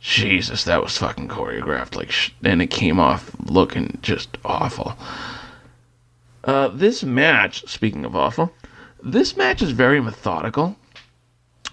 Jesus, 0.00 0.64
that 0.64 0.82
was 0.82 0.98
fucking 0.98 1.28
choreographed. 1.28 1.94
Like, 1.94 2.10
sh- 2.10 2.32
and 2.42 2.60
it 2.60 2.66
came 2.66 2.98
off 2.98 3.30
looking 3.44 4.00
just 4.02 4.36
awful. 4.44 4.96
Uh, 6.42 6.66
this 6.66 7.04
match, 7.04 7.64
speaking 7.68 8.04
of 8.04 8.16
awful, 8.16 8.52
this 9.04 9.36
match 9.36 9.62
is 9.62 9.70
very 9.70 10.00
methodical, 10.00 10.74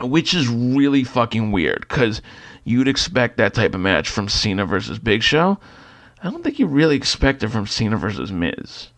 which 0.01 0.35
is 0.35 0.47
really 0.47 1.03
fucking 1.03 1.51
weird 1.51 1.79
because 1.89 2.21
you'd 2.63 2.87
expect 2.87 3.37
that 3.37 3.55
type 3.55 3.73
of 3.73 3.81
match 3.81 4.07
from 4.07 4.29
Cena 4.29 4.67
versus 4.67 4.99
Big 4.99 5.23
Show. 5.23 5.57
I 6.21 6.29
don't 6.29 6.43
think 6.43 6.59
you 6.59 6.67
really 6.67 6.95
expect 6.95 7.41
it 7.41 7.49
from 7.49 7.65
Cena 7.65 7.97
versus 7.97 8.31
Miz. 8.31 8.89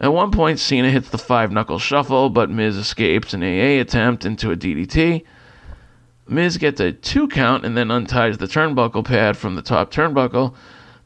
At 0.00 0.14
one 0.14 0.30
point, 0.30 0.58
Cena 0.58 0.90
hits 0.90 1.10
the 1.10 1.18
five 1.18 1.52
knuckle 1.52 1.78
shuffle, 1.78 2.30
but 2.30 2.48
Miz 2.48 2.76
escapes 2.76 3.34
an 3.34 3.42
AA 3.42 3.80
attempt 3.80 4.24
into 4.24 4.50
a 4.50 4.56
DDT. 4.56 5.24
Miz 6.26 6.56
gets 6.56 6.80
a 6.80 6.92
two 6.92 7.28
count 7.28 7.66
and 7.66 7.76
then 7.76 7.90
unties 7.90 8.38
the 8.38 8.46
turnbuckle 8.46 9.04
pad 9.04 9.36
from 9.36 9.56
the 9.56 9.62
top 9.62 9.90
turnbuckle. 9.90 10.54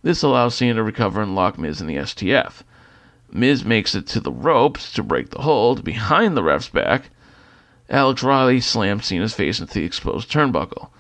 This 0.02 0.22
allows 0.22 0.54
Cena 0.54 0.74
to 0.74 0.82
recover 0.84 1.20
and 1.20 1.34
lock 1.34 1.58
Miz 1.58 1.80
in 1.80 1.88
the 1.88 1.96
STF. 1.96 2.62
Miz 3.32 3.64
makes 3.64 3.96
it 3.96 4.06
to 4.08 4.20
the 4.20 4.30
ropes 4.30 4.92
to 4.92 5.02
break 5.02 5.30
the 5.30 5.42
hold 5.42 5.82
behind 5.82 6.36
the 6.36 6.44
ref's 6.44 6.68
back. 6.68 7.10
Alex 7.90 8.22
Riley 8.22 8.60
slams 8.60 9.06
Cena's 9.06 9.34
face 9.34 9.58
into 9.58 9.74
the 9.74 9.84
exposed 9.84 10.30
turnbuckle. 10.30 10.90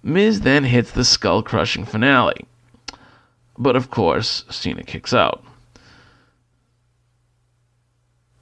Miz 0.00 0.42
then 0.42 0.62
hits 0.62 0.92
the 0.92 1.04
skull 1.04 1.42
crushing 1.42 1.84
finale. 1.84 2.46
But 3.58 3.74
of 3.74 3.90
course, 3.90 4.44
Cena 4.48 4.84
kicks 4.84 5.12
out. 5.12 5.44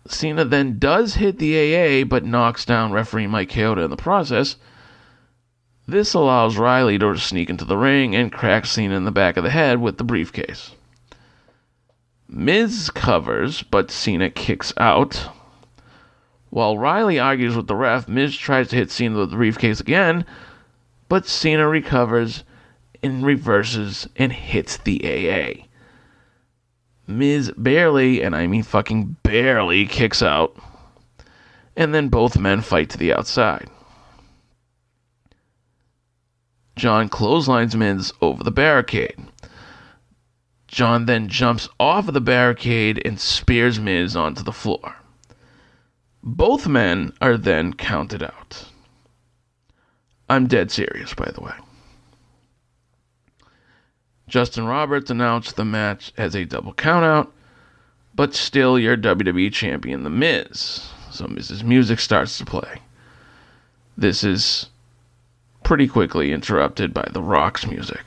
Cena 0.07 0.45
then 0.45 0.79
does 0.79 1.15
hit 1.15 1.39
the 1.39 1.57
AA 1.57 2.05
but 2.05 2.25
knocks 2.25 2.65
down 2.65 2.93
referee 2.93 3.27
Mike 3.27 3.51
Chioda 3.51 3.85
in 3.85 3.91
the 3.91 3.97
process. 3.97 4.57
This 5.87 6.15
allows 6.15 6.57
Riley 6.57 6.99
to 6.99 7.17
sneak 7.19 7.51
into 7.51 7.65
the 7.65 7.77
ring 7.77 8.15
and 8.15 8.33
crack 8.33 8.67
Cena 8.67 8.97
in 8.97 9.05
the 9.05 9.11
back 9.11 9.37
of 9.37 9.45
the 9.45 9.51
head 9.51 9.81
with 9.81 9.99
the 9.99 10.05
briefcase. 10.05 10.73
Miz 12.29 12.91
covers, 12.91 13.63
but 13.63 13.91
Cena 13.91 14.31
kicks 14.31 14.73
out. 14.77 15.29
While 16.51 16.79
Riley 16.79 17.19
argues 17.19 17.57
with 17.57 17.67
the 17.67 17.77
ref, 17.77 18.09
Miz 18.09 18.37
tries 18.37 18.69
to 18.69 18.77
hit 18.77 18.91
Cena 18.91 19.19
with 19.19 19.31
the 19.31 19.37
briefcase 19.37 19.81
again, 19.81 20.25
but 21.09 21.27
Cena 21.27 21.69
recovers 21.69 22.45
and 23.03 23.25
reverses 23.25 24.09
and 24.17 24.33
hits 24.33 24.77
the 24.77 25.01
AA. 25.05 25.67
Miz 27.07 27.53
barely, 27.57 28.23
and 28.23 28.35
I 28.35 28.47
mean 28.47 28.63
fucking 28.63 29.17
barely, 29.23 29.87
kicks 29.87 30.23
out, 30.23 30.57
and 31.77 31.95
then 31.95 32.09
both 32.09 32.39
men 32.39 32.61
fight 32.61 32.91
to 32.91 32.99
the 32.99 33.13
outside. 33.13 33.69
John 36.77 37.09
clotheslines 37.09 37.77
Miz 37.77 38.13
over 38.23 38.43
the 38.43 38.51
barricade. 38.51 39.19
John 40.67 41.07
then 41.07 41.29
jumps 41.29 41.69
off 41.79 42.09
of 42.09 42.15
the 42.15 42.21
barricade 42.21 43.03
and 43.05 43.19
spears 43.19 43.81
Miz 43.81 44.15
onto 44.15 44.43
the 44.43 44.53
floor. 44.53 44.97
Both 46.23 46.69
men 46.69 47.13
are 47.21 47.37
then 47.37 47.75
counted 47.75 48.23
out. 48.23 48.67
I'm 50.29 50.47
dead 50.47 50.71
serious, 50.71 51.13
by 51.13 51.31
the 51.33 51.41
way. 51.41 51.53
Justin 54.31 54.65
Roberts 54.65 55.11
announced 55.11 55.57
the 55.57 55.65
match 55.65 56.13
as 56.17 56.37
a 56.37 56.45
double 56.45 56.73
countout, 56.73 57.29
but 58.15 58.33
still 58.33 58.79
your 58.79 58.97
WWE 58.97 59.53
champion, 59.53 60.05
The 60.05 60.11
Miz. 60.11 60.89
So 61.11 61.27
Miz's 61.27 61.65
music 61.65 61.99
starts 61.99 62.39
to 62.39 62.45
play. 62.45 62.81
This 63.99 64.23
is 64.23 64.71
pretty 65.65 65.89
quickly 65.89 66.33
interrupted 66.33 66.95
by 66.95 67.09
The 67.13 67.23
Rock's 67.23 67.67
music. 67.67 68.05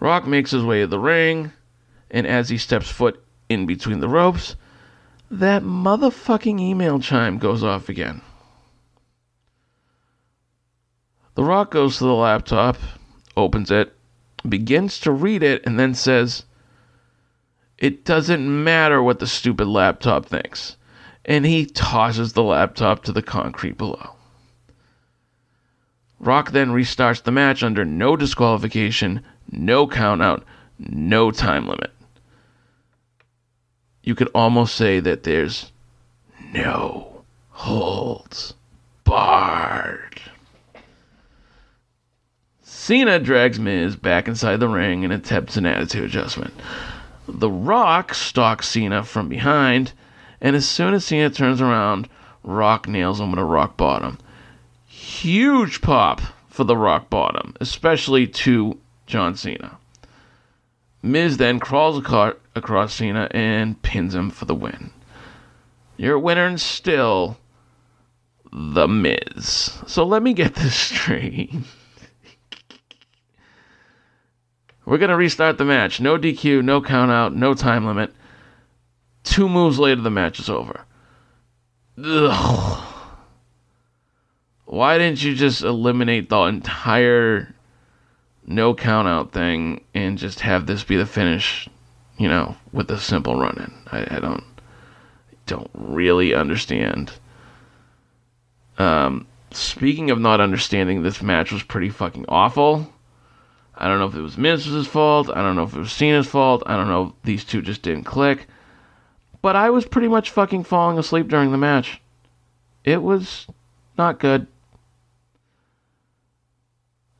Rock 0.00 0.26
makes 0.26 0.52
his 0.52 0.64
way 0.64 0.80
to 0.80 0.86
the 0.86 0.98
ring, 0.98 1.52
and 2.10 2.26
as 2.26 2.48
he 2.48 2.56
steps 2.56 2.90
foot 2.90 3.22
in 3.50 3.66
between 3.66 4.00
the 4.00 4.08
ropes, 4.08 4.56
that 5.30 5.62
motherfucking 5.62 6.58
email 6.60 6.98
chime 6.98 7.36
goes 7.36 7.62
off 7.62 7.90
again. 7.90 8.22
The 11.34 11.44
Rock 11.44 11.70
goes 11.70 11.98
to 11.98 12.04
the 12.04 12.14
laptop, 12.14 12.78
opens 13.36 13.70
it, 13.70 13.94
begins 14.48 14.98
to 15.00 15.12
read 15.12 15.42
it, 15.42 15.64
and 15.66 15.78
then 15.78 15.94
says, 15.94 16.44
It 17.78 18.04
doesn't 18.04 18.64
matter 18.64 19.02
what 19.02 19.18
the 19.18 19.26
stupid 19.26 19.66
laptop 19.66 20.26
thinks. 20.26 20.76
And 21.24 21.44
he 21.44 21.66
tosses 21.66 22.32
the 22.32 22.42
laptop 22.42 23.02
to 23.04 23.12
the 23.12 23.22
concrete 23.22 23.76
below. 23.76 24.14
Rock 26.18 26.52
then 26.52 26.70
restarts 26.70 27.22
the 27.22 27.32
match 27.32 27.62
under 27.62 27.84
no 27.84 28.16
disqualification, 28.16 29.22
no 29.50 29.86
countout, 29.86 30.42
no 30.78 31.30
time 31.30 31.66
limit. 31.66 31.92
You 34.02 34.14
could 34.14 34.30
almost 34.34 34.76
say 34.76 35.00
that 35.00 35.24
there's 35.24 35.72
no 36.52 37.24
holds 37.50 38.54
barred. 39.04 40.20
Cena 42.86 43.18
drags 43.18 43.58
Miz 43.58 43.96
back 43.96 44.28
inside 44.28 44.60
the 44.60 44.68
ring 44.68 45.02
and 45.02 45.12
attempts 45.12 45.56
an 45.56 45.66
attitude 45.66 46.04
adjustment. 46.04 46.54
The 47.26 47.50
Rock 47.50 48.14
stalks 48.14 48.68
Cena 48.68 49.02
from 49.02 49.28
behind, 49.28 49.90
and 50.40 50.54
as 50.54 50.68
soon 50.68 50.94
as 50.94 51.04
Cena 51.04 51.28
turns 51.28 51.60
around, 51.60 52.08
Rock 52.44 52.86
nails 52.86 53.18
him 53.20 53.32
with 53.32 53.40
a 53.40 53.44
rock 53.44 53.76
bottom. 53.76 54.18
Huge 54.86 55.80
pop 55.80 56.20
for 56.48 56.62
the 56.62 56.76
rock 56.76 57.10
bottom, 57.10 57.56
especially 57.60 58.28
to 58.28 58.78
John 59.08 59.34
Cena. 59.34 59.78
Miz 61.02 61.38
then 61.38 61.58
crawls 61.58 61.98
across 61.98 62.94
Cena 62.94 63.26
and 63.32 63.82
pins 63.82 64.14
him 64.14 64.30
for 64.30 64.44
the 64.44 64.54
win. 64.54 64.92
Your 65.96 66.20
winner 66.20 66.46
and 66.46 66.60
still 66.60 67.36
the 68.52 68.86
Miz. 68.86 69.76
So 69.88 70.04
let 70.04 70.22
me 70.22 70.32
get 70.32 70.54
this 70.54 70.76
straight. 70.78 71.50
We're 74.86 74.98
going 74.98 75.10
to 75.10 75.16
restart 75.16 75.58
the 75.58 75.64
match. 75.64 76.00
No 76.00 76.16
DQ, 76.16 76.64
no 76.64 76.80
count 76.80 77.10
out, 77.10 77.34
no 77.34 77.54
time 77.54 77.84
limit. 77.84 78.14
Two 79.24 79.48
moves 79.48 79.80
later, 79.80 80.00
the 80.00 80.10
match 80.10 80.38
is 80.38 80.48
over. 80.48 80.86
Ugh. 82.02 82.92
Why 84.66 84.96
didn't 84.98 85.22
you 85.22 85.34
just 85.34 85.62
eliminate 85.62 86.28
the 86.28 86.40
entire 86.42 87.52
no 88.46 88.74
count 88.74 89.08
out 89.08 89.32
thing 89.32 89.84
and 89.92 90.18
just 90.18 90.40
have 90.40 90.66
this 90.66 90.84
be 90.84 90.96
the 90.96 91.06
finish, 91.06 91.68
you 92.16 92.28
know, 92.28 92.56
with 92.72 92.90
a 92.90 92.98
simple 92.98 93.36
run 93.36 93.56
in? 93.58 93.72
I, 93.90 94.16
I 94.16 94.20
don't 94.20 94.44
don't 95.46 95.70
really 95.74 96.34
understand. 96.34 97.12
Um, 98.78 99.26
speaking 99.52 100.10
of 100.10 100.20
not 100.20 100.40
understanding, 100.40 101.02
this 101.02 101.22
match 101.22 101.50
was 101.50 101.62
pretty 101.62 101.90
fucking 101.90 102.26
awful. 102.28 102.92
I 103.78 103.88
don't 103.88 103.98
know 103.98 104.06
if 104.06 104.14
it 104.14 104.22
was 104.22 104.38
Miz's 104.38 104.86
fault. 104.86 105.28
I 105.28 105.42
don't 105.42 105.54
know 105.54 105.64
if 105.64 105.74
it 105.74 105.78
was 105.78 105.92
Cena's 105.92 106.26
fault. 106.26 106.62
I 106.66 106.76
don't 106.76 106.88
know 106.88 107.08
if 107.08 107.12
these 107.24 107.44
two 107.44 107.60
just 107.60 107.82
didn't 107.82 108.04
click. 108.04 108.46
But 109.42 109.54
I 109.54 109.70
was 109.70 109.84
pretty 109.84 110.08
much 110.08 110.30
fucking 110.30 110.64
falling 110.64 110.98
asleep 110.98 111.28
during 111.28 111.52
the 111.52 111.58
match. 111.58 112.00
It 112.84 113.02
was 113.02 113.46
not 113.98 114.18
good. 114.18 114.46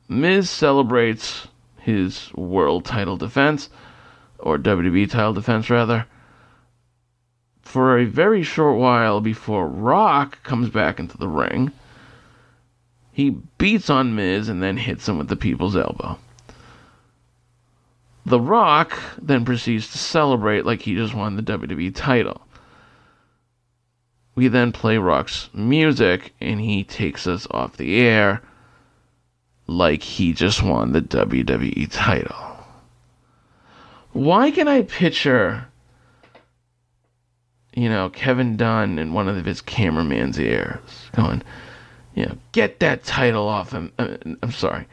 Miz 0.08 0.48
celebrates 0.48 1.48
his 1.80 2.32
world 2.34 2.84
title 2.84 3.16
defense, 3.16 3.68
or 4.38 4.58
WWE 4.58 5.10
title 5.10 5.34
defense 5.34 5.68
rather, 5.68 6.06
for 7.60 7.98
a 7.98 8.04
very 8.04 8.42
short 8.42 8.78
while 8.78 9.20
before 9.20 9.68
Rock 9.68 10.42
comes 10.42 10.70
back 10.70 10.98
into 10.98 11.18
the 11.18 11.28
ring. 11.28 11.72
He 13.12 13.30
beats 13.58 13.90
on 13.90 14.14
Miz 14.14 14.48
and 14.48 14.62
then 14.62 14.76
hits 14.76 15.08
him 15.08 15.18
with 15.18 15.28
the 15.28 15.36
people's 15.36 15.76
elbow. 15.76 16.18
The 18.26 18.40
Rock 18.40 18.98
then 19.22 19.44
proceeds 19.44 19.88
to 19.92 19.98
celebrate 19.98 20.66
like 20.66 20.82
he 20.82 20.96
just 20.96 21.14
won 21.14 21.36
the 21.36 21.42
WWE 21.42 21.94
title. 21.94 22.40
We 24.34 24.48
then 24.48 24.72
play 24.72 24.98
Rock's 24.98 25.48
music 25.54 26.34
and 26.40 26.60
he 26.60 26.82
takes 26.82 27.28
us 27.28 27.46
off 27.52 27.76
the 27.76 28.00
air 28.00 28.42
like 29.68 30.02
he 30.02 30.32
just 30.32 30.60
won 30.60 30.90
the 30.90 31.00
WWE 31.00 31.88
title. 31.88 32.36
Why 34.12 34.50
can 34.50 34.66
I 34.66 34.82
picture, 34.82 35.68
you 37.74 37.88
know, 37.88 38.10
Kevin 38.10 38.56
Dunn 38.56 38.98
in 38.98 39.12
one 39.12 39.28
of 39.28 39.44
his 39.44 39.60
cameraman's 39.60 40.40
ears 40.40 40.80
going, 41.14 41.44
you 42.16 42.26
know, 42.26 42.36
get 42.50 42.80
that 42.80 43.04
title 43.04 43.46
off 43.46 43.70
him. 43.70 43.92
Uh, 44.00 44.16
I'm 44.42 44.50
sorry. 44.50 44.86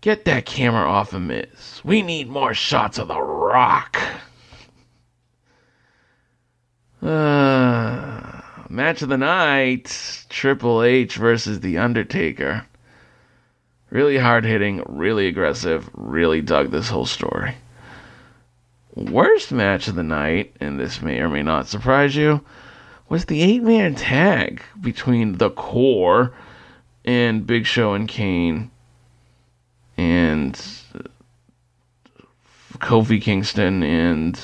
Get 0.00 0.26
that 0.26 0.46
camera 0.46 0.88
off 0.88 1.12
of 1.12 1.22
Miz. 1.22 1.80
We 1.82 2.02
need 2.02 2.28
more 2.28 2.54
shots 2.54 2.98
of 2.98 3.08
The 3.08 3.20
Rock. 3.20 4.00
Uh, 7.02 8.40
match 8.68 9.02
of 9.02 9.08
the 9.08 9.18
night 9.18 10.26
Triple 10.28 10.84
H 10.84 11.16
versus 11.16 11.60
The 11.60 11.78
Undertaker. 11.78 12.64
Really 13.90 14.18
hard 14.18 14.44
hitting, 14.44 14.84
really 14.86 15.26
aggressive, 15.26 15.90
really 15.94 16.42
dug 16.42 16.70
this 16.70 16.90
whole 16.90 17.06
story. 17.06 17.56
Worst 18.94 19.50
match 19.50 19.88
of 19.88 19.96
the 19.96 20.04
night, 20.04 20.54
and 20.60 20.78
this 20.78 21.02
may 21.02 21.18
or 21.18 21.28
may 21.28 21.42
not 21.42 21.66
surprise 21.66 22.14
you, 22.14 22.44
was 23.08 23.24
the 23.24 23.42
eight 23.42 23.64
man 23.64 23.96
tag 23.96 24.62
between 24.80 25.38
The 25.38 25.50
Corre 25.50 26.32
and 27.04 27.46
Big 27.46 27.66
Show 27.66 27.94
and 27.94 28.06
Kane 28.06 28.70
and 29.98 30.54
Kofi 32.78 33.20
Kingston 33.20 33.82
and 33.82 34.40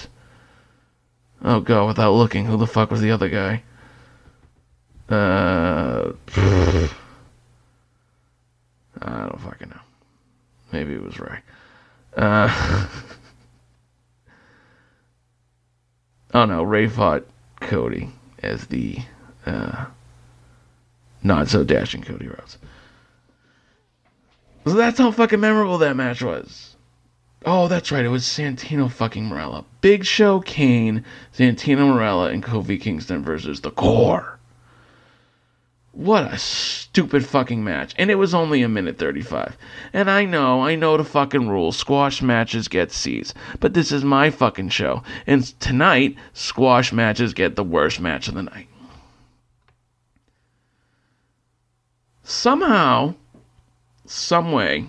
oh 1.43 1.61
god, 1.61 1.87
without 1.87 2.13
looking, 2.13 2.45
who 2.45 2.57
the 2.57 2.67
fuck 2.67 2.91
was 2.91 3.01
the 3.01 3.13
other 3.13 3.29
guy? 3.29 3.63
Uh, 5.09 6.13
I 6.37 6.89
don't 9.01 9.41
fucking 9.41 9.69
know. 9.69 9.81
Maybe 10.73 10.95
it 10.95 11.03
was 11.03 11.21
Rey. 11.21 11.39
Uh, 12.17 12.89
oh 16.35 16.47
no, 16.47 16.63
Rey 16.65 16.89
fought 16.89 17.25
Cody 17.61 18.11
as 18.43 18.67
the 18.67 18.99
uh, 19.47 19.85
not 21.23 21.49
so 21.49 21.63
dashing 21.63 22.03
Cody 22.03 22.27
Rhodes. 22.27 22.59
So 24.65 24.73
that's 24.73 24.99
how 24.99 25.11
fucking 25.11 25.41
memorable 25.41 25.79
that 25.79 25.97
match 25.97 26.23
was. 26.23 26.77
Oh, 27.47 27.69
that's 27.69 27.93
right. 27.93 28.05
It 28.05 28.09
was 28.09 28.25
Santino 28.25 28.91
fucking 28.91 29.29
Marella. 29.29 29.65
Big 29.83 30.05
Show 30.07 30.41
Kane, 30.41 31.05
Santino 31.37 31.93
Marella, 31.93 32.33
and 32.33 32.43
Kofi 32.43 32.81
Kingston 32.81 33.23
versus 33.23 33.61
the 33.61 33.71
Corre. 33.71 34.39
What 35.93 36.33
a 36.33 36.39
stupid 36.39 37.25
fucking 37.25 37.62
match. 37.62 37.95
And 37.99 38.11
it 38.11 38.17
was 38.17 38.35
only 38.35 38.62
a 38.62 38.69
minute 38.69 38.99
35. 38.99 39.57
And 39.93 40.11
I 40.11 40.25
know, 40.25 40.62
I 40.62 40.75
know 40.75 40.97
the 40.97 41.05
fucking 41.05 41.49
rules. 41.49 41.77
Squash 41.77 42.21
matches 42.23 42.67
get 42.67 42.91
C's. 42.91 43.33
But 43.61 43.75
this 43.75 43.93
is 43.93 44.03
my 44.03 44.31
fucking 44.31 44.71
show. 44.71 45.03
And 45.27 45.45
tonight, 45.61 46.17
squash 46.33 46.93
matches 46.93 47.35
get 47.35 47.55
the 47.55 47.62
worst 47.62 48.01
match 48.01 48.27
of 48.27 48.35
the 48.35 48.43
night. 48.43 48.67
Somehow, 52.25 53.15
some 54.07 54.53
way, 54.53 54.87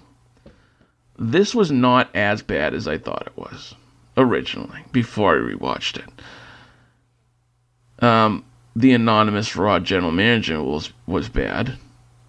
this 1.17 1.55
was 1.55 1.71
not 1.71 2.13
as 2.15 2.41
bad 2.41 2.73
as 2.73 2.87
I 2.87 2.97
thought 2.97 3.27
it 3.27 3.37
was 3.37 3.75
originally 4.17 4.83
before 4.91 5.35
I 5.35 5.53
rewatched 5.53 5.97
it. 5.97 8.03
Um, 8.03 8.43
the 8.75 8.93
anonymous 8.93 9.55
Raw 9.55 9.79
general 9.79 10.11
manager 10.11 10.61
was 10.61 10.91
was 11.07 11.29
bad, 11.29 11.77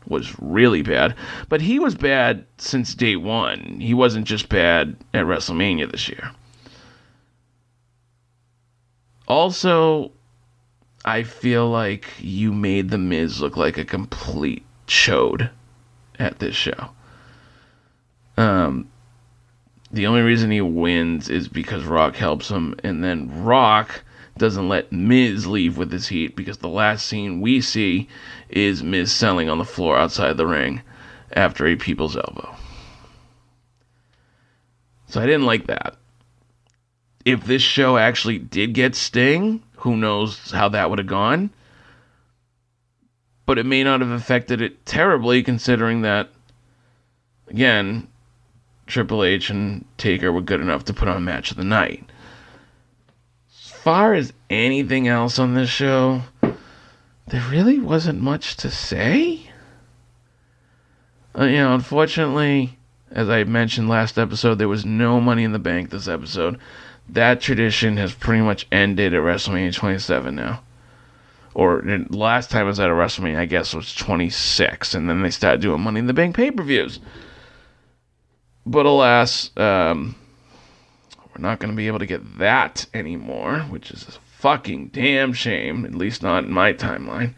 was 0.07 0.35
really 0.41 0.83
bad, 0.83 1.15
but 1.49 1.61
he 1.61 1.79
was 1.79 1.97
bad 1.97 2.47
since 2.59 2.95
day 2.95 3.17
one. 3.17 3.79
He 3.81 3.95
wasn't 3.95 4.27
just 4.27 4.49
bad 4.49 4.97
at 5.13 5.27
WrestleMania 5.27 5.91
this 5.91 6.09
year. 6.09 6.31
Also, 9.27 10.13
I 11.05 11.25
feel 11.25 11.69
like 11.69 12.07
you 12.21 12.53
made 12.53 12.91
the 12.91 12.99
Miz 12.99 13.41
look 13.41 13.57
like 13.57 13.77
a 13.77 13.85
complete 13.85 14.65
chode 14.87 15.51
at 16.19 16.39
this 16.39 16.55
show. 16.55 16.91
Um, 18.37 18.91
the 19.93 20.07
only 20.07 20.23
reason 20.23 20.51
he 20.51 20.61
wins 20.61 21.29
is 21.29 21.49
because 21.49 21.85
Rock 21.85 22.17
helps 22.17 22.49
him, 22.49 22.75
and 22.83 23.03
then 23.03 23.45
Rock 23.45 24.03
doesn't 24.37 24.69
let 24.69 24.93
Miz 24.93 25.47
leave 25.47 25.79
with 25.79 25.91
his 25.91 26.09
heat 26.09 26.37
because 26.37 26.59
the 26.59 26.69
last 26.69 27.07
scene 27.07 27.41
we 27.41 27.61
see 27.61 28.09
is 28.51 28.83
Miz 28.83 29.11
selling 29.11 29.49
on 29.49 29.59
the 29.59 29.65
floor 29.65 29.97
outside 29.97 30.37
the 30.37 30.47
ring 30.47 30.83
after 31.33 31.67
a 31.67 31.77
people's 31.77 32.17
elbow. 32.17 32.55
So 35.09 35.21
I 35.21 35.27
didn't 35.27 35.47
like 35.47 35.67
that. 35.69 35.97
if 37.25 37.45
this 37.45 37.63
show 37.63 37.97
actually 37.97 38.39
did 38.39 38.73
get 38.73 38.95
Sting, 38.95 39.63
who 39.77 39.97
knows 39.97 40.51
how 40.51 40.69
that 40.69 40.91
would 40.91 40.99
have 40.99 41.09
gone. 41.09 41.51
But 43.47 43.59
it 43.59 43.67
may 43.67 43.85
not 43.85 44.01
have 44.01 44.11
affected 44.11 44.61
it 44.61 44.85
terribly, 44.85 45.43
considering 45.43 46.03
that, 46.03 46.31
again, 47.49 48.09
Triple 48.87 49.25
H 49.25 49.51
and 49.51 49.85
Taker 49.99 50.33
were 50.33 50.41
good 50.41 50.61
enough 50.61 50.85
to 50.87 50.95
put 50.95 51.09
on 51.09 51.17
a 51.17 51.21
match 51.21 51.51
of 51.51 51.57
the 51.57 51.65
night. 51.65 52.05
As 53.49 53.71
far 53.71 54.15
as 54.15 54.33
anything 54.51 55.09
else 55.09 55.39
on 55.39 55.55
this 55.55 55.71
show, 55.71 56.23
there 56.43 57.45
really 57.51 57.79
wasn't 57.79 58.21
much 58.21 58.57
to 58.59 58.71
say. 58.71 59.51
Uh, 61.39 61.45
you 61.45 61.57
know, 61.57 61.75
unfortunately, 61.75 62.79
as 63.11 63.29
I 63.29 63.45
mentioned 63.45 63.89
last 63.89 64.19
episode, 64.19 64.57
there 64.57 64.69
was 64.69 64.85
no 64.85 65.21
money 65.21 65.45
in 65.45 65.53
the 65.53 65.59
bank 65.59 65.91
this 65.91 66.09
episode. 66.09 66.59
That 67.09 67.41
tradition 67.41 67.97
has 67.99 68.13
pretty 68.13 68.43
much 68.43 68.67
ended 68.73 69.15
at 69.15 69.21
WrestleMania 69.21 69.75
27 69.75 70.35
now. 70.35 70.63
Or 71.57 71.83
last 72.11 72.51
time 72.51 72.67
I 72.67 72.69
was 72.69 72.79
at 72.81 72.91
a 72.91 72.93
WrestleMania, 72.93 73.39
I 73.39 73.47
guess 73.47 73.73
was 73.73 73.95
26, 73.95 74.93
and 74.93 75.09
then 75.09 75.23
they 75.23 75.31
started 75.31 75.63
doing 75.63 75.81
Money 75.81 76.01
in 76.01 76.07
the 76.07 76.13
Bank 76.13 76.37
pay 76.37 76.51
per 76.51 76.63
views. 76.63 77.01
But 78.67 78.85
alas, 78.85 79.53
um, 79.57 80.15
we're 81.17 81.41
not 81.41 81.59
going 81.59 81.71
to 81.71 81.77
be 81.77 81.87
able 81.87 82.01
to 82.01 82.05
get 82.05 82.37
that 82.37 82.85
anymore, 82.93 83.61
which 83.71 83.91
is 83.91 84.07
a 84.07 84.13
fucking 84.37 84.89
damn 84.89 85.33
shame, 85.33 85.87
at 85.87 85.95
least 85.95 86.23
not 86.23 86.45
in 86.45 86.53
my 86.53 86.75
timeline. 86.75 87.33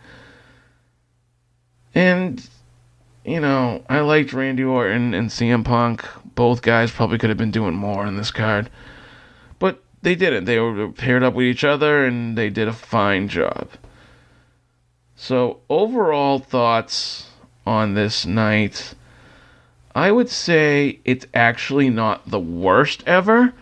And, 1.95 2.45
you 3.25 3.39
know, 3.39 3.85
I 3.89 4.01
liked 4.01 4.33
Randy 4.33 4.65
Orton 4.65 5.15
and 5.15 5.31
CM 5.31 5.65
Punk. 5.65 6.05
Both 6.35 6.63
guys 6.63 6.91
probably 6.91 7.19
could 7.19 7.31
have 7.31 7.39
been 7.39 7.53
doing 7.53 7.75
more 7.75 8.05
in 8.05 8.17
this 8.17 8.33
card. 8.33 8.69
But 9.61 9.81
they 10.03 10.17
didn't. 10.17 10.47
They 10.47 10.59
were 10.59 10.91
paired 10.91 11.23
up 11.23 11.35
with 11.35 11.47
each 11.47 11.63
other 11.63 12.05
and 12.05 12.37
they 12.37 12.51
did 12.51 12.67
a 12.67 12.73
fine 12.73 13.29
job. 13.29 13.69
So, 15.21 15.59
overall 15.69 16.39
thoughts 16.39 17.27
on 17.67 17.95
this 17.95 18.25
night. 18.25 18.95
I 19.93 20.13
would 20.13 20.29
say 20.29 21.01
it's 21.05 21.27
actually 21.35 21.91
not 21.91 22.31
the 22.31 22.39
worst 22.39 23.03
ever, 23.05 23.53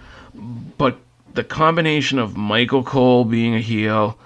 but 0.76 0.98
the 1.32 1.42
combination 1.42 2.18
of 2.18 2.36
Michael 2.36 2.84
Cole 2.84 3.24
being 3.24 3.54
a 3.54 3.60
heel, 3.60 4.18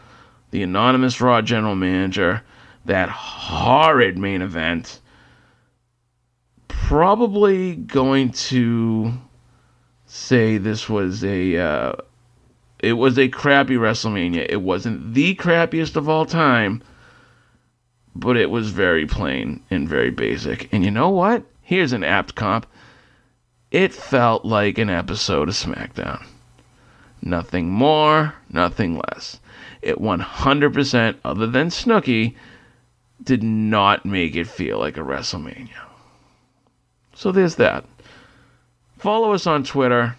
the 0.51 0.65
anonymous 0.65 1.21
Raw 1.21 1.41
general 1.41 1.77
manager, 1.77 2.43
that 2.85 3.09
horrid 3.11 4.19
main 4.19 4.43
event, 4.43 4.99
probably 6.67 7.77
going 7.77 8.33
to 8.33 9.13
say 10.05 10.59
this 10.59 10.89
was 10.89 11.23
a 11.23 11.57
uh, 11.57 11.93
it 12.81 12.95
was 12.95 13.21
a 13.21 13.29
crappy 13.29 13.77
WrestleMania. 13.77 14.47
It 14.49 14.63
wasn't 14.63 15.15
the 15.15 15.37
crappiest 15.37 15.95
of 15.95 16.09
all 16.09 16.27
time, 16.27 16.83
but 18.15 18.37
it 18.37 18.51
was 18.51 18.71
very 18.71 19.07
plain 19.07 19.63
and 19.71 19.89
very 19.89 20.11
basic. 20.11 20.73
And 20.73 20.85
you 20.85 20.91
know 20.91 21.11
what? 21.11 21.45
Here's 21.63 21.93
an 21.93 22.05
apt 22.05 22.35
comp. 22.35 22.67
It 23.71 23.95
felt 23.95 24.45
like 24.45 24.79
an 24.79 24.91
episode 24.91 25.49
of 25.49 25.55
SmackDown. 25.55 26.25
Nothing 27.23 27.71
more, 27.71 28.35
nothing 28.51 28.97
less. 28.97 29.39
It 29.83 29.99
100%, 29.99 31.17
other 31.25 31.47
than 31.47 31.69
Snooki, 31.69 32.35
did 33.23 33.43
not 33.43 34.05
make 34.05 34.35
it 34.35 34.47
feel 34.47 34.79
like 34.79 34.97
a 34.97 35.01
WrestleMania. 35.01 35.69
So 37.15 37.31
there's 37.31 37.57
that. 37.57 37.85
Follow 38.99 39.33
us 39.33 39.47
on 39.47 39.63
Twitter, 39.65 40.17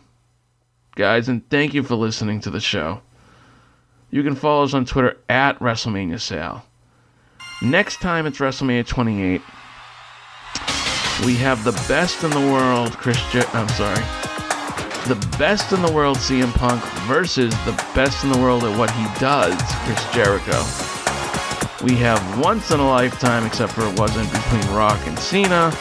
guys, 0.96 1.28
and 1.28 1.48
thank 1.50 1.74
you 1.74 1.84
for 1.84 1.96
listening 1.96 2.40
to 2.42 2.50
the 2.50 2.60
show. 2.60 3.02
You 4.12 4.24
can 4.24 4.36
follow 4.36 4.64
us 4.64 4.74
on 4.74 4.86
Twitter 4.86 5.18
at 5.30 5.60
WrestleMania 5.60 6.20
Sal. 6.20 6.66
Next 7.62 8.02
time 8.02 8.26
it's 8.26 8.40
WrestleMania 8.40 8.88
28. 8.88 9.40
We 11.26 11.36
have 11.36 11.64
the 11.64 11.74
best 11.88 12.24
in 12.24 12.32
the 12.32 12.40
world, 12.40 12.94
Chris. 12.94 13.22
Jer- 13.32 13.46
I'm 13.54 13.70
sorry, 13.70 14.04
the 15.08 15.36
best 15.38 15.72
in 15.72 15.84
the 15.84 15.92
world, 15.92 16.18
CM 16.18 16.52
Punk 16.54 16.84
versus 17.06 17.52
the 17.66 17.74
best 17.94 18.24
in 18.24 18.32
the 18.32 18.40
world 18.40 18.64
at 18.64 18.76
what 18.80 18.90
he 18.90 19.06
does, 19.20 19.56
Chris 19.84 20.04
Jericho. 20.12 20.58
We 21.86 21.96
have 21.98 22.40
once 22.40 22.72
in 22.72 22.80
a 22.80 22.88
lifetime, 22.88 23.46
except 23.46 23.74
for 23.74 23.88
it 23.88 24.00
wasn't 24.00 24.32
between 24.32 24.76
Rock 24.76 25.00
and 25.06 25.20
Cena, 25.20 25.72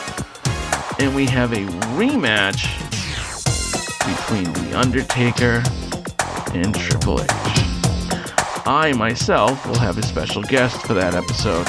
and 0.98 1.14
we 1.14 1.24
have 1.26 1.54
a 1.54 1.64
rematch 1.96 2.68
between 4.06 4.52
The 4.68 4.78
Undertaker 4.78 5.62
and 6.54 6.74
Triple 6.74 7.22
H. 7.22 7.69
I 8.66 8.92
myself 8.92 9.66
will 9.66 9.78
have 9.78 9.98
a 9.98 10.02
special 10.02 10.42
guest 10.42 10.86
for 10.86 10.94
that 10.94 11.14
episode. 11.14 11.66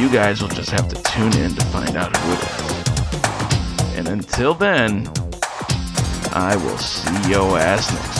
You 0.00 0.08
guys 0.10 0.40
will 0.40 0.48
just 0.48 0.70
have 0.70 0.88
to 0.88 1.02
tune 1.02 1.36
in 1.42 1.54
to 1.54 1.64
find 1.66 1.96
out 1.96 2.16
who 2.16 2.32
it 2.32 2.42
is. 2.42 3.98
And 3.98 4.08
until 4.08 4.54
then, 4.54 5.08
I 6.32 6.56
will 6.56 6.78
see 6.78 7.30
your 7.30 7.58
ass 7.58 7.92
next 7.92 8.19